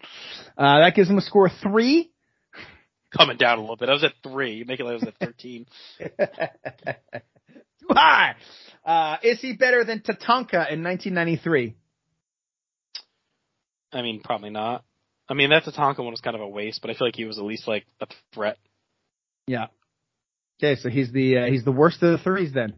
Uh, 0.57 0.79
that 0.79 0.93
gives 0.95 1.09
him 1.09 1.17
a 1.17 1.21
score 1.21 1.47
of 1.47 1.53
three. 1.63 2.11
Coming 3.17 3.37
down 3.37 3.57
a 3.57 3.61
little 3.61 3.77
bit. 3.77 3.89
I 3.89 3.93
was 3.93 4.03
at 4.03 4.13
three. 4.21 4.55
You 4.55 4.65
make 4.65 4.79
it 4.79 4.83
like 4.83 4.91
I 4.91 4.95
was 4.95 5.03
at 5.03 5.17
thirteen. 5.19 5.65
Too 7.89 7.93
high. 7.93 8.35
Uh, 8.85 9.17
is 9.23 9.41
he 9.41 9.53
better 9.53 9.83
than 9.83 9.99
Tatanka 9.99 10.71
in 10.71 10.83
1993? 10.83 11.75
I 13.91 14.01
mean, 14.01 14.21
probably 14.23 14.49
not. 14.49 14.83
I 15.27 15.33
mean, 15.33 15.49
that 15.49 15.63
Tatanka 15.63 15.99
one 15.99 16.11
was 16.11 16.21
kind 16.21 16.35
of 16.35 16.41
a 16.41 16.47
waste, 16.47 16.81
but 16.81 16.91
I 16.91 16.93
feel 16.93 17.07
like 17.07 17.15
he 17.15 17.25
was 17.25 17.39
at 17.39 17.43
least 17.43 17.67
like 17.67 17.85
a 17.99 18.07
threat. 18.33 18.57
Yeah. 19.47 19.67
Okay, 20.59 20.79
so 20.79 20.89
he's 20.89 21.11
the 21.11 21.39
uh, 21.39 21.45
he's 21.47 21.65
the 21.65 21.71
worst 21.71 22.01
of 22.03 22.11
the 22.11 22.23
threes 22.23 22.53
then. 22.53 22.75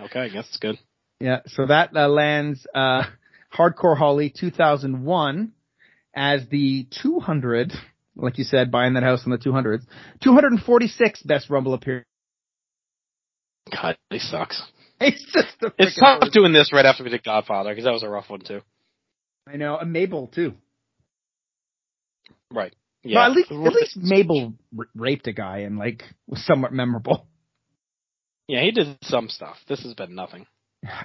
Okay, 0.00 0.20
I 0.20 0.28
guess 0.28 0.46
it's 0.48 0.58
good. 0.58 0.78
Yeah, 1.20 1.40
so 1.46 1.66
that 1.66 1.96
uh, 1.96 2.08
lands 2.08 2.66
uh, 2.74 3.04
Hardcore 3.56 3.96
Holly 3.96 4.32
2001 4.36 5.52
as 6.14 6.48
the 6.50 6.86
200, 7.02 7.72
like 8.16 8.38
you 8.38 8.44
said, 8.44 8.70
buying 8.70 8.94
that 8.94 9.02
house 9.02 9.22
on 9.24 9.30
the 9.30 9.38
200s, 9.38 9.84
246 10.22 11.22
best 11.22 11.48
Rumble 11.48 11.74
appearance. 11.74 12.06
God, 13.72 13.96
he 14.10 14.18
sucks. 14.18 14.62
It's 15.04 15.24
just 15.32 15.60
a 15.62 15.72
It's 15.78 15.98
freaking 15.98 16.20
tough 16.20 16.32
doing 16.32 16.52
this 16.52 16.72
right 16.72 16.86
after 16.86 17.02
we 17.02 17.10
did 17.10 17.24
Godfather 17.24 17.70
because 17.70 17.82
that 17.86 17.92
was 17.92 18.04
a 18.04 18.08
rough 18.08 18.30
one 18.30 18.42
too. 18.42 18.60
I 19.48 19.56
know, 19.56 19.76
and 19.76 19.92
Mabel 19.92 20.28
too. 20.28 20.54
Right. 22.52 22.72
Yeah. 23.02 23.26
At 23.26 23.32
least 23.32 23.50
at 23.50 23.72
least 23.72 23.96
Mabel 23.96 24.54
raped 24.94 25.26
a 25.26 25.32
guy 25.32 25.58
and 25.60 25.76
like 25.76 26.04
was 26.28 26.44
somewhat 26.46 26.72
memorable. 26.72 27.26
Yeah, 28.46 28.62
he 28.62 28.70
did 28.70 28.96
some 29.02 29.28
stuff. 29.28 29.56
This 29.68 29.82
has 29.82 29.94
been 29.94 30.14
nothing. 30.14 30.46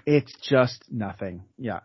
It's 0.05 0.33
just 0.41 0.83
nothing. 0.91 1.43
Yeah. 1.57 1.79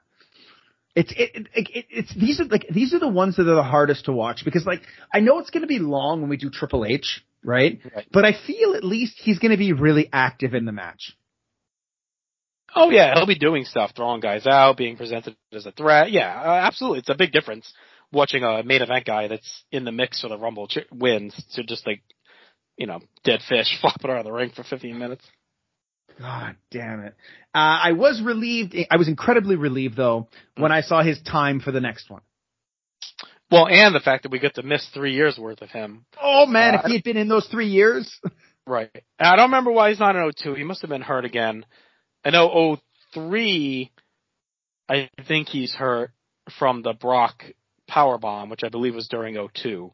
It's 0.94 1.12
it, 1.12 1.30
it, 1.34 1.48
it 1.54 1.86
it's 1.88 2.14
these 2.14 2.40
are 2.40 2.44
like 2.44 2.66
these 2.68 2.92
are 2.92 2.98
the 2.98 3.08
ones 3.08 3.36
that 3.36 3.48
are 3.48 3.54
the 3.54 3.62
hardest 3.62 4.04
to 4.06 4.12
watch 4.12 4.42
because 4.44 4.66
like 4.66 4.82
I 5.12 5.20
know 5.20 5.38
it's 5.38 5.50
going 5.50 5.62
to 5.62 5.66
be 5.66 5.78
long 5.78 6.20
when 6.20 6.28
we 6.28 6.36
do 6.36 6.50
Triple 6.50 6.84
H, 6.84 7.24
right? 7.44 7.80
Right. 7.94 8.06
But 8.12 8.24
I 8.24 8.32
feel 8.46 8.74
at 8.74 8.84
least 8.84 9.14
he's 9.18 9.38
going 9.38 9.52
to 9.52 9.58
be 9.58 9.72
really 9.72 10.08
active 10.12 10.54
in 10.54 10.64
the 10.64 10.72
match. 10.72 11.12
Oh 12.74 12.90
yeah, 12.90 13.14
he'll 13.14 13.26
be 13.26 13.38
doing 13.38 13.64
stuff, 13.64 13.92
throwing 13.94 14.20
guys 14.20 14.46
out, 14.46 14.76
being 14.76 14.96
presented 14.96 15.36
as 15.52 15.66
a 15.66 15.72
threat. 15.72 16.10
Yeah, 16.10 16.32
uh, 16.40 16.66
absolutely. 16.66 17.00
It's 17.00 17.10
a 17.10 17.14
big 17.14 17.32
difference 17.32 17.70
watching 18.12 18.44
a 18.44 18.62
main 18.62 18.82
event 18.82 19.04
guy 19.04 19.28
that's 19.28 19.64
in 19.70 19.84
the 19.84 19.92
mix 19.92 20.20
for 20.20 20.28
the 20.28 20.38
Rumble 20.38 20.68
ch- 20.68 20.86
wins 20.90 21.34
to 21.54 21.64
just 21.64 21.86
like, 21.86 22.02
you 22.76 22.86
know, 22.86 23.00
dead 23.24 23.40
fish 23.46 23.76
flopping 23.80 24.10
around 24.10 24.24
the 24.24 24.32
ring 24.32 24.52
for 24.54 24.62
15 24.62 24.98
minutes. 24.98 25.24
God 26.18 26.56
damn 26.70 27.00
it. 27.00 27.14
Uh, 27.54 27.78
I 27.84 27.92
was 27.92 28.20
relieved. 28.22 28.76
I 28.90 28.96
was 28.96 29.08
incredibly 29.08 29.56
relieved 29.56 29.96
though 29.96 30.28
when 30.56 30.72
I 30.72 30.82
saw 30.82 31.02
his 31.02 31.20
time 31.22 31.60
for 31.60 31.72
the 31.72 31.80
next 31.80 32.10
one. 32.10 32.22
Well, 33.52 33.68
and 33.68 33.94
the 33.94 34.00
fact 34.00 34.22
that 34.24 34.32
we 34.32 34.38
get 34.38 34.54
to 34.56 34.62
miss 34.62 34.84
three 34.94 35.12
years 35.14 35.38
worth 35.38 35.60
of 35.62 35.68
him. 35.70 36.06
Oh 36.20 36.46
man, 36.46 36.74
Uh, 36.74 36.78
if 36.78 36.84
he 36.86 36.92
had 36.94 37.04
been 37.04 37.16
in 37.18 37.28
those 37.28 37.46
three 37.48 37.68
years, 37.68 38.18
Right. 38.66 38.90
And 39.18 39.28
I 39.28 39.36
don't 39.36 39.46
remember 39.46 39.72
why 39.72 39.90
he's 39.90 39.98
not 39.98 40.14
in 40.16 40.30
02. 40.36 40.54
He 40.54 40.62
must 40.64 40.82
have 40.82 40.90
been 40.90 41.02
hurt 41.02 41.24
again. 41.24 41.66
I 42.24 42.30
know 42.30 42.78
03, 43.12 43.90
I 44.88 45.10
think 45.26 45.48
he's 45.48 45.74
hurt 45.74 46.12
from 46.58 46.82
the 46.82 46.92
Brock 46.92 47.42
power 47.88 48.18
bomb, 48.18 48.50
which 48.50 48.60
I 48.64 48.68
believe 48.68 48.94
was 48.94 49.08
during 49.08 49.34
02. 49.34 49.92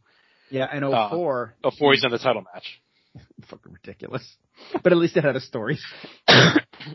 yeah, 0.50 0.66
and 0.70 0.84
Uh, 0.84 1.09
04, 1.11 1.54
Before 1.62 1.94
he's 1.94 2.04
in 2.04 2.11
the 2.11 2.18
title 2.18 2.42
match. 2.54 2.80
fucking 3.48 3.72
ridiculous. 3.72 4.36
But 4.82 4.92
at 4.92 4.98
least 4.98 5.16
it 5.16 5.24
had 5.24 5.36
a 5.36 5.40
story. 5.40 5.78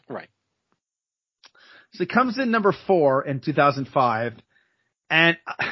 right. 0.07 0.29
So 1.93 2.03
he 2.03 2.05
comes 2.05 2.37
in 2.37 2.51
number 2.51 2.73
four 2.87 3.25
in 3.25 3.39
2005, 3.39 4.33
and 5.09 5.37
uh, 5.47 5.65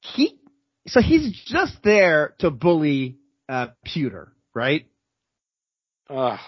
he, 0.00 0.38
so 0.86 1.00
he's 1.00 1.32
just 1.46 1.76
there 1.82 2.34
to 2.38 2.50
bully 2.50 3.18
uh, 3.48 3.68
Puder, 3.86 4.28
right? 4.54 4.86
Uh, 6.08 6.38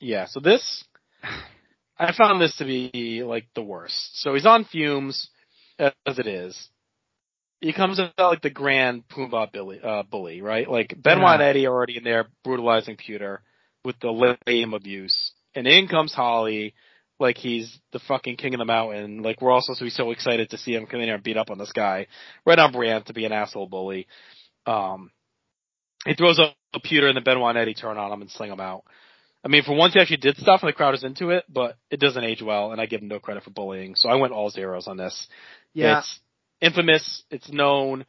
yeah, 0.00 0.26
so 0.26 0.40
this, 0.40 0.84
I 1.98 2.12
found 2.12 2.40
this 2.40 2.56
to 2.56 2.64
be 2.64 3.22
like 3.24 3.46
the 3.54 3.62
worst. 3.62 4.20
So 4.20 4.34
he's 4.34 4.46
on 4.46 4.64
fumes, 4.64 5.28
as 5.78 6.18
it 6.18 6.26
is. 6.26 6.68
He 7.60 7.72
comes 7.72 7.98
out 7.98 8.12
like 8.18 8.42
the 8.42 8.50
grand 8.50 9.08
Pumbaa 9.08 9.50
bully, 9.50 9.80
uh, 9.82 10.02
bully, 10.02 10.42
right? 10.42 10.70
Like 10.70 10.94
Benoit 10.96 11.22
Yeah. 11.22 11.34
and 11.34 11.42
Eddie 11.42 11.66
are 11.66 11.72
already 11.72 11.96
in 11.96 12.04
there 12.04 12.26
brutalizing 12.44 12.96
Puder 12.96 13.38
with 13.84 13.96
the 14.00 14.36
lame 14.46 14.74
abuse. 14.74 15.32
And 15.54 15.66
in 15.66 15.88
comes 15.88 16.12
Holly, 16.12 16.74
like 17.18 17.38
he's 17.38 17.78
the 17.92 18.00
fucking 18.00 18.36
king 18.36 18.54
of 18.54 18.58
the 18.58 18.64
mountain. 18.64 19.22
Like 19.22 19.40
we're 19.40 19.50
all 19.50 19.60
supposed 19.60 19.78
to 19.78 19.84
be 19.84 19.90
so 19.90 20.10
excited 20.10 20.50
to 20.50 20.58
see 20.58 20.74
him 20.74 20.86
come 20.86 21.00
in 21.00 21.06
here 21.06 21.14
and 21.14 21.24
beat 21.24 21.36
up 21.36 21.50
on 21.50 21.58
this 21.58 21.72
guy. 21.72 22.06
Right 22.44 22.58
on 22.58 22.72
brand 22.72 23.06
to 23.06 23.14
be 23.14 23.24
an 23.24 23.32
asshole 23.32 23.68
bully. 23.68 24.06
Um, 24.66 25.10
he 26.04 26.14
throws 26.14 26.38
up 26.38 26.54
a 26.74 26.80
Puder 26.80 27.08
and 27.08 27.16
then 27.16 27.24
Benoit 27.24 27.50
and 27.50 27.58
Eddie 27.58 27.74
turn 27.74 27.98
on 27.98 28.12
him 28.12 28.20
and 28.20 28.30
sling 28.30 28.52
him 28.52 28.60
out. 28.60 28.84
I 29.44 29.48
mean, 29.48 29.62
for 29.62 29.76
once 29.76 29.94
he 29.94 30.00
actually 30.00 30.18
did 30.18 30.36
stuff 30.36 30.60
and 30.62 30.68
the 30.68 30.72
crowd 30.72 30.94
is 30.94 31.04
into 31.04 31.30
it, 31.30 31.44
but 31.48 31.76
it 31.90 32.00
doesn't 32.00 32.24
age 32.24 32.42
well, 32.42 32.72
and 32.72 32.80
I 32.80 32.86
give 32.86 33.00
him 33.00 33.08
no 33.08 33.20
credit 33.20 33.44
for 33.44 33.50
bullying. 33.50 33.94
So 33.94 34.08
I 34.08 34.16
went 34.16 34.32
all 34.32 34.50
zeros 34.50 34.88
on 34.88 34.96
this. 34.96 35.28
Yeah. 35.72 36.00
It's 36.00 36.20
infamous. 36.60 37.22
It's 37.30 37.50
known. 37.50 38.06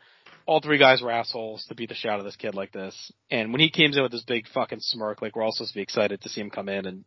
All 0.47 0.61
three 0.61 0.77
guys 0.77 1.01
were 1.01 1.11
assholes 1.11 1.65
to 1.65 1.75
beat 1.75 1.89
the 1.89 1.95
shit 1.95 2.09
out 2.09 2.19
of 2.19 2.25
this 2.25 2.37
kid 2.37 2.55
like 2.55 2.71
this. 2.71 3.11
And 3.29 3.51
when 3.51 3.59
he 3.59 3.69
came 3.69 3.91
in 3.91 4.01
with 4.01 4.11
this 4.11 4.23
big 4.23 4.47
fucking 4.47 4.79
smirk, 4.79 5.21
like 5.21 5.35
we're 5.35 5.43
all 5.43 5.51
supposed 5.51 5.73
to 5.73 5.77
be 5.77 5.83
excited 5.83 6.21
to 6.21 6.29
see 6.29 6.41
him 6.41 6.49
come 6.49 6.69
in 6.69 6.85
and 6.85 7.03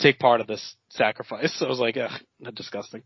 take 0.00 0.18
part 0.18 0.40
of 0.40 0.46
this 0.46 0.76
sacrifice. 0.90 1.54
So 1.58 1.66
I 1.66 1.68
was 1.68 1.78
like, 1.78 1.96
ugh, 1.96 2.10
disgusting. 2.54 3.02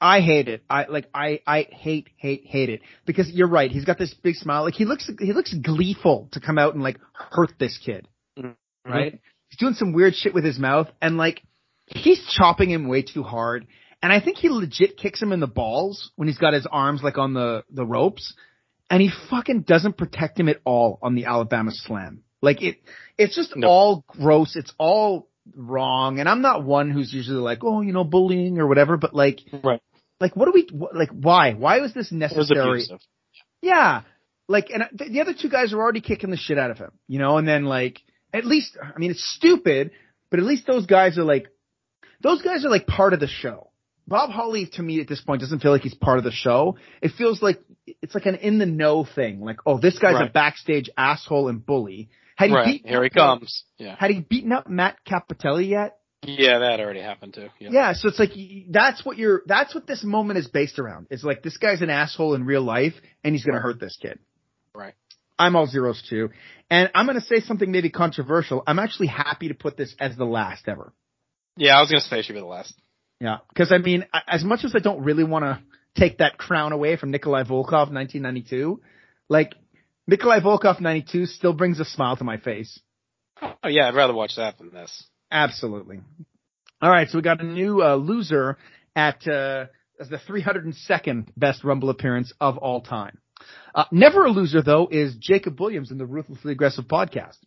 I 0.00 0.20
hate 0.20 0.48
it. 0.48 0.62
I 0.68 0.86
like 0.86 1.08
I 1.14 1.40
I 1.46 1.66
hate 1.70 2.08
hate 2.16 2.44
hate 2.46 2.68
it 2.68 2.82
because 3.06 3.30
you're 3.30 3.48
right. 3.48 3.70
He's 3.70 3.84
got 3.84 3.98
this 3.98 4.12
big 4.12 4.34
smile. 4.34 4.64
Like 4.64 4.74
he 4.74 4.84
looks 4.84 5.10
he 5.18 5.32
looks 5.32 5.54
gleeful 5.54 6.28
to 6.32 6.40
come 6.40 6.58
out 6.58 6.74
and 6.74 6.82
like 6.82 6.98
hurt 7.12 7.52
this 7.58 7.78
kid, 7.78 8.06
mm-hmm. 8.38 8.90
right? 8.90 9.20
He's 9.48 9.58
doing 9.58 9.74
some 9.74 9.92
weird 9.92 10.14
shit 10.14 10.34
with 10.34 10.44
his 10.44 10.58
mouth 10.58 10.88
and 11.00 11.16
like 11.16 11.40
he's 11.86 12.22
chopping 12.36 12.70
him 12.70 12.88
way 12.88 13.02
too 13.02 13.22
hard. 13.22 13.66
And 14.02 14.12
I 14.12 14.20
think 14.20 14.36
he 14.36 14.50
legit 14.50 14.98
kicks 14.98 15.22
him 15.22 15.32
in 15.32 15.40
the 15.40 15.46
balls 15.46 16.10
when 16.16 16.28
he's 16.28 16.38
got 16.38 16.52
his 16.52 16.66
arms 16.70 17.02
like 17.02 17.16
on 17.16 17.32
the 17.32 17.64
the 17.70 17.86
ropes, 17.86 18.34
and 18.90 19.00
he 19.02 19.10
fucking 19.30 19.62
doesn't 19.62 19.96
protect 19.96 20.38
him 20.38 20.48
at 20.48 20.60
all 20.64 20.98
on 21.02 21.14
the 21.14 21.24
Alabama 21.26 21.70
Slam. 21.72 22.22
Like 22.42 22.62
it, 22.62 22.76
it's 23.18 23.34
just 23.34 23.56
No. 23.56 23.68
all 23.68 24.04
gross. 24.08 24.56
It's 24.56 24.72
all 24.78 25.28
wrong. 25.56 26.20
And 26.20 26.28
I'm 26.28 26.42
not 26.42 26.64
one 26.64 26.90
who's 26.90 27.12
usually 27.12 27.38
like, 27.38 27.60
oh, 27.62 27.80
you 27.80 27.92
know, 27.92 28.04
bullying 28.04 28.58
or 28.58 28.66
whatever. 28.66 28.96
But 28.96 29.14
like, 29.14 29.40
Right. 29.62 29.80
like 30.20 30.36
what 30.36 30.46
do 30.46 30.52
we 30.52 30.68
like? 30.92 31.10
Why? 31.10 31.54
Why 31.54 31.80
was 31.80 31.94
this 31.94 32.12
It 32.12 32.20
was 32.20 32.50
necessary? 32.50 32.84
Yeah. 33.62 34.02
Like, 34.46 34.68
and 34.70 34.84
the, 34.92 35.06
the 35.08 35.20
other 35.22 35.32
two 35.32 35.48
guys 35.48 35.72
are 35.72 35.78
already 35.80 36.02
kicking 36.02 36.30
the 36.30 36.36
shit 36.36 36.58
out 36.58 36.70
of 36.70 36.76
him, 36.78 36.90
you 37.08 37.18
know, 37.18 37.38
and 37.38 37.48
then 37.48 37.64
like, 37.64 38.02
at 38.32 38.44
least, 38.44 38.76
I 38.82 38.98
mean, 38.98 39.10
it's 39.10 39.24
stupid, 39.24 39.92
but 40.30 40.38
at 40.38 40.44
least 40.44 40.66
those 40.66 40.84
guys 40.84 41.16
are 41.16 41.24
like, 41.24 41.48
those 42.20 42.42
guys 42.42 42.64
are 42.64 42.68
like 42.70 42.86
part 42.86 43.14
of 43.14 43.20
the 43.20 43.26
show. 43.26 43.70
Bob 44.06 44.30
Holly 44.30 44.66
to 44.74 44.82
me 44.82 45.00
at 45.00 45.08
this 45.08 45.20
point 45.20 45.40
doesn't 45.40 45.60
feel 45.60 45.70
like 45.72 45.82
he's 45.82 45.94
part 45.94 46.18
of 46.18 46.24
the 46.24 46.30
show. 46.30 46.76
It 47.00 47.12
feels 47.16 47.42
like 47.42 47.60
it's 48.02 48.14
like 48.14 48.26
an 48.26 48.36
in 48.36 48.58
the 48.58 48.66
know 48.66 49.04
thing. 49.04 49.40
Like, 49.40 49.58
oh, 49.66 49.78
this 49.78 49.98
guy's 49.98 50.20
a 50.20 50.30
backstage 50.30 50.90
asshole 50.96 51.48
and 51.48 51.64
bully. 51.64 52.10
Had 52.36 52.50
he 52.50 52.54
Right. 52.54 52.66
beaten 52.66 52.90
Here 52.90 53.02
he 53.02 53.10
comes. 53.10 53.64
Yeah. 53.78 53.96
Had 53.98 54.10
he 54.10 54.20
beaten 54.20 54.52
up 54.52 54.68
Matt 54.68 54.98
Cappotelli 55.06 55.68
yet? 55.68 55.96
Yeah, 56.26 56.58
that 56.58 56.80
already 56.80 57.00
happened 57.00 57.34
too. 57.34 57.48
Yeah. 57.58 57.68
Yeah, 57.70 57.92
so 57.92 58.08
it's 58.08 58.18
like 58.18 58.32
that's 58.70 59.04
what 59.04 59.18
you're. 59.18 59.42
That's 59.46 59.74
what 59.74 59.86
this 59.86 60.02
moment 60.02 60.38
is 60.38 60.48
based 60.48 60.78
around. 60.78 61.06
It's 61.10 61.22
like 61.22 61.42
this 61.42 61.56
guy's 61.58 61.82
an 61.82 61.90
asshole 61.90 62.34
in 62.34 62.44
real 62.44 62.62
life, 62.62 62.94
and 63.22 63.34
he's 63.34 63.44
gonna 63.44 63.60
hurt 63.60 63.78
this 63.78 63.96
kid. 64.00 64.18
Right. 64.74 64.94
I'm 65.38 65.54
all 65.56 65.66
zeros 65.66 66.02
too, 66.08 66.30
and 66.70 66.90
I'm 66.94 67.06
gonna 67.06 67.20
say 67.20 67.40
something 67.40 67.70
maybe 67.70 67.90
controversial. 67.90 68.62
I'm 68.66 68.78
actually 68.78 69.08
happy 69.08 69.48
to 69.48 69.54
put 69.54 69.76
this 69.76 69.94
as 70.00 70.16
the 70.16 70.24
last 70.24 70.66
ever. 70.68 70.92
Yeah, 71.56 71.76
I 71.76 71.80
was 71.80 71.90
gonna 71.90 72.00
say 72.00 72.20
it 72.20 72.24
should 72.24 72.34
be 72.34 72.40
the 72.40 72.46
last. 72.46 72.74
Yeah, 73.24 73.38
because 73.48 73.72
I 73.72 73.78
mean, 73.78 74.04
as 74.28 74.44
much 74.44 74.64
as 74.64 74.74
I 74.76 74.80
don't 74.80 75.02
really 75.02 75.24
want 75.24 75.46
to 75.46 75.58
take 75.98 76.18
that 76.18 76.36
crown 76.36 76.72
away 76.72 76.98
from 76.98 77.10
Nikolai 77.10 77.44
Volkov 77.44 77.90
1992, 77.90 78.82
like 79.30 79.54
Nikolai 80.06 80.40
Volkov 80.40 80.78
92 80.78 81.24
still 81.24 81.54
brings 81.54 81.80
a 81.80 81.86
smile 81.86 82.18
to 82.18 82.24
my 82.24 82.36
face. 82.36 82.78
Oh 83.40 83.68
yeah, 83.68 83.88
I'd 83.88 83.94
rather 83.94 84.12
watch 84.12 84.36
that 84.36 84.58
than 84.58 84.74
this. 84.74 85.06
Absolutely. 85.30 86.00
All 86.82 86.90
right, 86.90 87.08
so 87.08 87.16
we 87.16 87.22
got 87.22 87.40
a 87.40 87.46
new 87.46 87.82
uh, 87.82 87.94
loser 87.94 88.58
at 88.94 89.26
uh, 89.26 89.68
as 89.98 90.10
the 90.10 90.18
302nd 90.18 91.28
best 91.34 91.64
Rumble 91.64 91.88
appearance 91.88 92.30
of 92.42 92.58
all 92.58 92.82
time. 92.82 93.16
Uh, 93.74 93.84
never 93.90 94.26
a 94.26 94.30
loser 94.30 94.60
though 94.60 94.86
is 94.90 95.16
Jacob 95.16 95.58
Williams 95.58 95.90
in 95.90 95.96
the 95.96 96.04
Ruthlessly 96.04 96.52
Aggressive 96.52 96.84
podcast. 96.84 97.38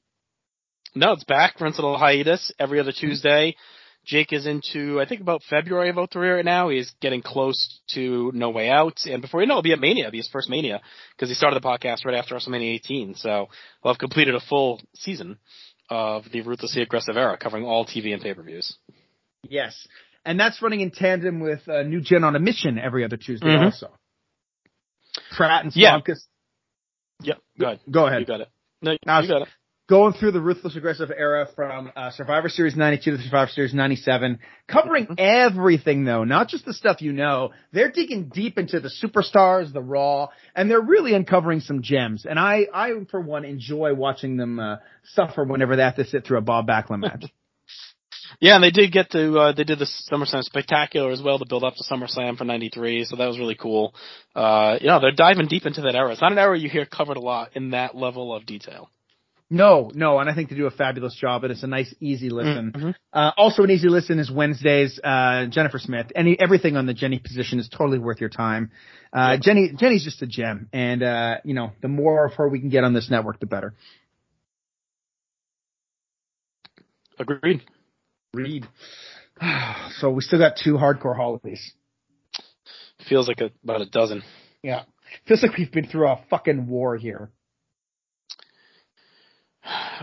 No, 0.96 1.12
it's 1.12 1.24
back. 1.24 1.62
Runs 1.62 1.78
a 1.78 1.84
little 1.84 2.00
hiatus 2.00 2.52
every 2.58 2.80
other 2.80 2.92
Tuesday. 2.92 3.56
Jake 4.08 4.32
is 4.32 4.48
into, 4.48 5.02
I 5.02 5.06
think 5.06 5.20
about 5.22 5.44
February 5.50 5.90
of 5.90 5.98
03 6.10 6.30
right 6.30 6.46
now. 6.46 6.70
He's 6.70 6.90
getting 7.02 7.22
close 7.22 7.82
to 7.94 8.32
No 8.34 8.50
Way 8.50 8.70
Out. 8.70 9.02
And 9.06 9.22
before 9.22 9.42
you 9.42 9.48
know, 9.48 9.56
it'll 9.56 9.64
be 9.64 9.74
at 9.74 9.80
Mania. 9.82 10.04
It'll 10.06 10.12
be 10.14 10.18
his 10.20 10.30
first 10.32 10.50
Mania 10.50 10.82
because 11.16 11.28
he 11.30 11.36
started 11.36 11.62
the 11.62 11.68
podcast 11.68 12.06
right 12.06 12.16
after 12.16 12.34
WrestleMania 12.36 12.74
18. 12.76 13.16
So 13.16 13.50
we'll 13.84 13.94
have 13.94 14.00
completed 14.00 14.34
a 14.34 14.40
full 14.40 14.82
season 14.96 15.38
of 15.90 16.24
the 16.32 16.42
Ruthlessly 16.42 16.82
Aggressive 16.82 17.18
era 17.18 17.38
covering 17.38 17.66
all 17.66 17.86
TV 17.86 18.14
and 18.14 18.22
pay-per-views. 18.22 18.78
Yes. 19.44 19.88
And 20.26 20.40
that's 20.40 20.62
running 20.62 20.82
in 20.82 20.92
tandem 20.92 21.40
with 21.42 21.68
uh, 21.68 21.84
New 21.84 22.02
Gen 22.02 22.24
on 22.24 22.36
a 22.36 22.40
Mission 22.40 22.80
every 22.80 23.04
other 23.04 23.18
Tuesday 23.18 23.46
Mhm. 23.48 23.66
also. 23.66 23.92
Pratt 25.36 25.64
and 25.66 25.76
Yeah. 25.76 26.00
Yep. 27.24 27.38
Go 27.60 27.66
ahead. 27.68 27.80
Go 27.92 28.08
ahead. 28.08 28.20
You 28.22 28.26
got 28.26 28.42
it. 28.42 28.50
No, 28.82 28.92
you 28.92 28.98
got 29.06 29.42
it. 29.44 29.48
Going 29.88 30.14
through 30.14 30.32
the 30.32 30.42
ruthless 30.42 30.76
aggressive 30.76 31.12
era 31.16 31.48
from 31.56 31.92
uh, 31.96 32.12
Survivor 32.12 32.50
Series 32.50 32.76
92 32.76 33.18
to 33.18 33.24
Survivor 33.24 33.50
Series 33.52 33.74
97, 33.74 34.40
covering 34.68 35.08
everything 35.18 36.04
though, 36.04 36.26
not 36.26 36.50
just 36.50 36.66
the 36.66 36.74
stuff 36.74 37.02
you 37.02 37.14
know. 37.14 37.52
They're 37.72 37.92
digging 37.92 38.30
deep 38.30 38.58
into 38.58 38.80
the 38.80 38.92
superstars, 39.04 39.72
the 39.72 39.82
raw, 39.82 40.28
and 40.56 40.70
they're 40.70 40.82
really 40.82 41.14
uncovering 41.14 41.62
some 41.62 41.82
gems. 41.82 42.26
And 42.26 42.38
I, 42.38 42.68
I 42.74 42.92
for 43.10 43.22
one 43.22 43.46
enjoy 43.46 43.94
watching 43.94 44.36
them 44.36 44.60
uh, 44.60 44.78
suffer 45.14 45.46
whenever 45.46 45.76
they 45.76 45.84
have 45.84 45.96
to 45.96 46.06
sit 46.06 46.26
through 46.26 46.40
a 46.40 46.42
Bob 46.42 46.68
Backlund 46.68 47.02
match. 47.02 47.26
Yeah, 48.40 48.56
and 48.56 48.64
they 48.64 48.72
did 48.72 48.92
get 48.92 49.12
to 49.12 49.40
uh, 49.40 49.52
they 49.54 49.64
did 49.64 49.80
the 49.80 49.90
SummerSlam 50.12 50.44
Spectacular 50.44 51.10
as 51.12 51.22
well 51.22 51.40
to 51.40 51.46
build 51.48 51.64
up 51.64 51.74
to 51.76 51.84
SummerSlam 51.84 52.38
for 52.38 52.44
'93, 52.44 53.06
so 53.06 53.16
that 53.16 53.26
was 53.26 53.40
really 53.40 53.56
cool. 53.56 53.96
Uh, 54.36 54.78
you 54.80 54.88
know, 54.88 55.00
they're 55.00 55.12
diving 55.12 55.48
deep 55.48 55.66
into 55.66 55.82
that 55.82 55.96
era. 55.96 56.12
It's 56.12 56.22
not 56.22 56.34
an 56.34 56.38
era 56.38 56.60
you 56.60 56.70
hear 56.70 56.86
covered 56.86 57.18
a 57.18 57.22
lot 57.22 57.56
in 57.56 57.72
that 57.72 57.96
level 57.96 58.36
of 58.36 58.46
detail. 58.46 58.92
No, 59.50 59.90
no, 59.94 60.20
and 60.20 60.30
I 60.30 60.36
think 60.36 60.50
they 60.50 60.58
do 60.58 60.66
a 60.66 60.72
fabulous 60.72 61.16
job, 61.16 61.46
and 61.46 61.52
it's 61.54 61.64
a 61.64 61.68
nice, 61.68 61.94
easy 62.02 62.30
listen. 62.30 62.74
Mhm. 62.74 62.96
Uh, 63.14 63.32
also 63.38 63.64
an 63.64 63.72
easy 63.72 63.88
listen 63.88 64.20
is 64.20 64.30
Wednesdays, 64.30 65.00
uh, 65.02 65.46
Jennifer 65.46 65.80
Smith. 65.80 66.12
Any, 66.16 66.38
everything 66.38 66.76
on 66.76 66.86
the 66.86 66.94
Jenny 66.94 67.20
position 67.20 67.58
is 67.58 67.70
totally 67.70 67.98
worth 67.98 68.20
your 68.20 68.30
time. 68.30 68.72
Uh, 69.14 69.32
Yep. 69.36 69.42
Jenny, 69.42 69.72
Jenny's 69.74 70.04
just 70.04 70.22
a 70.22 70.28
gem, 70.28 70.68
and, 70.74 71.02
uh, 71.02 71.38
you 71.46 71.54
know, 71.54 71.72
the 71.82 71.88
more 71.88 72.26
of 72.26 72.34
her 72.34 72.50
we 72.50 72.60
can 72.60 72.68
get 72.68 72.84
on 72.84 72.94
this 72.94 73.10
network, 73.10 73.40
the 73.40 73.46
better. 73.46 73.74
Agreed. 77.18 77.62
Read. 78.34 78.68
so 80.00 80.10
we 80.12 80.22
still 80.22 80.40
got 80.40 80.58
two 80.62 80.74
hardcore 80.74 81.16
holidays. 81.16 81.74
Feels 83.08 83.28
like 83.30 83.40
a, 83.40 83.52
about 83.64 83.82
a 83.82 83.86
dozen. 83.86 84.24
Yeah. 84.62 84.84
Feels 85.26 85.42
like 85.42 85.58
we've 85.58 85.72
been 85.72 85.88
through 85.88 86.08
a 86.10 86.20
fucking 86.30 86.68
war 86.68 86.98
here. 86.98 87.32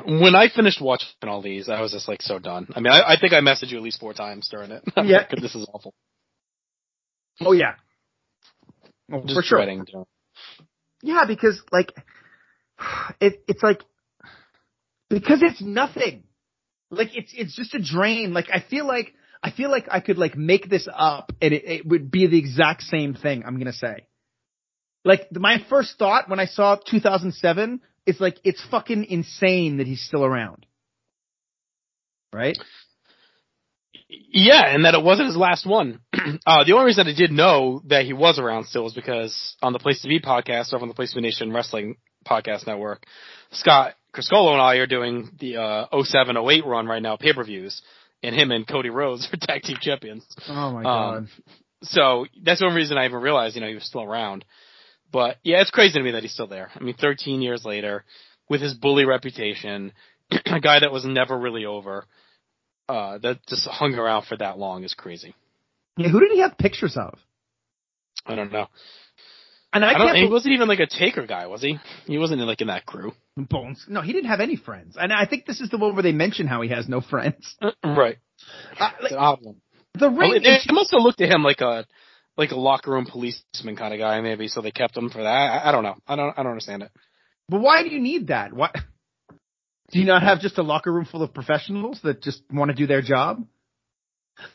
When 0.07 0.35
I 0.35 0.49
finished 0.49 0.81
watching 0.81 1.09
all 1.23 1.41
these, 1.43 1.69
I 1.69 1.81
was 1.81 1.93
just 1.93 2.09
like 2.09 2.21
so 2.23 2.39
done. 2.39 2.69
I 2.75 2.81
mean, 2.81 2.93
I, 2.93 3.15
I 3.15 3.17
think 3.21 3.33
I 3.33 3.41
messaged 3.41 3.71
you 3.71 3.77
at 3.79 3.83
least 3.83 4.01
four 4.01 4.13
times 4.13 4.49
during 4.51 4.71
it. 4.71 4.83
Yeah. 4.97 5.19
like, 5.19 5.31
this 5.41 5.55
is 5.55 5.67
awful. 5.73 5.95
Oh 7.41 7.53
yeah. 7.53 7.75
Oh, 9.13 9.23
Just 9.23 9.35
for 9.35 9.43
sure. 9.43 9.59
dreading. 9.59 9.87
Yeah, 11.03 11.25
because 11.27 11.61
like 11.73 11.93
it 13.21 13.43
it's 13.49 13.63
like 13.63 13.83
because 15.11 15.43
it's 15.43 15.61
nothing. 15.61 16.25
Like 16.91 17.17
it's 17.17 17.33
it's 17.35 17.57
just 17.57 17.75
a 17.75 17.83
drain. 17.83 18.33
Like 18.33 18.49
I 18.53 18.61
feel 18.61 18.87
like 18.87 19.15
I 19.43 19.51
feel 19.51 19.71
like 19.71 19.87
I 19.91 20.01
could 20.01 20.19
like 20.19 20.37
make 20.37 20.69
this 20.71 20.89
up 20.93 21.33
and 21.43 21.53
it, 21.53 21.65
it 21.65 21.87
would 21.87 22.11
be 22.11 22.27
the 22.27 22.39
exact 22.39 22.83
same 22.83 23.15
thing. 23.15 23.45
I'm 23.47 23.59
gonna 23.59 23.73
say. 23.73 24.07
Like 25.05 25.29
my 25.33 25.59
first 25.69 25.99
thought 25.99 26.31
when 26.31 26.41
I 26.41 26.47
saw 26.47 26.77
2007 26.77 27.81
is 28.07 28.21
like 28.21 28.39
it's 28.45 28.65
fucking 28.71 29.05
insane 29.05 29.79
that 29.79 29.87
he's 29.87 30.03
still 30.03 30.25
around. 30.25 30.67
Right? 32.33 32.59
Yeah, 34.09 34.63
and 34.67 34.85
that 34.85 34.95
it 34.95 35.03
wasn't 35.03 35.29
his 35.29 35.37
last 35.37 35.67
one. 35.67 36.01
uh, 36.47 36.65
the 36.65 36.73
only 36.73 36.87
reason 36.87 37.07
I 37.07 37.15
did 37.15 37.31
know 37.31 37.83
that 37.87 38.05
he 38.05 38.13
was 38.13 38.39
around 38.39 38.67
still 38.67 38.85
was 38.85 38.95
because 38.95 39.57
on 39.63 39.73
the 39.73 39.79
Place 39.79 40.03
to 40.03 40.09
Be 40.09 40.21
podcast 40.21 40.75
over 40.75 40.83
on 40.83 40.89
the 40.89 40.95
Place 40.95 41.11
to 41.11 41.17
Be 41.17 41.23
Nation 41.23 41.53
Wrestling 41.53 41.97
Podcast 42.27 42.67
Network, 42.67 43.05
Scott 43.53 43.95
Criscolo 44.15 44.53
and 44.53 44.61
I 44.61 44.77
are 44.77 44.87
doing 44.87 45.31
the 45.41 45.57
uh, 45.57 46.03
0708 46.03 46.67
run 46.67 46.87
right 46.87 47.03
now, 47.03 47.17
pay-per-views, 47.17 47.83
and 48.23 48.35
him 48.35 48.51
and 48.51 48.67
Cody 48.67 48.91
Rhodes 48.91 49.29
are 49.33 49.37
tag 49.37 49.63
team 49.63 49.77
champions. 49.81 50.25
Oh 50.49 50.73
my 50.73 50.85
Um, 51.17 51.29
So 51.83 52.27
that's 52.43 52.61
the 52.61 52.67
only 52.67 52.77
reason 52.77 52.97
I 52.97 53.07
even 53.07 53.21
realized, 53.21 53.55
you 53.57 53.61
know, 53.61 53.69
he 53.69 53.75
was 53.75 53.87
still 53.87 54.03
around. 54.03 54.45
But 55.15 55.37
yeah, 55.45 55.61
it's 55.61 55.71
crazy 55.71 55.93
to 55.97 56.03
me 56.03 56.11
that 56.11 56.23
he's 56.25 56.33
still 56.33 56.49
there. 56.49 56.71
I 56.75 56.83
mean, 56.83 56.97
13 57.01 57.41
years 57.41 57.65
later, 57.65 58.05
with 58.51 58.61
his 58.61 58.75
bully 58.75 59.05
reputation, 59.05 59.93
a 60.47 60.59
guy 60.59 60.81
that 60.81 60.91
was 60.91 61.05
never 61.05 61.39
really 61.39 61.65
over, 61.65 62.05
uh, 62.89 63.19
that 63.19 63.39
just 63.47 63.65
hung 63.69 63.95
around 63.95 64.27
for 64.27 64.37
that 64.37 64.59
long 64.59 64.83
is 64.83 64.93
crazy. 64.93 65.37
Yeah, 65.97 66.09
who 66.09 66.19
did 66.19 66.33
he 66.33 66.41
have 66.41 66.59
pictures 66.59 66.97
of? 66.97 67.17
I 68.27 68.35
don't 68.35 68.51
know. 68.53 68.67
And 69.73 69.85
I, 69.85 69.91
I, 69.91 69.95
can't 69.95 70.17
He 70.17 70.27
wasn't 70.27 70.55
even 70.55 70.67
like 70.67 70.81
a 70.81 70.89
Taker 70.89 71.27
guy, 71.29 71.47
was 71.47 71.63
he? 71.63 71.79
He 72.07 72.19
wasn't 72.19 72.41
like 72.41 72.61
in 72.61 72.67
that 72.67 72.85
crew. 72.85 73.13
Bones. 73.37 73.85
No, 73.89 74.01
he 74.03 74.13
didn't 74.13 74.31
have 74.31 74.41
any 74.41 74.57
friends. 74.57 74.97
And 74.99 75.13
I 75.13 75.27
think 75.27 75.47
this 75.47 75.61
is 75.61 75.71
the 75.71 75.79
one 75.79 75.95
where 75.95 76.03
they 76.03 76.13
mention 76.13 76.49
how 76.49 76.61
he 76.63 76.71
has 76.71 76.89
no 76.89 77.01
friends. 77.01 77.57
Right. 77.85 78.19
Uh, 78.81 78.91
It's 78.95 79.03
like, 79.05 79.13
an 79.13 79.19
odd 79.19 79.39
one. 79.43 79.57
the 79.95 80.09
Well, 80.11 80.33
ring. 80.33 80.43
they, 80.43 80.57
is- 80.57 80.67
they 80.69 80.75
must 80.75 80.91
have 80.91 81.03
looked 81.03 81.21
at 81.21 81.31
him 81.31 81.45
like 81.45 81.61
a 81.61 81.87
like 82.37 82.51
a 82.51 82.57
locker 82.57 82.91
room 82.91 83.07
policeman 83.07 83.77
kind 83.77 83.95
of 83.95 84.01
guy, 84.01 84.21
maybe. 84.21 84.49
So 84.49 84.61
they 84.61 84.71
kept 84.71 84.97
him 84.97 85.11
for 85.11 85.23
that. 85.23 85.29
I, 85.29 85.69
I 85.69 85.73
don't 85.73 85.83
know. 85.85 85.97
I 86.07 86.17
don't. 86.17 86.31
I 86.39 86.43
don't 86.43 86.53
understand 86.53 86.83
it. 86.83 86.91
But 87.49 87.61
why 87.61 87.83
do 87.83 87.91
you 87.91 88.01
need 88.01 88.29
that? 88.29 88.53
Why? 88.53 88.71
Do 89.91 89.99
you 89.99 90.07
not 90.07 90.23
have 90.23 90.41
just 90.41 90.59
a 90.59 90.63
locker 90.63 90.93
room 90.93 91.05
full 91.05 91.23
of 91.23 91.35
professionals 91.35 92.01
that 92.03 92.23
just 92.23 92.43
want 92.51 92.71
to 92.71 92.75
do 92.75 92.87
their 92.87 93.03
job? 93.03 93.45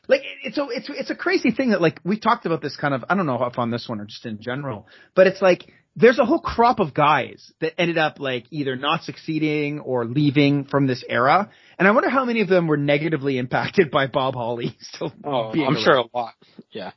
Like 0.10 0.22
it's 0.44 0.58
a 0.58 0.68
it's 0.70 0.90
it's 0.90 1.10
a 1.10 1.16
crazy 1.16 1.52
thing 1.52 1.70
that 1.70 1.82
like 1.82 2.00
we 2.04 2.20
talked 2.20 2.46
about 2.46 2.62
this 2.62 2.76
kind 2.76 2.94
of 2.94 3.06
I 3.10 3.16
don't 3.16 3.26
know 3.26 3.42
if 3.46 3.58
on 3.58 3.72
this 3.72 3.88
one 3.88 4.02
or 4.02 4.06
just 4.06 4.26
in 4.26 4.42
general, 4.42 4.88
but 5.16 5.28
it's 5.28 5.42
like 5.42 5.72
there's 5.96 6.20
a 6.20 6.26
whole 6.26 6.40
crop 6.42 6.80
of 6.80 6.94
guys 6.94 7.52
that 7.62 7.80
ended 7.80 7.98
up 7.98 8.20
like 8.20 8.46
either 8.52 8.76
not 8.76 9.04
succeeding 9.04 9.80
or 9.80 10.04
leaving 10.06 10.66
from 10.66 10.86
this 10.88 11.04
era, 11.08 11.50
and 11.78 11.88
I 11.88 11.92
wonder 11.92 12.10
how 12.10 12.26
many 12.26 12.42
of 12.42 12.50
them 12.50 12.68
were 12.68 12.76
negatively 12.78 13.38
impacted 13.38 13.90
by 13.90 14.08
Bob 14.08 14.34
Holly 14.34 14.76
still 14.82 15.14
Oh, 15.24 15.54
being 15.54 15.66
I'm 15.68 15.76
around. 15.76 15.84
sure 15.84 15.96
a 15.98 16.04
lot. 16.14 16.34
Yeah. 16.72 16.92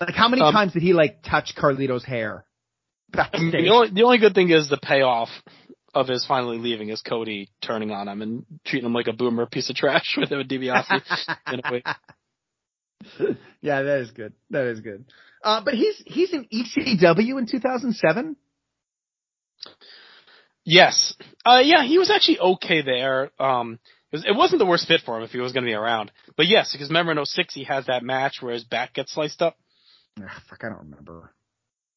Like 0.00 0.14
how 0.14 0.28
many 0.28 0.42
Um, 0.42 0.52
times 0.52 0.72
did 0.72 0.82
he 0.82 0.92
like 0.92 1.22
touch 1.22 1.54
Carlito's 1.56 2.04
hair? 2.04 2.44
Backstage? 3.10 3.52
the 3.52 3.70
only 3.70 3.90
the 3.90 4.02
only 4.02 4.18
good 4.18 4.34
thing 4.34 4.50
is 4.50 4.68
the 4.68 4.76
payoff 4.78 5.28
of 5.94 6.06
his 6.08 6.24
finally 6.26 6.58
leaving 6.58 6.90
is 6.90 7.00
Cody 7.00 7.48
turning 7.62 7.90
on 7.90 8.06
him 8.08 8.22
and 8.22 8.44
treating 8.64 8.86
him 8.86 8.92
like 8.92 9.08
a 9.08 9.12
boomer 9.12 9.46
piece 9.50 9.70
of 9.70 9.76
trash 9.76 10.16
with 10.16 10.30
him 10.30 10.40
and 10.40 10.48
DiBiase 10.48 11.36
in 11.52 11.60
a 11.64 11.72
way. 11.72 11.82
yeah, 13.60 13.82
that 13.82 13.98
is 14.00 14.10
good. 14.10 14.32
That 14.50 14.66
is 14.66 14.80
good. 14.80 15.04
Uh, 15.42 15.62
but 15.64 15.74
he's 15.74 16.02
he's 16.06 16.32
in 16.32 16.46
ECW 16.52 17.38
in 17.38 17.46
2007. 17.50 18.36
Yes. 20.64 21.14
Uh, 21.44 21.60
yeah, 21.64 21.84
he 21.84 21.98
was 21.98 22.10
actually 22.10 22.38
okay 22.40 22.82
there. 22.82 23.30
Um, 23.40 23.78
it, 24.12 24.16
was, 24.16 24.24
it 24.26 24.36
wasn't 24.36 24.58
the 24.58 24.66
worst 24.66 24.86
fit 24.86 25.00
for 25.04 25.16
him 25.16 25.22
if 25.24 25.30
he 25.30 25.38
was 25.38 25.52
going 25.52 25.64
to 25.64 25.68
be 25.68 25.74
around. 25.74 26.12
But 26.36 26.46
yes, 26.46 26.72
because 26.72 26.88
remember 26.88 27.12
in 27.12 27.24
06 27.24 27.54
he 27.54 27.64
has 27.64 27.86
that 27.86 28.02
match 28.02 28.38
where 28.40 28.52
his 28.52 28.64
back 28.64 28.94
gets 28.94 29.14
sliced 29.14 29.40
up. 29.42 29.56
Ugh, 30.22 30.42
fuck, 30.48 30.64
I 30.64 30.68
don't 30.68 30.90
remember. 30.90 31.32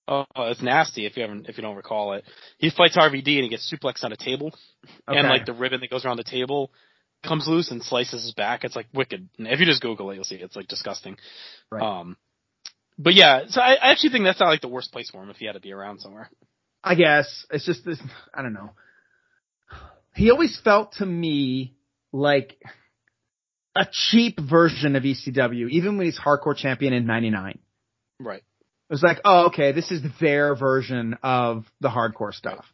Oh, 0.08 0.26
it's 0.38 0.62
nasty 0.62 1.06
if 1.06 1.16
you 1.16 1.22
haven't 1.22 1.48
if 1.48 1.58
you 1.58 1.64
don't 1.64 1.76
recall 1.76 2.14
it. 2.14 2.26
He 2.58 2.70
fights 2.70 2.98
RVD 2.98 3.36
and 3.36 3.44
he 3.44 3.50
gets 3.50 3.72
suplexed 3.72 4.04
on 4.04 4.12
a 4.12 4.18
table, 4.18 4.54
and 5.08 5.28
like 5.28 5.46
the 5.46 5.54
ribbon 5.54 5.80
that 5.82 5.90
goes 5.90 6.06
around 6.06 6.18
the 6.18 6.24
table 6.24 6.72
comes 7.24 7.48
loose 7.48 7.72
and 7.72 7.84
slices 7.84 8.24
his 8.24 8.34
back. 8.34 8.64
It's 8.64 8.76
like 8.76 8.88
wicked. 8.94 9.30
And 9.38 9.48
if 9.48 9.60
you 9.60 9.66
just 9.66 9.82
Google 9.82 10.10
it, 10.12 10.16
you'll 10.16 10.24
see 10.24 10.36
it. 10.36 10.42
it's 10.42 10.56
like 10.56 10.68
disgusting. 10.68 11.18
Right. 11.70 11.84
Um, 11.84 12.18
but 12.98 13.14
yeah, 13.14 13.44
so 13.48 13.62
I, 13.62 13.74
I 13.76 13.92
actually 13.92 14.10
think 14.10 14.26
that's 14.26 14.40
not 14.40 14.50
like 14.50 14.62
the 14.62 14.68
worst 14.68 14.92
place 14.92 15.10
for 15.10 15.22
him 15.24 15.30
if 15.30 15.38
he 15.38 15.46
had 15.46 15.54
to 15.54 15.60
be 15.60 15.72
around 15.72 16.00
somewhere. 16.00 16.30
I 16.84 16.96
guess 16.96 17.46
it's 17.52 17.66
just 17.66 17.86
this. 17.86 18.00
I 18.34 18.42
don't 18.42 18.54
know. 18.54 18.72
He 20.16 20.30
always 20.32 20.60
felt 20.62 20.94
to 20.94 21.06
me 21.06 21.76
like 22.12 22.58
a 23.76 23.86
cheap 23.90 24.40
version 24.40 24.96
of 24.96 25.04
ECW, 25.04 25.70
even 25.70 25.98
when 25.98 26.06
he's 26.06 26.20
hardcore 26.20 26.56
champion 26.56 26.92
in 26.94 27.06
'99. 27.06 27.60
Right. 28.26 28.44
It 28.90 28.94
was 28.94 29.04
like, 29.04 29.20
oh, 29.24 29.48
okay, 29.48 29.72
this 29.72 29.90
is 29.92 30.02
their 30.20 30.56
version 30.56 31.18
of 31.24 31.66
the 31.80 31.90
hardcore 31.90 32.34
stuff. 32.34 32.66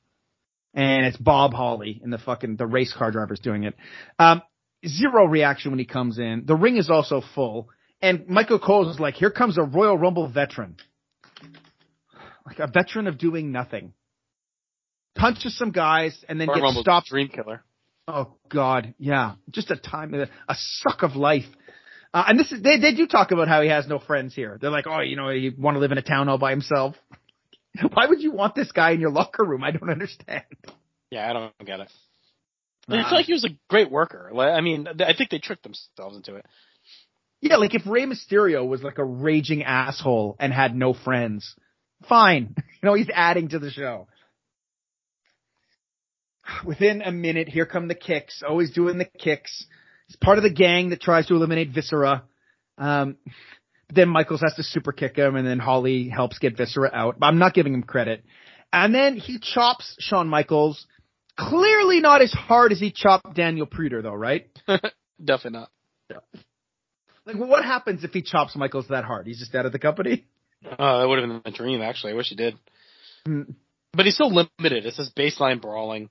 And 0.74 1.06
it's 1.06 1.18
Bob 1.18 1.54
Holly 1.54 2.02
and 2.04 2.12
the 2.12 2.18
fucking, 2.18 2.56
the 2.56 2.68
race 2.68 2.93
car 2.93 3.12
drivers 3.12 3.39
doing 3.39 3.64
it. 3.64 3.76
Um, 4.20 4.41
zero 4.86 5.26
reaction 5.26 5.72
when 5.72 5.80
he 5.80 5.86
comes 5.86 6.18
in. 6.20 6.43
The 6.45 6.56
ring 6.56 6.78
is 6.78 6.89
also 6.89 7.22
full. 7.36 7.70
And 8.02 8.28
Michael 8.28 8.60
Cole 8.60 8.89
is 8.89 9.00
like, 9.00 9.16
here 9.16 9.32
comes 9.32 9.58
a 9.58 9.64
Royal 9.64 9.98
Rumble 9.98 10.28
veteran. 10.28 10.78
Like 12.45 12.60
a 12.60 12.68
veteran 12.68 13.08
of 13.08 13.18
doing 13.18 13.52
nothing. 13.52 13.93
Punches 15.16 15.58
some 15.58 15.72
guys 15.72 16.18
and 16.30 16.39
then 16.39 16.48
Royal 16.48 16.74
gets 16.74 16.82
stopped. 16.82 17.08
Dream 17.08 17.28
Killer. 17.28 17.64
Oh 18.08 18.38
God, 18.50 18.93
yeah, 19.00 19.34
just 19.52 19.70
a 19.70 19.76
time, 19.76 20.14
a 20.14 20.56
suck 20.56 21.04
of 21.04 21.16
life. 21.18 21.43
Uh, 22.18 22.24
and 22.30 22.39
this 22.39 22.51
is 22.51 22.63
they 22.63 22.80
they 22.80 22.95
do 22.95 23.05
talk 23.05 23.30
about 23.30 23.47
how 23.47 23.61
he 23.61 23.70
has 23.70 23.88
no 23.88 23.99
friends 23.99 24.34
here. 24.34 24.57
They're 24.59 24.72
like, 24.72 24.88
oh, 24.88 25.01
you 25.01 25.15
know, 25.15 25.30
you 25.30 25.53
want 25.55 25.76
to 25.76 25.80
live 25.80 25.91
in 25.91 25.99
a 25.99 26.01
town 26.01 26.30
all 26.30 26.39
by 26.39 26.49
himself. 26.49 26.95
Why 27.93 28.07
would 28.07 28.22
you 28.22 28.32
want 28.32 28.55
this 28.55 28.72
guy 28.72 28.89
in 28.91 28.99
your 28.99 29.11
locker 29.11 29.43
room? 29.43 29.63
I 29.63 29.70
don't 29.70 29.91
understand. 29.91 30.41
Yeah, 31.11 31.30
I 31.30 31.34
don't 31.34 31.53
get 31.63 31.80
it. 31.82 31.91
Uh, 32.89 32.95
I 32.95 33.03
feel 33.03 33.18
like 33.20 33.28
he 33.28 33.34
was 33.34 33.45
a 33.45 33.55
great 33.70 33.91
worker. 33.91 34.32
Like, 34.34 34.49
I 34.49 34.61
mean, 34.61 34.88
I 34.88 35.13
think 35.15 35.30
they 35.30 35.38
tricked 35.38 35.61
themselves 35.61 36.15
into 36.15 36.38
it. 36.38 36.45
Yeah, 37.39 37.57
like 37.57 37.76
if 37.76 37.84
Rey 37.86 38.07
Mysterio 38.07 38.68
was 38.68 38.82
like 38.82 38.97
a 38.97 39.05
raging 39.05 39.61
asshole 39.61 40.38
and 40.39 40.51
had 40.51 40.76
no 40.76 40.95
friends, 40.95 41.55
fine. 42.09 42.55
You 42.82 42.89
know, 42.89 42.93
he's 42.93 43.09
adding 43.13 43.49
to 43.49 43.59
the 43.59 43.72
show. 43.72 44.07
Within 46.65 47.01
a 47.01 47.11
minute, 47.11 47.47
here 47.47 47.65
come 47.65 47.88
the 47.88 47.95
kicks. 47.95 48.43
Always 48.47 48.72
doing 48.72 48.97
the 48.97 49.05
kicks. 49.05 49.65
He's 50.08 50.16
part 50.16 50.38
of 50.38 50.43
the 50.43 50.49
gang 50.49 50.89
that 50.89 51.01
tries 51.01 51.28
to 51.28 51.36
eliminate 51.36 51.70
Viscera. 51.74 52.24
Um, 52.78 53.18
but 53.88 53.95
then 53.95 54.10
Michaels 54.10 54.41
has 54.41 54.53
to 54.55 54.64
super 54.64 54.91
kick 54.91 55.16
him, 55.16 55.36
and 55.36 55.47
then 55.47 55.60
Holly 55.60 56.10
helps 56.10 56.39
get 56.39 56.58
Viscera 56.58 56.89
out. 56.93 57.20
But 57.20 57.28
I'm 57.28 57.39
not 57.39 57.53
giving 57.53 57.74
him 57.74 57.84
credit. 57.84 58.24
And 58.72 58.93
then 58.93 59.16
he 59.16 59.39
chops 59.39 59.95
Shawn 59.99 60.28
Michaels. 60.28 60.86
Clearly 61.38 61.99
not 61.99 62.22
as 62.22 62.32
hard 62.32 62.72
as 62.72 62.80
he 62.80 62.91
chopped 62.91 63.36
Daniel 63.36 63.68
Puder, 63.68 64.01
though, 64.01 64.14
right? 64.14 64.47
Definitely 65.24 65.60
not. 65.60 66.24
Like, 67.26 67.36
what 67.36 67.66
happens 67.66 68.03
if 68.03 68.12
he 68.12 68.22
chops 68.22 68.55
Michaels 68.55 68.88
that 68.89 69.03
hard? 69.03 69.28
He's 69.28 69.39
just 69.39 69.53
out 69.53 69.66
of 69.66 69.72
the 69.72 69.80
company. 69.80 70.26
Oh, 70.80 70.99
that 70.99 71.08
would 71.08 71.20
have 71.20 71.43
been 71.43 71.53
a 71.53 71.55
dream. 71.55 71.82
Actually, 71.82 72.14
I 72.14 72.16
wish 72.16 72.30
he 72.30 72.36
did. 72.36 72.58
Mm. 73.28 73.53
But 73.93 74.05
he's 74.05 74.16
still 74.16 74.34
limited. 74.34 74.86
It's 74.86 74.97
just 74.97 75.16
baseline 75.16 75.62
brawling. 75.62 76.10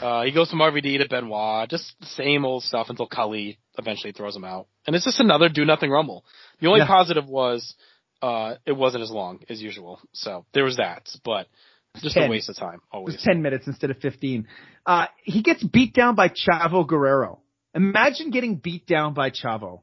Uh, 0.00 0.22
he 0.24 0.32
goes 0.32 0.50
from 0.50 0.60
RVD 0.60 0.98
to 0.98 1.08
Benoit, 1.08 1.68
just 1.68 1.94
the 2.00 2.06
same 2.06 2.44
old 2.44 2.62
stuff 2.62 2.88
until 2.90 3.06
Khali 3.06 3.58
eventually 3.78 4.12
throws 4.12 4.36
him 4.36 4.44
out. 4.44 4.66
And 4.86 4.94
it's 4.94 5.04
just 5.04 5.20
another 5.20 5.48
do 5.48 5.64
nothing 5.64 5.90
rumble. 5.90 6.24
The 6.60 6.66
only 6.68 6.80
Yeah. 6.80 6.86
positive 6.86 7.26
was, 7.26 7.74
uh, 8.22 8.56
it 8.66 8.72
wasn't 8.72 9.02
as 9.02 9.10
long 9.10 9.40
as 9.48 9.62
usual. 9.62 10.00
So 10.12 10.44
there 10.52 10.64
was 10.64 10.76
that, 10.76 11.08
but 11.24 11.48
just 11.96 12.16
a 12.16 12.28
waste 12.28 12.48
of 12.48 12.56
time, 12.56 12.74
It 12.74 12.96
was 12.96 13.14
always. 13.14 13.22
10 13.22 13.42
minutes 13.42 13.66
instead 13.66 13.90
of 13.90 13.98
15. 13.98 14.46
Uh, 14.86 15.06
he 15.24 15.42
gets 15.42 15.62
beat 15.64 15.94
down 15.94 16.14
by 16.14 16.28
Chavo 16.28 16.86
Guerrero. 16.86 17.40
Imagine 17.74 18.30
getting 18.30 18.56
beat 18.56 18.86
down 18.86 19.14
by 19.14 19.30
Chavo. 19.30 19.80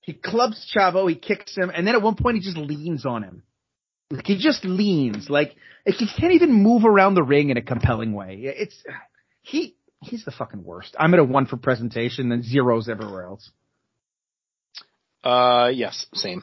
He 0.00 0.12
clubs 0.12 0.70
Chavo, 0.74 1.08
he 1.08 1.16
kicks 1.16 1.56
him, 1.56 1.70
and 1.74 1.86
then 1.86 1.94
at 1.94 2.02
one 2.02 2.14
point 2.14 2.36
he 2.36 2.42
just 2.42 2.56
leans 2.56 3.04
on 3.04 3.22
him. 3.22 3.42
Like 4.10 4.26
he 4.26 4.38
just 4.38 4.64
leans. 4.64 5.28
Like, 5.28 5.56
like 5.84 5.96
he 5.96 6.06
can't 6.06 6.32
even 6.32 6.52
move 6.52 6.84
around 6.84 7.14
the 7.14 7.24
ring 7.24 7.50
in 7.50 7.56
a 7.56 7.62
compelling 7.62 8.12
way. 8.12 8.40
It's, 8.42 8.80
he, 9.46 9.76
he's 10.02 10.24
the 10.24 10.32
fucking 10.32 10.64
worst. 10.64 10.96
I'm 10.98 11.14
at 11.14 11.20
a 11.20 11.24
one 11.24 11.46
for 11.46 11.56
presentation 11.56 12.32
and 12.32 12.44
zeros 12.44 12.88
everywhere 12.88 13.26
else. 13.26 13.50
Uh, 15.22 15.70
yes, 15.72 16.06
same. 16.14 16.42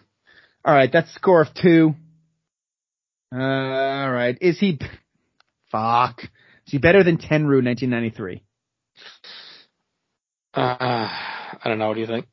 Alright, 0.66 0.92
that's 0.94 1.12
a 1.12 1.14
score 1.14 1.42
of 1.42 1.54
two. 1.54 1.96
Uh, 3.34 3.38
alright. 3.38 4.38
Is 4.40 4.58
he, 4.58 4.80
fuck. 5.70 6.22
Is 6.24 6.72
he 6.72 6.78
better 6.78 7.04
than 7.04 7.18
Tenryu 7.18 7.64
1993? 7.66 8.42
Uh, 10.54 10.60
I 10.62 11.60
don't 11.66 11.80
know. 11.80 11.90
What 11.90 11.96
do 11.96 12.02
you 12.02 12.08
think? 12.08 12.28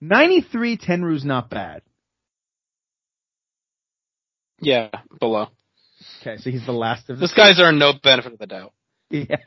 93 0.00 0.78
Tenryu's 0.78 1.24
not 1.24 1.50
bad. 1.50 1.82
Yeah, 4.60 4.90
below. 5.18 5.48
Okay, 6.28 6.42
so 6.42 6.50
he's 6.50 6.66
the 6.66 6.72
last 6.72 7.08
of 7.08 7.18
This 7.18 7.32
guy's 7.32 7.58
earned 7.58 7.78
no 7.78 7.92
benefit 8.02 8.32
of 8.32 8.38
the 8.38 8.46
doubt. 8.46 8.72
Yeah. 9.10 9.36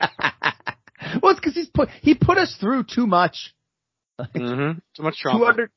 well, 1.22 1.30
it's 1.32 1.40
because 1.40 1.54
he's 1.54 1.68
put 1.68 1.88
he 2.00 2.14
put 2.14 2.38
us 2.38 2.56
through 2.60 2.84
too 2.84 3.06
much. 3.06 3.54
Mm-hmm. 4.20 4.78
Too 4.96 5.02
much 5.02 5.16
trauma. 5.18 5.68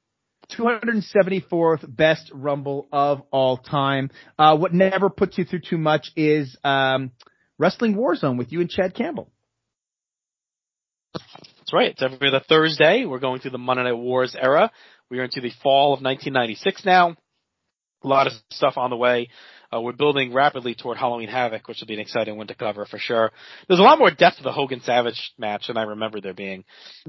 200, 0.52 0.94
274th 1.04 1.96
best 1.96 2.32
Rumble 2.34 2.88
of 2.92 3.22
all 3.32 3.58
time. 3.58 4.10
Uh, 4.38 4.58
what 4.58 4.74
never 4.74 5.10
puts 5.10 5.38
you 5.38 5.46
through 5.46 5.62
too 5.68 5.78
much 5.78 6.12
is 6.16 6.56
um, 6.64 7.12
Wrestling 7.58 7.96
Warzone 7.96 8.38
with 8.38 8.52
you 8.52 8.62
and 8.62 8.70
Chad 8.70 8.96
Campbell. 8.96 9.32
That's 11.14 11.74
right. 11.74 11.92
It's 11.92 12.04
every 12.04 12.28
other 12.28 12.42
Thursday. 12.48 13.06
We're 13.06 13.20
going 13.20 13.40
through 13.40 13.52
the 13.52 13.58
Monday 13.58 13.84
Night 13.84 13.94
Wars 13.94 14.36
era. 14.40 14.72
We 15.10 15.20
are 15.20 15.24
into 15.24 15.42
the 15.42 15.52
fall 15.64 15.94
of 15.94 16.02
1996 16.02 16.86
now. 16.86 17.16
A 18.04 18.08
lot 18.08 18.28
of 18.28 18.34
stuff 18.52 18.78
on 18.78 18.92
the 18.92 18.98
way. 18.98 19.30
Uh, 19.76 19.82
we're 19.82 19.92
building 19.94 20.34
rapidly 20.34 20.76
toward 20.76 20.98
Halloween 20.98 21.28
Havoc, 21.28 21.68
which 21.68 21.80
will 21.82 21.88
be 21.88 21.96
an 21.96 22.00
exciting 22.00 22.38
one 22.38 22.48
to 22.48 22.56
cover 22.56 22.86
for 22.86 22.98
sure. 23.00 23.32
There's 23.68 23.80
a 23.80 23.84
lot 23.84 24.00
more 24.00 24.12
depth 24.12 24.38
to 24.38 24.44
the 24.44 24.52
Hogan 24.52 24.82
Savage 24.82 25.34
match 25.38 25.68
than 25.68 25.78
I 25.78 25.84
remember 25.84 26.22
there 26.22 26.34
being. 26.34 26.64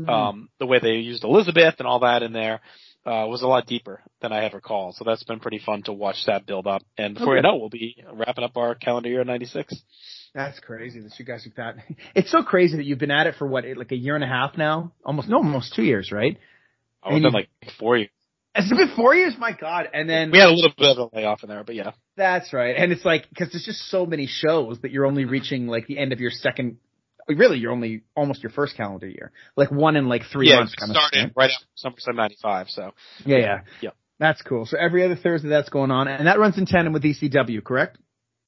Um, 0.08 0.48
the 0.58 0.66
way 0.66 0.78
they 0.80 0.94
used 0.94 1.24
Elizabeth 1.24 1.74
and 1.78 1.86
all 1.86 2.00
that 2.00 2.22
in 2.22 2.32
there 2.32 2.60
uh, 3.04 3.26
was 3.28 3.42
a 3.42 3.46
lot 3.46 3.66
deeper 3.66 4.02
than 4.20 4.32
I 4.32 4.42
had 4.42 4.52
recalled. 4.54 4.96
So 4.96 5.04
that's 5.04 5.22
been 5.22 5.38
pretty 5.38 5.60
fun 5.64 5.82
to 5.84 5.92
watch 5.92 6.24
that 6.26 6.46
build 6.46 6.66
up. 6.66 6.82
And 6.98 7.14
before 7.14 7.34
Okay. 7.36 7.46
you 7.46 7.50
know, 7.52 7.56
we'll 7.56 7.68
be 7.68 8.02
wrapping 8.12 8.42
up 8.44 8.56
our 8.56 8.74
calendar 8.74 9.08
year 9.10 9.22
96. 9.22 9.74
That's 10.34 10.58
crazy 10.60 11.00
that 11.00 11.18
you 11.18 11.24
guys 11.24 11.46
are 11.46 11.50
that. 11.56 11.76
It's 12.14 12.30
so 12.30 12.42
crazy 12.42 12.76
that 12.78 12.84
you've 12.84 12.98
been 12.98 13.10
at 13.10 13.26
it 13.26 13.36
for 13.38 13.46
what, 13.46 13.64
like 13.76 13.92
a 13.92 13.96
year 13.96 14.16
and 14.16 14.24
a 14.24 14.28
half 14.28 14.56
now? 14.58 14.92
Almost, 15.04 15.28
no, 15.28 15.36
almost 15.36 15.74
two 15.74 15.84
years, 15.84 16.10
right? 16.10 16.36
I 17.02 17.08
was 17.10 17.16
And 17.16 17.22
been 17.22 17.32
like 17.32 17.48
four 17.78 17.96
years. 17.96 18.10
Has 18.54 18.70
it 18.70 18.76
been 18.76 18.96
four 18.96 19.14
years? 19.14 19.34
My 19.38 19.52
God. 19.52 19.88
And 19.92 20.08
then 20.10 20.30
We 20.30 20.38
had 20.38 20.48
a 20.48 20.52
little 20.52 20.72
bit 20.76 20.96
of 20.98 21.12
a 21.12 21.16
layoff 21.16 21.42
in 21.44 21.48
there, 21.48 21.62
but 21.62 21.74
yeah. 21.74 21.92
That's 22.16 22.52
right. 22.52 22.76
And 22.76 22.92
it's 22.92 23.04
like, 23.04 23.26
cause 23.36 23.48
there's 23.52 23.64
just 23.64 23.90
so 23.90 24.06
many 24.06 24.26
shows 24.26 24.78
that 24.80 24.90
you're 24.90 25.06
only 25.06 25.22
mm-hmm. 25.22 25.32
reaching 25.32 25.66
like 25.66 25.86
the 25.86 25.98
end 25.98 26.12
of 26.12 26.20
your 26.20 26.30
second, 26.30 26.78
really 27.28 27.58
you're 27.58 27.72
only 27.72 28.02
almost 28.14 28.42
your 28.42 28.50
first 28.50 28.76
calendar 28.76 29.08
year. 29.08 29.32
Like 29.56 29.70
one 29.70 29.96
in 29.96 30.08
like 30.08 30.22
three 30.32 30.48
yeah, 30.48 30.56
months 30.56 30.74
of 30.80 30.88
started 30.88 31.32
right 31.36 31.50
after 31.50 32.10
SummerSlam 32.10 32.16
95, 32.16 32.68
so. 32.70 32.94
Yeah, 33.24 33.38
yeah. 33.38 33.60
Yeah. 33.82 33.90
That's 34.18 34.40
cool. 34.42 34.64
So 34.64 34.78
every 34.78 35.04
other 35.04 35.16
Thursday 35.16 35.48
that's 35.48 35.68
going 35.68 35.90
on 35.90 36.08
and 36.08 36.26
that 36.26 36.38
runs 36.38 36.56
in 36.56 36.64
tandem 36.66 36.92
with 36.92 37.02
ECW, 37.02 37.62
correct? 37.62 37.98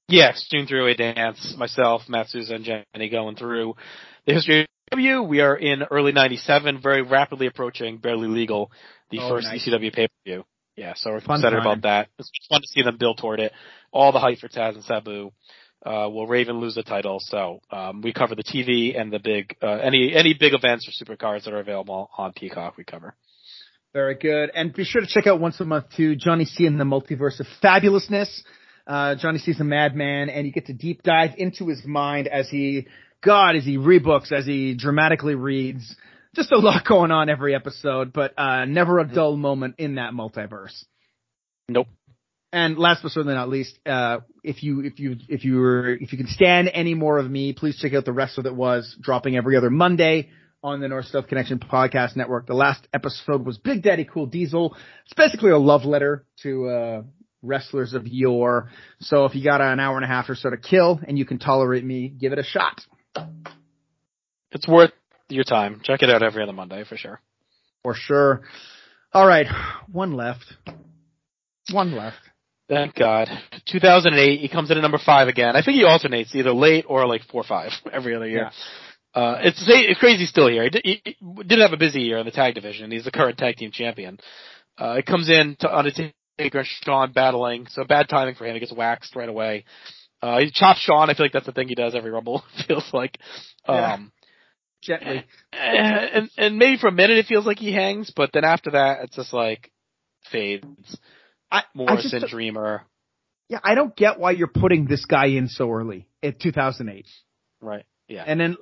Yes, 0.09 0.47
June 0.51 0.67
Three-Way 0.67 0.95
Dance, 0.95 1.55
myself, 1.59 2.03
Matt 2.09 2.31
Souza, 2.31 2.55
and 2.55 2.65
Jenny 2.65 3.11
going 3.11 3.37
through 3.37 3.75
the 4.27 4.33
history 4.33 4.63
of 4.63 4.67
W. 4.93 5.23
We 5.23 5.41
are 5.41 5.55
in 5.55 5.83
early 5.83 6.13
97, 6.13 6.81
very 6.81 7.03
rapidly 7.03 7.47
approaching 7.47 7.99
Barely 7.99 8.27
Legal, 8.27 8.73
the 9.11 9.19
Oh, 9.21 9.29
first 9.29 9.49
nice. 9.49 9.69
ECW 9.69 9.93
pay-per-view. 9.93 10.45
Yeah, 10.79 10.93
so 10.95 11.11
we're 11.11 11.21
Fun 11.21 11.41
excited 11.41 11.57
time. 11.57 11.67
about 11.67 11.83
that. 11.83 12.09
It's 12.21 12.31
fun 12.49 12.61
to 12.61 12.69
see 12.69 12.83
them 12.83 12.97
build 12.99 13.19
toward 13.19 13.41
it. 13.41 13.53
All 13.91 14.13
the 14.13 14.21
hype 14.21 14.39
for 14.39 14.49
Taz 14.49 14.75
and 14.75 14.85
Sabu. 14.85 15.33
Uh, 15.85 16.09
will 16.11 16.27
Raven 16.27 16.61
lose 16.61 16.75
the 16.77 16.83
title? 16.83 17.19
So, 17.21 17.61
um, 17.71 18.01
we 18.01 18.13
cover 18.13 18.35
the 18.35 18.45
TV 18.45 19.01
and 19.01 19.13
the 19.13 19.19
big, 19.19 19.57
uh, 19.63 19.67
any, 19.67 20.13
any 20.15 20.35
big 20.35 20.53
events 20.55 20.89
or 20.89 20.93
supercards 21.05 21.45
that 21.45 21.55
are 21.55 21.61
available 21.61 22.11
on 22.17 22.33
Peacock 22.33 22.77
we 22.77 22.85
cover. 22.85 23.15
Very 23.93 24.15
good. 24.17 24.51
And 24.55 24.73
be 24.73 24.85
sure 24.85 25.01
to 25.01 25.09
check 25.09 25.27
out 25.27 25.41
once 25.41 25.59
a 25.61 25.65
month 25.65 25.87
too, 25.97 26.15
Johnny 26.15 26.45
C 26.45 26.67
in 26.67 26.79
the 26.79 26.85
Multiverse 26.85 27.41
of 27.41 27.47
Fabulousness. 27.63 28.29
Uh, 28.87 29.17
Johnny 29.17 29.39
C's 29.39 29.61
a 29.61 29.65
madman 29.65 30.31
and 30.31 30.47
you 30.47 30.53
get 30.53 30.67
to 30.67 30.73
deep 30.73 31.03
dive 31.03 31.31
into 31.39 31.69
his 31.69 31.85
mind 31.85 32.29
as 32.29 32.49
he, 32.49 32.87
God, 33.25 33.57
as 33.57 33.65
he 33.65 33.79
rebooks, 33.79 34.31
as 34.33 34.47
he 34.47 34.75
dramatically 34.75 35.35
reads. 35.35 35.97
Just 36.35 36.53
a 36.53 36.59
lot 36.59 36.85
going 36.85 37.11
on 37.11 37.29
every 37.29 37.55
episode, 37.55 38.13
but, 38.13 38.39
uh, 38.39 38.65
never 38.65 38.99
a 38.99 39.05
dull 39.05 39.37
moment 39.37 39.77
in 39.79 39.97
that 39.97 40.13
multiverse. 40.13 40.85
Nope. 41.69 41.89
And 42.53 42.79
last 42.79 43.03
but 43.03 43.13
certainly 43.13 43.35
not 43.35 43.49
least, 43.49 43.79
uh, 43.85 44.19
if 44.43 44.63
you, 44.63 44.81
if 44.81 44.99
you, 44.99 45.17
if 45.29 45.45
you 45.45 45.57
were, 45.57 45.91
if 45.91 46.13
you 46.13 46.19
can 46.19 46.29
stand 46.29 46.71
any 46.73 46.95
more 46.95 47.19
of 47.19 47.31
me, 47.31 47.53
please 47.53 47.77
check 47.79 47.93
out 47.93 48.05
the 48.05 48.13
rest 48.13 48.39
of 48.39 48.47
it 48.47 48.55
was 48.55 48.97
dropping 49.01 49.37
every 49.37 49.57
other 49.57 49.71
Monday 49.71 50.31
on 50.63 50.81
the 50.81 50.89
North 50.89 51.07
South 51.07 51.29
Connection 51.29 51.59
podcast 51.59 52.17
network. 52.17 52.47
The 52.47 52.55
last 52.55 52.87
episode 52.93 53.45
was 53.45 53.59
Big 53.59 53.83
Daddy 53.83 54.05
Cool 54.05 54.27
Diesel. 54.27 54.77
It's 55.05 55.15
basically 55.15 55.51
a 55.51 55.59
love 55.59 55.85
letter 55.85 56.25
to, 56.43 56.69
uh, 56.69 57.03
wrestlers 57.43 57.95
of 57.95 58.07
yore. 58.07 58.71
So 59.01 59.25
if 59.25 59.35
you 59.35 59.45
got 59.45 59.61
an 59.61 59.79
hour 59.79 59.97
and 59.97 60.05
a 60.05 60.09
half 60.09 60.29
or 60.29 60.35
so 60.35 60.51
to 60.51 60.57
kill 60.57 61.01
and 61.07 61.19
you 61.19 61.25
can 61.25 61.39
tolerate 61.39 61.85
me, 61.85 62.09
give 62.09 62.33
it 62.33 62.39
a 62.39 62.45
shot. 62.45 62.81
It's 64.53 64.67
worth 64.67 64.93
your 65.29 65.45
time. 65.45 65.81
Check 65.83 66.03
it 66.03 66.11
out 66.11 66.23
every 66.23 66.43
other 66.43 66.53
Monday 66.53 66.85
for 66.85 66.97
sure. 66.97 67.21
For 67.83 67.95
sure. 67.95 68.43
All 69.13 69.27
right. 69.27 69.47
One 69.91 70.13
left. 70.13 70.45
One 71.71 71.97
left. 71.97 72.19
Thank 72.69 72.95
God. 72.95 73.29
2008, 73.67 74.41
he 74.41 74.49
comes 74.49 74.71
in 74.71 74.77
at 74.77 74.83
number 74.83 74.99
five 75.05 75.29
again. 75.29 75.57
I 75.57 75.63
think 75.63 75.77
he 75.77 75.85
alternates 75.85 76.35
either 76.35 76.53
late 76.53 76.85
or 76.87 77.07
like 77.07 77.23
four 77.31 77.41
or 77.41 77.45
five 77.45 77.73
every 77.93 78.15
other 78.15 78.29
year. 78.29 78.51
Uh, 79.15 79.39
it's, 79.41 79.65
it's 79.67 79.99
crazy 79.99 80.27
still 80.27 80.49
here. 80.49 80.65
He, 80.65 80.71
did, 80.71 80.83
he, 80.85 81.17
did 81.47 81.59
have 81.61 81.73
a 81.73 81.79
busy 81.79 82.03
year 82.03 82.19
in 82.19 82.27
the 82.27 82.31
tag 82.31 82.55
division. 82.55 82.91
He's 82.91 83.05
the 83.05 83.11
current 83.11 83.39
tag 83.39 83.57
team 83.57 83.71
champion. 83.73 84.19
Uh, 84.77 84.97
it 84.99 85.07
comes 85.07 85.31
in 85.31 85.57
to 85.61 85.75
Undertaker 85.75 86.13
and 86.39 86.67
Shawn 86.85 87.13
battling, 87.13 87.67
so 87.71 87.85
bad 87.85 88.09
timing 88.09 88.35
for 88.35 88.47
him. 88.47 88.55
He 88.55 88.61
gets 88.61 88.73
waxed 88.73 89.17
right 89.17 89.29
away. 89.29 89.65
Uh, 90.23 90.39
he 90.39 90.51
chops 90.51 90.81
Shawn. 90.81 91.11
I 91.11 91.15
feel 91.15 91.25
like 91.25 91.33
that's 91.33 91.47
the 91.47 91.53
thing 91.53 91.69
he 91.69 91.75
does 91.75 91.95
every 91.95 92.11
Rumble. 92.11 92.45
feels 92.69 92.89
like. 92.93 93.19
Um, 93.67 93.77
yeah. 93.77 93.97
Gently. 94.83 95.25
And, 95.53 96.31
and 96.37 96.57
maybe 96.57 96.79
for 96.79 96.89
a 96.89 96.93
minute 96.93 97.19
it 97.19 97.27
feels 97.27 97.45
like 97.45 97.59
he 97.59 97.73
hangs, 97.73 98.13
but 98.15 98.31
then 98.33 98.45
after 98.45 98.71
that 98.73 99.05
it's 99.05 99.17
just 99.17 99.33
like 99.33 99.71
fades. 100.31 100.99
I, 101.51 101.63
Morrison, 101.75 102.19
I 102.19 102.21
just, 102.21 102.33
Dreamer. 102.33 102.83
Yeah, 103.49 103.61
I 103.63 103.75
don't 103.75 103.95
get 103.97 104.19
why 104.19 104.33
you're 104.33 104.47
putting 104.47 104.87
this 104.87 105.05
guy 105.05 105.27
in 105.27 105.49
so 105.49 105.71
early 105.71 106.07
at 106.23 106.41
2008. 106.41 107.07
Right. 107.61 107.85
Yeah. 108.09 108.25
And 108.27 108.41
then 108.41 108.57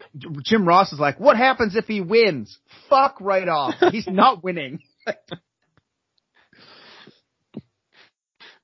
Jim 0.44 0.66
Ross 0.66 0.92
is 0.92 0.98
like, 0.98 1.20
what 1.20 1.36
happens 1.36 1.76
if 1.76 1.86
he 1.86 2.00
wins? 2.00 2.58
Fuck 2.88 3.20
right 3.20 3.48
off. 3.48 3.74
He's 3.92 4.08
not 4.08 4.42
winning. 4.42 4.80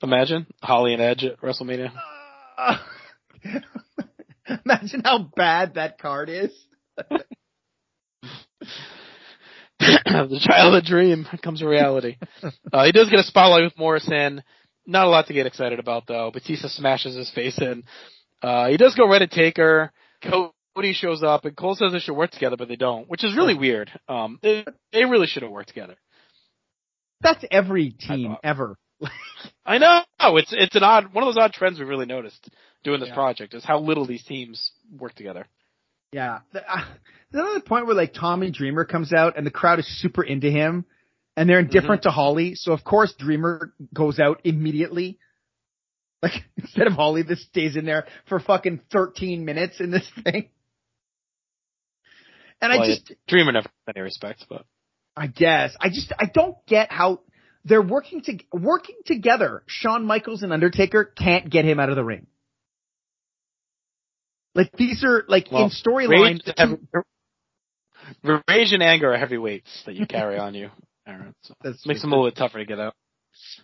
Imagine 0.02 0.46
Holly 0.60 0.94
and 0.94 1.02
Edge 1.02 1.24
at 1.24 1.40
WrestleMania. 1.40 1.92
Uh, 2.58 2.78
imagine 4.64 5.02
how 5.04 5.30
bad 5.36 5.74
that 5.74 5.98
card 5.98 6.28
is. 6.28 6.50
the 9.78 10.40
childhood 10.40 10.84
dream 10.84 11.26
comes 11.42 11.60
to 11.60 11.68
reality. 11.68 12.16
Uh, 12.72 12.86
he 12.86 12.92
does 12.92 13.10
get 13.10 13.18
a 13.20 13.22
spotlight 13.22 13.64
with 13.64 13.76
Morrison. 13.76 14.42
Not 14.86 15.06
a 15.06 15.10
lot 15.10 15.26
to 15.26 15.34
get 15.34 15.46
excited 15.46 15.78
about 15.78 16.06
though. 16.06 16.30
Batista 16.32 16.68
smashes 16.68 17.14
his 17.14 17.30
face 17.30 17.58
in. 17.60 17.84
Uh, 18.42 18.68
he 18.68 18.76
does 18.78 18.94
go 18.94 19.06
right 19.06 19.20
at 19.20 19.30
Taker. 19.30 19.92
Cody 20.22 20.94
shows 20.94 21.22
up 21.22 21.44
and 21.44 21.54
Cole 21.54 21.74
says 21.74 21.92
they 21.92 21.98
should 21.98 22.16
work 22.16 22.30
together, 22.30 22.56
but 22.56 22.68
they 22.68 22.76
don't, 22.76 23.08
which 23.10 23.24
is 23.24 23.36
really 23.36 23.54
weird. 23.54 23.90
Um, 24.08 24.38
they, 24.42 24.64
they 24.92 25.04
really 25.04 25.26
should 25.26 25.42
have 25.42 25.52
worked 25.52 25.68
together. 25.68 25.96
That's 27.20 27.44
every 27.50 27.90
team 27.90 28.36
ever. 28.42 28.76
I 29.66 29.78
know 29.78 30.02
it's 30.36 30.52
it's 30.56 30.74
an 30.76 30.82
odd 30.82 31.12
one 31.12 31.24
of 31.24 31.28
those 31.34 31.42
odd 31.42 31.52
trends 31.52 31.78
we've 31.78 31.88
really 31.88 32.06
noticed 32.06 32.48
doing 32.84 33.00
this 33.00 33.08
Yeah. 33.10 33.14
project 33.14 33.52
is 33.54 33.64
how 33.64 33.80
little 33.80 34.06
these 34.06 34.24
teams 34.24 34.72
work 34.98 35.14
together. 35.14 35.46
Yeah. 36.12 36.40
The- 36.52 36.70
uh, 36.70 36.84
another 37.32 37.60
point 37.60 37.86
where 37.86 37.96
like 37.96 38.12
Tommy 38.12 38.50
Dreamer 38.50 38.84
comes 38.84 39.12
out 39.12 39.36
and 39.36 39.46
the 39.46 39.50
crowd 39.50 39.78
is 39.78 40.00
super 40.00 40.22
into 40.22 40.50
him 40.50 40.84
and 41.36 41.48
they're 41.48 41.58
indifferent 41.60 42.02
to 42.02 42.10
Holly. 42.10 42.54
So 42.54 42.72
of 42.72 42.84
course 42.84 43.14
Dreamer 43.18 43.72
goes 43.92 44.20
out 44.20 44.42
immediately. 44.44 45.18
Like 46.22 46.44
instead 46.56 46.86
of 46.86 46.92
Holly, 46.92 47.22
this 47.22 47.42
stays 47.44 47.76
in 47.76 47.84
there 47.84 48.06
for 48.28 48.38
fucking 48.38 48.80
13 48.92 49.44
minutes 49.44 49.80
in 49.80 49.90
this 49.90 50.08
thing. 50.22 50.50
And 52.60 52.72
I 52.72 52.76
Well, 52.76 52.86
just, 52.86 53.12
Dreamer 53.26 53.52
never 53.52 53.68
had 53.86 53.96
any 53.96 54.04
respect, 54.04 54.46
but 54.48 54.64
I 55.16 55.26
guess, 55.26 55.74
I 55.80 55.88
just, 55.88 56.12
I 56.16 56.26
don't 56.26 56.56
get 56.66 56.92
how 56.92 57.20
they're 57.64 57.82
working 57.82 58.22
to, 58.22 58.38
working 58.52 58.96
together. 59.04 59.64
Shawn 59.66 60.06
Michaels 60.06 60.42
and 60.44 60.52
Undertaker 60.52 61.04
can't 61.04 61.50
get 61.50 61.64
him 61.64 61.80
out 61.80 61.90
of 61.90 61.96
the 61.96 62.04
ring. 62.04 62.28
Like 64.54 64.70
these 64.76 65.02
are 65.04 65.24
like 65.28 65.48
Well, 65.50 65.64
in 65.64 65.70
storyline. 65.70 66.40
rage, 68.22 68.34
rage 68.48 68.72
and 68.72 68.82
anger 68.82 69.12
are 69.12 69.18
heavy 69.18 69.38
weights 69.38 69.82
that 69.86 69.94
you 69.94 70.06
carry 70.06 70.38
on 70.38 70.54
you, 70.54 70.70
Aaron. 71.06 71.34
So 71.42 71.54
That's 71.62 71.86
makes 71.86 72.02
them 72.02 72.12
a 72.12 72.16
little 72.16 72.30
bit 72.30 72.36
tougher 72.36 72.58
to 72.58 72.64
get 72.64 72.78
out. 72.78 72.94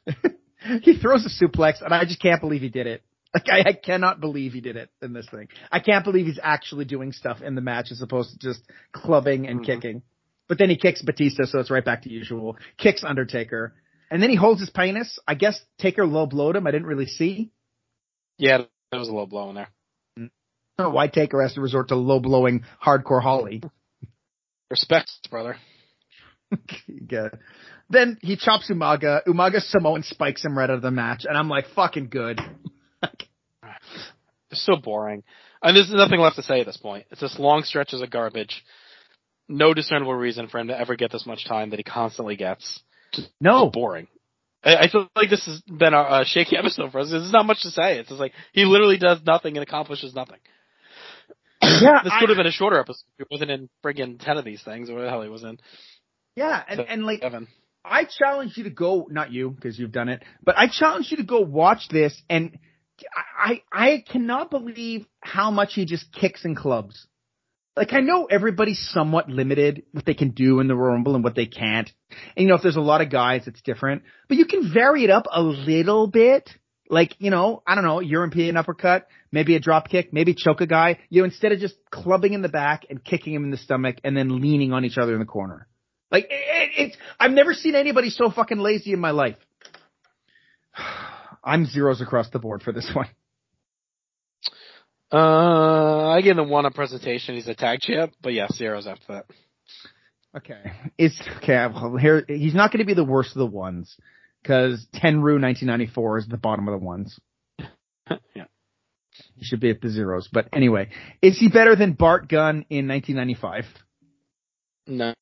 he 0.82 0.96
throws 0.98 1.26
a 1.26 1.44
suplex, 1.44 1.82
and 1.82 1.92
I 1.92 2.04
just 2.04 2.20
can't 2.20 2.40
believe 2.40 2.62
he 2.62 2.68
did 2.68 2.86
it. 2.86 3.02
Like 3.34 3.44
I, 3.50 3.70
I 3.70 3.72
cannot 3.74 4.20
believe 4.20 4.54
he 4.54 4.62
did 4.62 4.76
it 4.76 4.88
in 5.02 5.12
this 5.12 5.28
thing. 5.30 5.48
I 5.70 5.80
can't 5.80 6.02
believe 6.04 6.24
he's 6.24 6.40
actually 6.42 6.86
doing 6.86 7.12
stuff 7.12 7.42
in 7.42 7.54
the 7.54 7.60
match 7.60 7.88
as 7.90 8.00
opposed 8.00 8.30
to 8.32 8.38
just 8.38 8.62
clubbing 8.92 9.46
and 9.46 9.60
Mhm. 9.60 9.66
kicking. 9.66 10.02
But 10.48 10.56
then 10.56 10.70
he 10.70 10.76
kicks 10.76 11.02
Batista, 11.02 11.44
so 11.44 11.58
it's 11.58 11.70
right 11.70 11.84
back 11.84 12.04
to 12.04 12.10
usual. 12.10 12.56
Kicks 12.78 13.04
Undertaker, 13.04 13.74
and 14.10 14.22
then 14.22 14.30
he 14.30 14.36
holds 14.36 14.60
his 14.60 14.70
penis. 14.70 15.18
I 15.28 15.34
guess 15.34 15.60
Taker 15.78 16.06
low 16.06 16.24
blowed 16.24 16.56
him. 16.56 16.66
I 16.66 16.70
didn't 16.70 16.86
really 16.86 17.04
see. 17.06 17.50
Yeah, 18.38 18.62
there 18.90 18.98
was 18.98 19.10
a 19.10 19.12
low 19.12 19.26
blow 19.26 19.50
in 19.50 19.56
there. 19.56 19.68
Don't 20.78 20.94
why 20.94 21.08
Taker 21.08 21.42
has 21.42 21.54
to 21.54 21.60
resort 21.60 21.88
to 21.88 21.96
low 21.96 22.20
blowing 22.20 22.64
hardcore 22.84 23.22
Holly. 23.22 23.62
Respect, 24.70 25.10
brother. 25.30 25.56
Yeah. 27.10 27.28
Then 27.90 28.18
he 28.22 28.36
chops 28.36 28.70
Umaga. 28.70 29.22
Umaga 29.26 29.60
Samoan 29.60 30.02
spikes 30.02 30.44
him 30.44 30.56
right 30.56 30.68
out 30.68 30.76
of 30.76 30.82
the 30.82 30.90
match, 30.90 31.24
and 31.26 31.36
I'm 31.36 31.48
like, 31.48 31.66
fucking 31.74 32.08
good. 32.08 32.40
It's 34.50 34.64
so 34.64 34.76
boring. 34.76 35.24
And 35.62 35.76
there's 35.76 35.92
nothing 35.92 36.20
left 36.20 36.36
to 36.36 36.42
say 36.42 36.60
at 36.60 36.66
this 36.66 36.78
point. 36.78 37.04
It's 37.10 37.20
just 37.20 37.38
long 37.38 37.64
stretches 37.64 38.00
of 38.00 38.10
garbage. 38.10 38.64
No 39.46 39.74
discernible 39.74 40.14
reason 40.14 40.48
for 40.48 40.58
him 40.58 40.68
to 40.68 40.78
ever 40.78 40.96
get 40.96 41.12
this 41.12 41.26
much 41.26 41.46
time 41.46 41.70
that 41.70 41.78
he 41.78 41.82
constantly 41.82 42.36
gets. 42.36 42.80
No, 43.40 43.68
Boring. 43.68 44.08
I, 44.64 44.88
feel 44.88 45.08
like 45.14 45.30
this 45.30 45.44
has 45.46 45.60
been 45.60 45.94
a, 45.94 46.20
a 46.20 46.24
shaky 46.26 46.56
episode 46.58 46.92
for 46.92 47.00
us. 47.00 47.10
There's 47.10 47.32
not 47.32 47.46
much 47.46 47.62
to 47.62 47.70
say. 47.70 47.98
It's 47.98 48.08
just 48.08 48.20
like 48.20 48.32
he 48.52 48.64
literally 48.64 48.98
does 48.98 49.18
nothing 49.24 49.56
and 49.56 49.62
accomplishes 49.62 50.14
nothing. 50.14 50.38
Yeah, 51.62 52.00
this 52.02 52.12
I- 52.12 52.20
could 52.20 52.28
have 52.28 52.38
been 52.38 52.46
a 52.46 52.52
shorter 52.52 52.78
episode. 52.78 53.04
He 53.18 53.24
wasn't 53.30 53.50
in 53.50 53.68
friggin' 53.84 54.18
ten 54.20 54.36
of 54.38 54.44
these 54.44 54.62
things, 54.62 54.90
or 54.90 54.94
what 54.94 55.02
the 55.02 55.10
hell 55.10 55.22
he 55.22 55.28
was 55.28 55.44
in. 55.44 55.58
yeah, 56.36 56.62
and 56.68 56.80
and 56.80 57.04
like 57.04 57.20
Seven. 57.20 57.48
I 57.84 58.04
challenge 58.04 58.56
you 58.56 58.64
to 58.64 58.70
go, 58.70 59.06
not 59.10 59.32
you, 59.32 59.50
because 59.50 59.78
you've 59.78 59.92
done 59.92 60.08
it, 60.08 60.22
but 60.42 60.58
I 60.58 60.68
challenge 60.68 61.10
you 61.10 61.16
to 61.18 61.22
go 61.24 61.40
watch 61.40 61.88
this 61.88 62.20
and 62.28 62.58
I, 63.38 63.62
I 63.72 64.04
cannot 64.10 64.50
believe 64.50 65.06
how 65.20 65.50
much 65.50 65.74
he 65.74 65.84
just 65.84 66.12
kicks 66.12 66.44
and 66.44 66.56
clubs. 66.56 67.06
Like 67.76 67.92
I 67.92 68.00
know 68.00 68.26
everybody's 68.26 68.80
somewhat 68.92 69.28
limited 69.28 69.84
what 69.92 70.04
they 70.04 70.14
can 70.14 70.30
do 70.30 70.58
in 70.58 70.66
the 70.66 70.74
Rumble 70.74 71.14
and 71.14 71.22
what 71.22 71.36
they 71.36 71.46
can't. 71.46 71.90
And 72.36 72.42
you 72.42 72.48
know, 72.48 72.56
if 72.56 72.62
there's 72.62 72.76
a 72.76 72.80
lot 72.80 73.00
of 73.00 73.10
guys, 73.10 73.46
it's 73.46 73.62
different, 73.62 74.02
but 74.28 74.36
you 74.36 74.46
can 74.46 74.72
vary 74.72 75.04
it 75.04 75.10
up 75.10 75.26
a 75.32 75.40
little 75.40 76.08
bit. 76.08 76.50
Like, 76.90 77.14
you 77.18 77.30
know, 77.30 77.62
I 77.66 77.74
don't 77.74 77.84
know, 77.84 78.00
European 78.00 78.56
uppercut, 78.56 79.08
maybe 79.30 79.54
a 79.54 79.60
drop 79.60 79.88
kick, 79.88 80.12
maybe 80.12 80.34
choke 80.34 80.60
a 80.60 80.66
guy, 80.66 80.98
you 81.10 81.20
know, 81.20 81.26
instead 81.26 81.52
of 81.52 81.60
just 81.60 81.74
clubbing 81.90 82.32
in 82.32 82.42
the 82.42 82.48
back 82.48 82.86
and 82.88 83.02
kicking 83.04 83.34
him 83.34 83.44
in 83.44 83.50
the 83.50 83.58
stomach 83.58 83.96
and 84.04 84.16
then 84.16 84.40
leaning 84.40 84.72
on 84.72 84.84
each 84.84 84.96
other 84.96 85.12
in 85.12 85.20
the 85.20 85.26
corner. 85.26 85.66
Like 86.10 86.24
it, 86.24 86.70
it's, 86.76 86.96
I've 87.20 87.32
never 87.32 87.52
seen 87.52 87.74
anybody 87.74 88.10
so 88.10 88.30
fucking 88.30 88.58
lazy 88.58 88.92
in 88.92 89.00
my 89.00 89.10
life. 89.10 89.36
I'm 91.44 91.66
zeros 91.66 92.00
across 92.00 92.30
the 92.30 92.38
board 92.38 92.62
for 92.62 92.72
this 92.72 92.90
one. 92.94 93.08
Uh, 95.10 96.08
I 96.10 96.20
give 96.20 96.36
him 96.36 96.50
one 96.50 96.66
on 96.66 96.72
presentation. 96.72 97.34
He's 97.34 97.48
a 97.48 97.54
tag 97.54 97.80
champ, 97.80 98.12
but 98.22 98.32
yeah, 98.34 98.46
zeros 98.52 98.86
after 98.86 99.04
that. 99.08 99.26
Okay, 100.36 100.72
it's 100.98 101.18
okay. 101.38 101.66
Well, 101.72 101.96
here 101.96 102.22
he's 102.28 102.54
not 102.54 102.70
going 102.70 102.80
to 102.80 102.84
be 102.84 102.92
the 102.92 103.04
worst 103.04 103.30
of 103.34 103.38
the 103.38 103.46
ones 103.46 103.96
because 104.42 104.86
Tenryu 104.94 105.40
1994 105.40 106.18
is 106.18 106.26
the 106.28 106.36
bottom 106.36 106.68
of 106.68 106.78
the 106.78 106.84
ones. 106.84 107.18
yeah. 108.34 108.44
He 109.34 109.44
should 109.44 109.60
be 109.60 109.70
at 109.70 109.80
the 109.80 109.90
zeros. 109.90 110.28
But 110.32 110.48
anyway, 110.52 110.90
is 111.22 111.38
he 111.38 111.48
better 111.48 111.76
than 111.76 111.92
Bart 111.92 112.28
Gunn 112.28 112.64
in 112.70 112.88
1995? 112.88 113.64
No. 114.86 115.14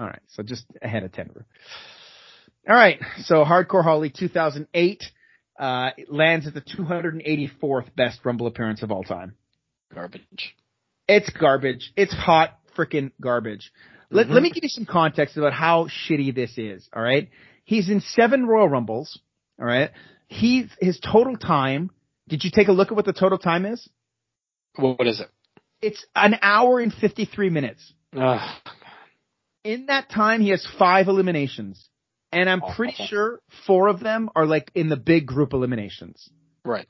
All 0.00 0.06
right, 0.06 0.22
so 0.28 0.42
just 0.42 0.64
ahead 0.80 1.04
of 1.04 1.12
Tenryu. 1.12 1.44
All 2.68 2.74
right, 2.74 2.98
so 3.18 3.44
Hardcore 3.44 3.84
Holly 3.84 4.10
2008 4.10 5.04
uh, 5.58 5.90
lands 6.08 6.46
at 6.46 6.54
the 6.54 6.62
284th 6.62 7.94
best 7.94 8.20
Rumble 8.24 8.46
appearance 8.46 8.82
of 8.82 8.90
all 8.90 9.02
time. 9.02 9.34
Garbage. 9.94 10.56
It's 11.06 11.28
garbage. 11.30 11.92
It's 11.96 12.14
hot 12.14 12.58
freaking 12.76 13.10
garbage. 13.20 13.72
Let, 14.10 14.26
Mhm. 14.26 14.30
let 14.32 14.42
me 14.42 14.50
give 14.50 14.64
you 14.64 14.68
some 14.68 14.86
context 14.86 15.36
about 15.36 15.52
how 15.52 15.86
shitty 15.86 16.34
this 16.34 16.56
is. 16.58 16.88
All 16.94 17.02
right. 17.02 17.28
He's 17.64 17.88
in 17.88 18.00
seven 18.00 18.46
Royal 18.46 18.68
Rumbles. 18.68 19.18
All 19.58 19.66
right. 19.66 19.90
He's 20.28 20.66
his 20.80 20.98
total 21.00 21.36
time. 21.36 21.90
Did 22.28 22.44
you 22.44 22.50
take 22.50 22.68
a 22.68 22.72
look 22.72 22.88
at 22.90 22.96
what 22.96 23.04
the 23.04 23.12
total 23.12 23.38
time 23.38 23.64
is? 23.66 23.88
What 24.76 25.06
is 25.06 25.20
it? 25.20 25.28
It's 25.80 26.04
an 26.14 26.38
hour 26.42 26.78
and 26.80 26.92
53 26.92 27.50
minutes. 27.50 27.92
Ugh. 28.16 28.60
In 29.64 29.86
that 29.86 30.08
time, 30.10 30.40
he 30.40 30.50
has 30.50 30.66
five 30.78 31.08
eliminations. 31.08 31.88
And 32.32 32.48
I'm 32.48 32.60
pretty 32.60 32.92
Awful. 32.94 33.06
sure 33.06 33.40
four 33.66 33.88
of 33.88 34.00
them 34.00 34.30
are 34.36 34.46
like 34.46 34.70
in 34.74 34.88
the 34.88 34.96
big 34.96 35.26
group 35.26 35.52
eliminations. 35.52 36.28
Right. 36.64 36.86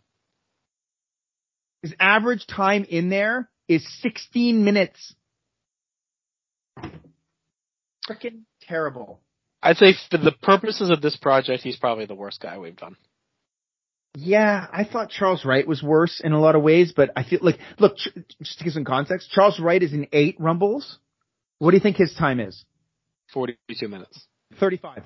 His 1.82 1.94
average 1.98 2.46
time 2.46 2.84
in 2.88 3.08
there 3.08 3.48
is 3.68 3.86
16 4.02 4.64
minutes. 4.64 5.14
Freaking 8.10 8.42
terrible. 8.62 9.20
I'd 9.62 9.76
say 9.76 9.94
for 10.10 10.18
the 10.18 10.32
purposes 10.32 10.90
of 10.90 11.00
this 11.00 11.16
project, 11.16 11.62
he's 11.62 11.76
probably 11.76 12.06
the 12.06 12.14
worst 12.14 12.40
guy 12.40 12.58
we've 12.58 12.76
done. 12.76 12.96
Yeah, 14.16 14.66
I 14.72 14.84
thought 14.84 15.10
Charles 15.10 15.44
Wright 15.44 15.66
was 15.66 15.82
worse 15.82 16.20
in 16.22 16.32
a 16.32 16.40
lot 16.40 16.56
of 16.56 16.62
ways, 16.62 16.92
but 16.96 17.10
I 17.14 17.22
feel 17.22 17.38
like, 17.42 17.58
look, 17.78 17.96
just 18.42 18.58
to 18.58 18.64
give 18.64 18.72
some 18.72 18.84
context, 18.84 19.30
Charles 19.30 19.60
Wright 19.60 19.80
is 19.80 19.92
in 19.92 20.08
eight 20.12 20.36
Rumbles. 20.40 20.98
What 21.58 21.70
do 21.70 21.76
you 21.76 21.82
think 21.82 21.96
his 21.96 22.12
time 22.14 22.40
is? 22.40 22.64
42 23.32 23.88
minutes. 23.88 24.26
35. 24.58 25.02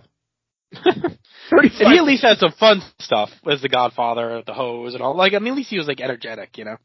And 0.86 1.18
35. 1.50 1.78
he 1.92 1.98
at 1.98 2.04
least 2.04 2.24
had 2.24 2.38
some 2.38 2.52
fun 2.52 2.80
stuff 2.98 3.28
as 3.48 3.60
the 3.60 3.68
Godfather, 3.68 4.42
the 4.44 4.54
hose, 4.54 4.94
and 4.94 5.02
all. 5.02 5.14
Like, 5.14 5.34
I 5.34 5.38
mean, 5.38 5.52
at 5.52 5.56
least 5.56 5.70
he 5.70 5.76
was 5.78 5.86
like 5.86 6.00
energetic, 6.00 6.56
you 6.56 6.64
know. 6.64 6.78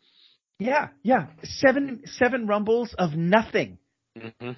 Yeah, 0.60 0.90
yeah. 1.02 1.28
Seven 1.44 2.02
seven 2.06 2.46
rumbles 2.46 2.94
of 3.00 3.14
nothing. 3.14 3.78
Mm-hmm. 4.18 4.52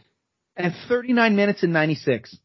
And 0.65 0.73
39 0.87 1.35
minutes 1.35 1.63
and 1.63 1.73
96. 1.73 2.35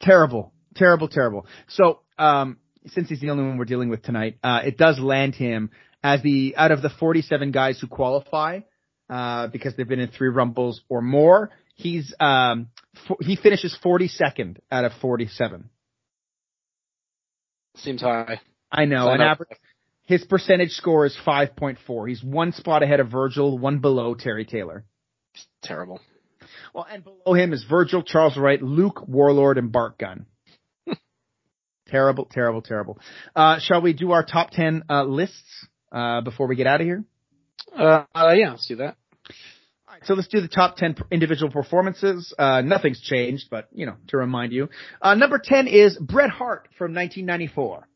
Terrible. 0.00 0.52
Terrible, 0.74 1.08
terrible. 1.08 1.46
So, 1.68 2.00
um, 2.18 2.58
since 2.86 3.08
he's 3.08 3.20
the 3.20 3.30
only 3.30 3.44
one 3.44 3.56
we're 3.56 3.64
dealing 3.64 3.88
with 3.88 4.02
tonight, 4.02 4.38
uh, 4.42 4.60
it 4.64 4.76
does 4.76 4.98
land 4.98 5.34
him 5.34 5.70
as 6.02 6.22
the, 6.22 6.54
out 6.56 6.70
of 6.70 6.82
the 6.82 6.90
47 6.90 7.50
guys 7.50 7.78
who 7.80 7.86
qualify, 7.86 8.60
uh, 9.08 9.46
because 9.48 9.74
they've 9.76 9.88
been 9.88 10.00
in 10.00 10.08
three 10.08 10.28
rumbles 10.28 10.82
or 10.88 11.00
more, 11.00 11.50
he's, 11.74 12.14
um, 12.20 12.68
he 13.20 13.36
finishes 13.36 13.76
42nd 13.82 14.58
out 14.70 14.84
of 14.84 14.92
47. 15.00 15.70
Seems 17.76 18.02
high. 18.02 18.40
I 18.70 18.84
know. 18.84 19.08
An 19.08 19.20
average, 19.20 19.48
his 20.04 20.24
percentage 20.24 20.70
score 20.72 21.06
is 21.06 21.16
5.4. 21.26 22.08
He's 22.08 22.22
one 22.22 22.52
spot 22.52 22.82
ahead 22.82 23.00
of 23.00 23.08
Virgil, 23.08 23.58
one 23.58 23.78
below 23.78 24.14
Terry 24.14 24.44
Taylor. 24.44 24.84
It's 25.34 25.46
terrible. 25.62 26.00
Well, 26.74 26.86
and 26.90 27.04
below 27.04 27.34
him 27.34 27.52
is 27.52 27.64
Virgil, 27.70 28.02
Charles 28.02 28.36
Wright, 28.36 28.60
Luke, 28.60 29.06
Warlord, 29.06 29.58
and 29.58 29.70
Bart 29.70 29.96
Gunn. 29.96 30.26
terrible, 31.86 32.24
terrible, 32.24 32.62
terrible. 32.62 32.98
Uh, 33.36 33.60
shall 33.60 33.80
we 33.80 33.92
do 33.92 34.10
our 34.10 34.24
top 34.24 34.50
10 34.50 34.82
uh, 34.90 35.04
lists 35.04 35.68
uh, 35.92 36.20
before 36.22 36.48
we 36.48 36.56
get 36.56 36.66
out 36.66 36.80
of 36.80 36.86
here? 36.86 37.04
Uh, 37.78 38.04
uh, 38.12 38.32
yeah, 38.34 38.50
let's 38.50 38.66
do 38.66 38.76
that. 38.76 38.96
All 39.86 39.94
right, 39.94 40.04
so 40.04 40.14
let's 40.14 40.26
do 40.26 40.40
the 40.40 40.48
top 40.48 40.76
10 40.76 40.96
individual 41.12 41.52
performances. 41.52 42.34
Uh, 42.36 42.60
nothing's 42.62 43.00
changed, 43.00 43.46
but, 43.52 43.68
you 43.72 43.86
know, 43.86 43.94
to 44.08 44.16
remind 44.16 44.52
you. 44.52 44.68
Uh, 45.00 45.14
number 45.14 45.40
10 45.42 45.68
is 45.68 45.96
Bret 45.96 46.30
Hart 46.30 46.68
from 46.76 46.92
1994. 46.92 47.86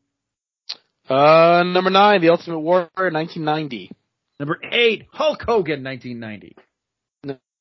Uh, 1.09 1.63
number 1.65 1.89
nine, 1.89 2.21
The 2.21 2.29
Ultimate 2.29 2.59
Warrior, 2.59 2.87
1990. 2.95 3.91
Number 4.39 4.57
8, 4.71 5.07
Hulk 5.11 5.41
Hogan, 5.41 5.83
1990. 5.83 6.55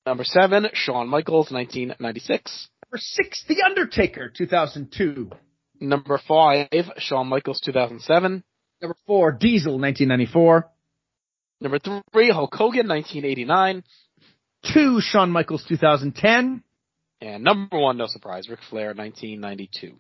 Number 0.09 0.25
seven, 0.25 0.69
Shawn 0.73 1.07
Michaels, 1.07 1.51
1996. 1.51 2.69
Number 2.87 2.99
6, 2.99 3.45
The 3.47 3.63
Undertaker, 3.63 4.33
2002. 4.35 5.31
Number 5.81 6.19
five, 6.27 6.69
Shawn 6.97 7.27
Michaels, 7.27 7.61
2007. 7.61 8.43
Number 8.81 8.97
4, 9.07 9.33
Diesel, 9.33 9.73
1994. 9.79 10.67
Number 11.61 11.79
three, 12.11 12.31
Hulk 12.31 12.55
Hogan, 12.55 12.89
1989. 12.89 13.85
2, 14.73 15.01
Shawn 15.03 15.31
Michaels, 15.31 15.67
2010. 15.69 16.63
And 17.21 17.45
number 17.45 17.79
one, 17.79 17.99
no 17.99 18.07
surprise, 18.07 18.49
Ric 18.49 18.61
Flair, 18.71 18.95
1992. 18.95 19.95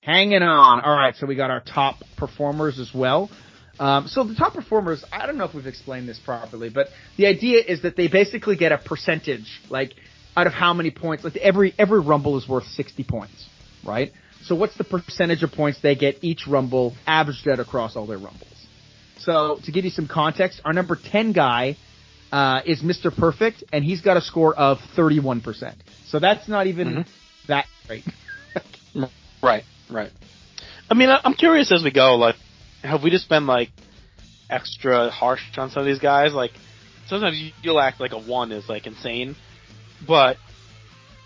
Hanging 0.00 0.42
on. 0.42 0.80
All 0.80 0.96
right, 0.96 1.14
so 1.14 1.28
we 1.28 1.36
got 1.36 1.52
our 1.52 1.60
top 1.60 1.98
performers 2.16 2.80
as 2.80 2.90
well. 2.92 3.30
Um, 3.78 4.06
so 4.06 4.24
the 4.24 4.34
top 4.34 4.54
performers, 4.54 5.04
I 5.10 5.26
don't 5.26 5.38
know 5.38 5.44
if 5.44 5.54
we've 5.54 5.66
explained 5.66 6.08
this 6.08 6.18
properly, 6.18 6.68
but 6.68 6.88
the 7.16 7.26
idea 7.26 7.60
is 7.66 7.82
that 7.82 7.96
they 7.96 8.08
basically 8.08 8.56
get 8.56 8.70
a 8.72 8.78
percentage, 8.78 9.60
like 9.70 9.92
out 10.36 10.46
of 10.46 10.52
how 10.52 10.74
many 10.74 10.90
points. 10.90 11.24
Like 11.24 11.36
every 11.36 11.74
every 11.78 12.00
rumble 12.00 12.36
is 12.38 12.48
worth 12.48 12.64
sixty 12.64 13.02
points, 13.04 13.48
right? 13.84 14.12
So 14.44 14.54
what's 14.54 14.76
the 14.76 14.84
percentage 14.84 15.42
of 15.42 15.52
points 15.52 15.80
they 15.80 15.94
get 15.94 16.16
each 16.22 16.46
rumble, 16.48 16.94
averaged 17.06 17.46
out 17.48 17.60
across 17.60 17.96
all 17.96 18.06
their 18.06 18.18
rumbles? 18.18 18.48
So 19.18 19.58
to 19.64 19.72
give 19.72 19.84
you 19.84 19.90
some 19.90 20.08
context, 20.08 20.60
our 20.64 20.72
number 20.72 20.96
ten 20.96 21.32
guy 21.32 21.76
uh, 22.32 22.60
is 22.66 22.82
Mr. 22.82 23.14
Perfect, 23.14 23.62
and 23.72 23.84
he's 23.84 24.00
got 24.00 24.16
a 24.16 24.20
score 24.20 24.54
of 24.54 24.78
thirty 24.96 25.20
one 25.20 25.40
percent. 25.40 25.76
So 26.06 26.18
that's 26.18 26.46
not 26.48 26.66
even 26.66 26.88
Mhm. 26.88 27.06
that 27.48 27.66
great. 27.86 28.04
Right, 29.42 29.64
right. 29.90 30.10
I 30.88 30.94
mean, 30.94 31.08
I'm 31.08 31.34
curious 31.34 31.72
as 31.72 31.82
we 31.82 31.90
go, 31.90 32.14
like, 32.14 32.36
have 32.82 33.02
we 33.02 33.10
just 33.10 33.28
been, 33.28 33.46
like, 33.46 33.70
extra 34.50 35.10
harsh 35.10 35.42
on 35.56 35.70
some 35.70 35.80
of 35.80 35.86
these 35.86 35.98
guys? 35.98 36.32
Like, 36.34 36.52
sometimes 37.06 37.38
you- 37.40 37.52
you'll 37.62 37.80
act 37.80 38.00
like 38.00 38.12
a 38.12 38.18
one 38.18 38.52
is, 38.52 38.68
like, 38.68 38.86
insane, 38.86 39.36
but 40.06 40.36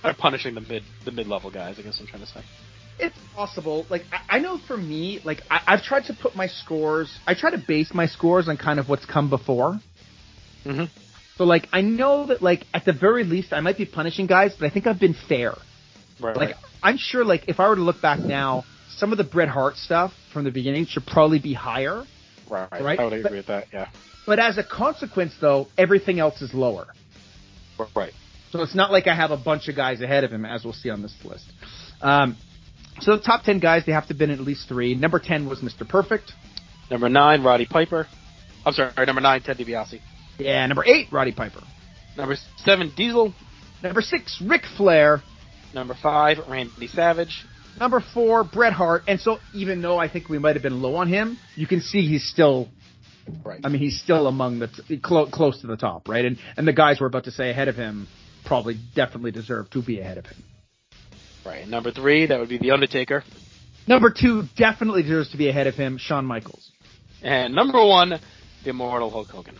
are 0.05 0.15
punishing 0.15 0.55
the 0.55 0.61
mid, 0.61 0.83
the 1.05 1.11
mid-level 1.11 1.51
guys, 1.51 1.79
I 1.79 1.83
guess 1.83 1.99
I'm 2.01 2.07
trying 2.07 2.23
to 2.23 2.29
say. 2.29 2.41
It's 2.99 3.17
possible. 3.35 3.85
Like 3.91 4.05
I, 4.13 4.37
I 4.37 4.39
know 4.39 4.59
for 4.59 4.77
me, 4.77 5.21
like 5.25 5.43
I, 5.51 5.61
I've 5.67 5.83
tried 5.83 6.05
to 6.05 6.15
put 6.15 6.35
my 6.35 6.47
scores. 6.47 7.15
I 7.27 7.35
try 7.35 7.51
to 7.51 7.59
base 7.59 7.93
my 7.93 8.07
scores 8.07 8.49
on 8.49 8.57
kind 8.57 8.79
of 8.81 8.89
what's 8.89 9.05
come 9.05 9.29
before. 9.29 9.79
Mm-hmm. 10.65 10.85
So 11.37 11.45
like 11.45 11.69
I 11.73 11.83
know 11.83 12.27
that 12.29 12.41
like 12.41 12.65
at 12.73 12.87
the 12.87 12.95
very 12.95 13.25
least 13.25 13.53
I 13.53 13.61
might 13.61 13.77
be 13.77 13.85
punishing 13.85 14.27
guys, 14.27 14.55
but 14.59 14.65
I 14.67 14.71
think 14.71 14.87
I've 14.87 14.99
been 15.01 15.15
fair. 15.29 15.55
Right, 16.21 16.37
Like 16.37 16.49
right. 16.55 16.57
I'm 16.83 16.97
sure 16.97 17.23
like 17.23 17.45
if 17.49 17.61
I 17.61 17.69
were 17.69 17.77
to 17.77 17.83
look 17.83 18.01
back 18.01 18.21
now, 18.21 18.65
some 18.91 19.13
of 19.13 19.19
the 19.19 19.25
Bret 19.25 19.49
Hart 19.49 19.77
stuff 19.77 20.13
from 20.33 20.45
the 20.45 20.51
beginning 20.51 20.87
should 20.87 21.07
probably 21.07 21.39
be 21.39 21.53
higher. 21.55 22.05
right, 22.51 22.69
right, 22.73 22.99
I 22.99 23.05
would 23.05 23.11
but- 23.23 23.27
agree 23.27 23.39
with 23.39 23.47
that, 23.47 23.67
yeah. 23.73 23.89
But 24.27 24.41
as 24.41 24.59
a 24.59 24.65
consequence 24.65 25.35
though, 25.41 25.69
everything 25.79 26.19
else 26.19 26.43
is 26.43 26.53
lower. 26.53 26.89
Right. 27.95 28.13
So 28.51 28.63
it's 28.63 28.75
not 28.75 28.91
like 28.91 29.07
I 29.07 29.15
have 29.15 29.31
a 29.31 29.37
bunch 29.37 29.69
of 29.69 29.77
guys 29.77 30.01
ahead 30.01 30.25
of 30.25 30.33
him, 30.33 30.45
as 30.45 30.65
we'll 30.65 30.73
see 30.73 30.91
on 30.91 31.03
this 31.03 31.15
list. 31.25 31.45
Um, 32.01 32.37
so 33.01 33.17
the 33.17 33.23
top 33.23 33.45
ten 33.45 33.61
guys, 33.61 33.85
they 33.87 33.93
have 33.93 34.05
to 34.05 34.15
have 34.15 34.19
been 34.19 34.31
at 34.31 34.41
least 34.41 34.69
three. 34.69 34.95
Number 34.95 35.19
ten 35.21 35.49
was 35.49 35.61
Mr. 35.61 35.87
Perfect. 35.89 36.33
Number 36.91 37.09
nine, 37.09 37.43
Roddy 37.45 37.67
Piper. 37.67 38.07
I'm 38.65 38.73
sorry, 38.73 38.93
number 39.07 39.21
nine, 39.21 39.43
Ted 39.43 39.59
DiBiase. 39.59 40.01
Yeah, 40.39 40.67
number 40.67 40.85
eight, 40.85 41.09
Roddy 41.13 41.33
Piper. 41.33 41.61
Number 42.17 42.37
seven, 42.65 42.93
Diesel. 42.97 43.33
Number 43.83 44.01
six, 44.01 44.43
Ric 44.45 44.63
Flair. 44.77 45.23
Number 45.75 45.95
five, 46.03 46.39
Randy 46.49 46.87
Savage. 46.89 47.45
Number 47.79 48.03
four, 48.15 48.45
Bret 48.45 48.73
Hart. 48.73 49.03
And 49.07 49.21
so 49.21 49.39
even 49.55 49.83
though 49.83 49.99
I 49.99 50.09
think 50.09 50.29
we 50.29 50.39
might 50.39 50.57
have 50.57 50.63
been 50.63 50.81
low 50.83 50.97
on 50.97 51.09
him, 51.09 51.39
you 51.55 51.67
can 51.67 51.81
see 51.81 52.07
he's 52.07 52.29
still, 52.29 52.69
Right. 53.45 53.61
I 53.65 53.69
mean, 53.69 53.81
he's 53.81 54.01
still 54.01 54.29
among 54.29 54.61
the, 54.61 54.69
t- 54.69 54.99
clo- 54.99 55.29
close 55.29 55.61
to 55.63 55.67
the 55.67 55.77
top, 55.77 56.09
right? 56.09 56.25
And, 56.25 56.39
and 56.57 56.67
the 56.67 56.73
guys 56.73 56.99
we're 57.01 57.09
about 57.09 57.25
to 57.25 57.33
say 57.33 57.51
ahead 57.51 57.67
of 57.69 57.75
him 57.75 58.07
probably 58.45 58.77
definitely 58.95 59.33
deserve 59.33 59.69
to 59.71 59.83
be 59.83 59.99
ahead 59.99 60.19
of 60.19 60.27
him. 60.27 60.45
Right. 61.45 61.67
Number 61.67 61.91
three, 61.91 62.27
that 62.27 62.39
would 62.39 62.49
be 62.49 62.59
The 62.59 62.71
Undertaker. 62.71 63.25
Number 63.89 64.11
two 64.17 64.45
definitely 64.57 65.03
deserves 65.03 65.31
to 65.31 65.37
be 65.37 65.49
ahead 65.49 65.67
of 65.67 65.75
him, 65.75 65.99
Shawn 65.99 66.25
Michaels. 66.25 66.71
And 67.23 67.55
number 67.55 67.85
one, 67.85 68.11
the 68.65 68.71
immortal 68.71 69.11
Hulk 69.11 69.29
Hogan. 69.29 69.57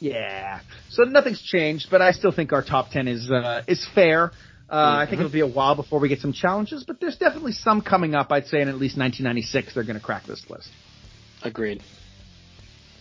Yeah. 0.00 0.60
So 0.90 1.02
nothing's 1.04 1.42
changed, 1.42 1.88
but 1.90 2.00
I 2.00 2.12
still 2.12 2.32
think 2.32 2.52
our 2.52 2.62
top 2.62 2.90
10 2.90 3.08
is, 3.08 3.30
uh, 3.30 3.62
is 3.68 3.86
fair. 3.94 4.32
Uh, 4.70 4.98
I 5.00 5.06
think 5.06 5.16
Mhm. 5.16 5.24
it'll 5.24 5.32
be 5.32 5.40
a 5.40 5.46
while 5.46 5.74
before 5.74 5.98
we 5.98 6.08
get 6.08 6.20
some 6.20 6.32
challenges, 6.32 6.84
but 6.84 7.00
there's 7.00 7.16
definitely 7.16 7.52
some 7.52 7.80
coming 7.80 8.14
up. 8.14 8.30
I'd 8.30 8.46
say 8.46 8.60
in 8.60 8.68
at 8.68 8.78
least 8.78 8.96
1996 8.96 9.74
they're 9.74 9.82
going 9.82 9.98
to 9.98 10.04
crack 10.04 10.26
this 10.26 10.48
list. 10.48 10.68
Agreed. 11.42 11.82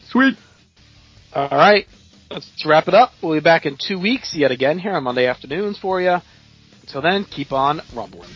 Sweet. 0.10 0.36
All 1.34 1.48
right. 1.50 1.86
Let's 2.32 2.66
wrap 2.66 2.88
it 2.88 2.94
up. 2.96 3.12
We'll 3.22 3.36
be 3.36 3.40
back 3.40 3.66
in 3.66 3.78
two 3.78 4.00
weeks 4.00 4.36
yet 4.36 4.52
again 4.52 4.80
here 4.80 4.94
on 4.94 5.04
Monday 5.04 5.28
afternoons 5.28 5.78
for 5.78 6.02
you. 6.02 6.18
Until 6.82 7.02
then, 7.02 7.26
keep 7.26 7.52
on 7.52 7.82
rumbling. 7.94 8.30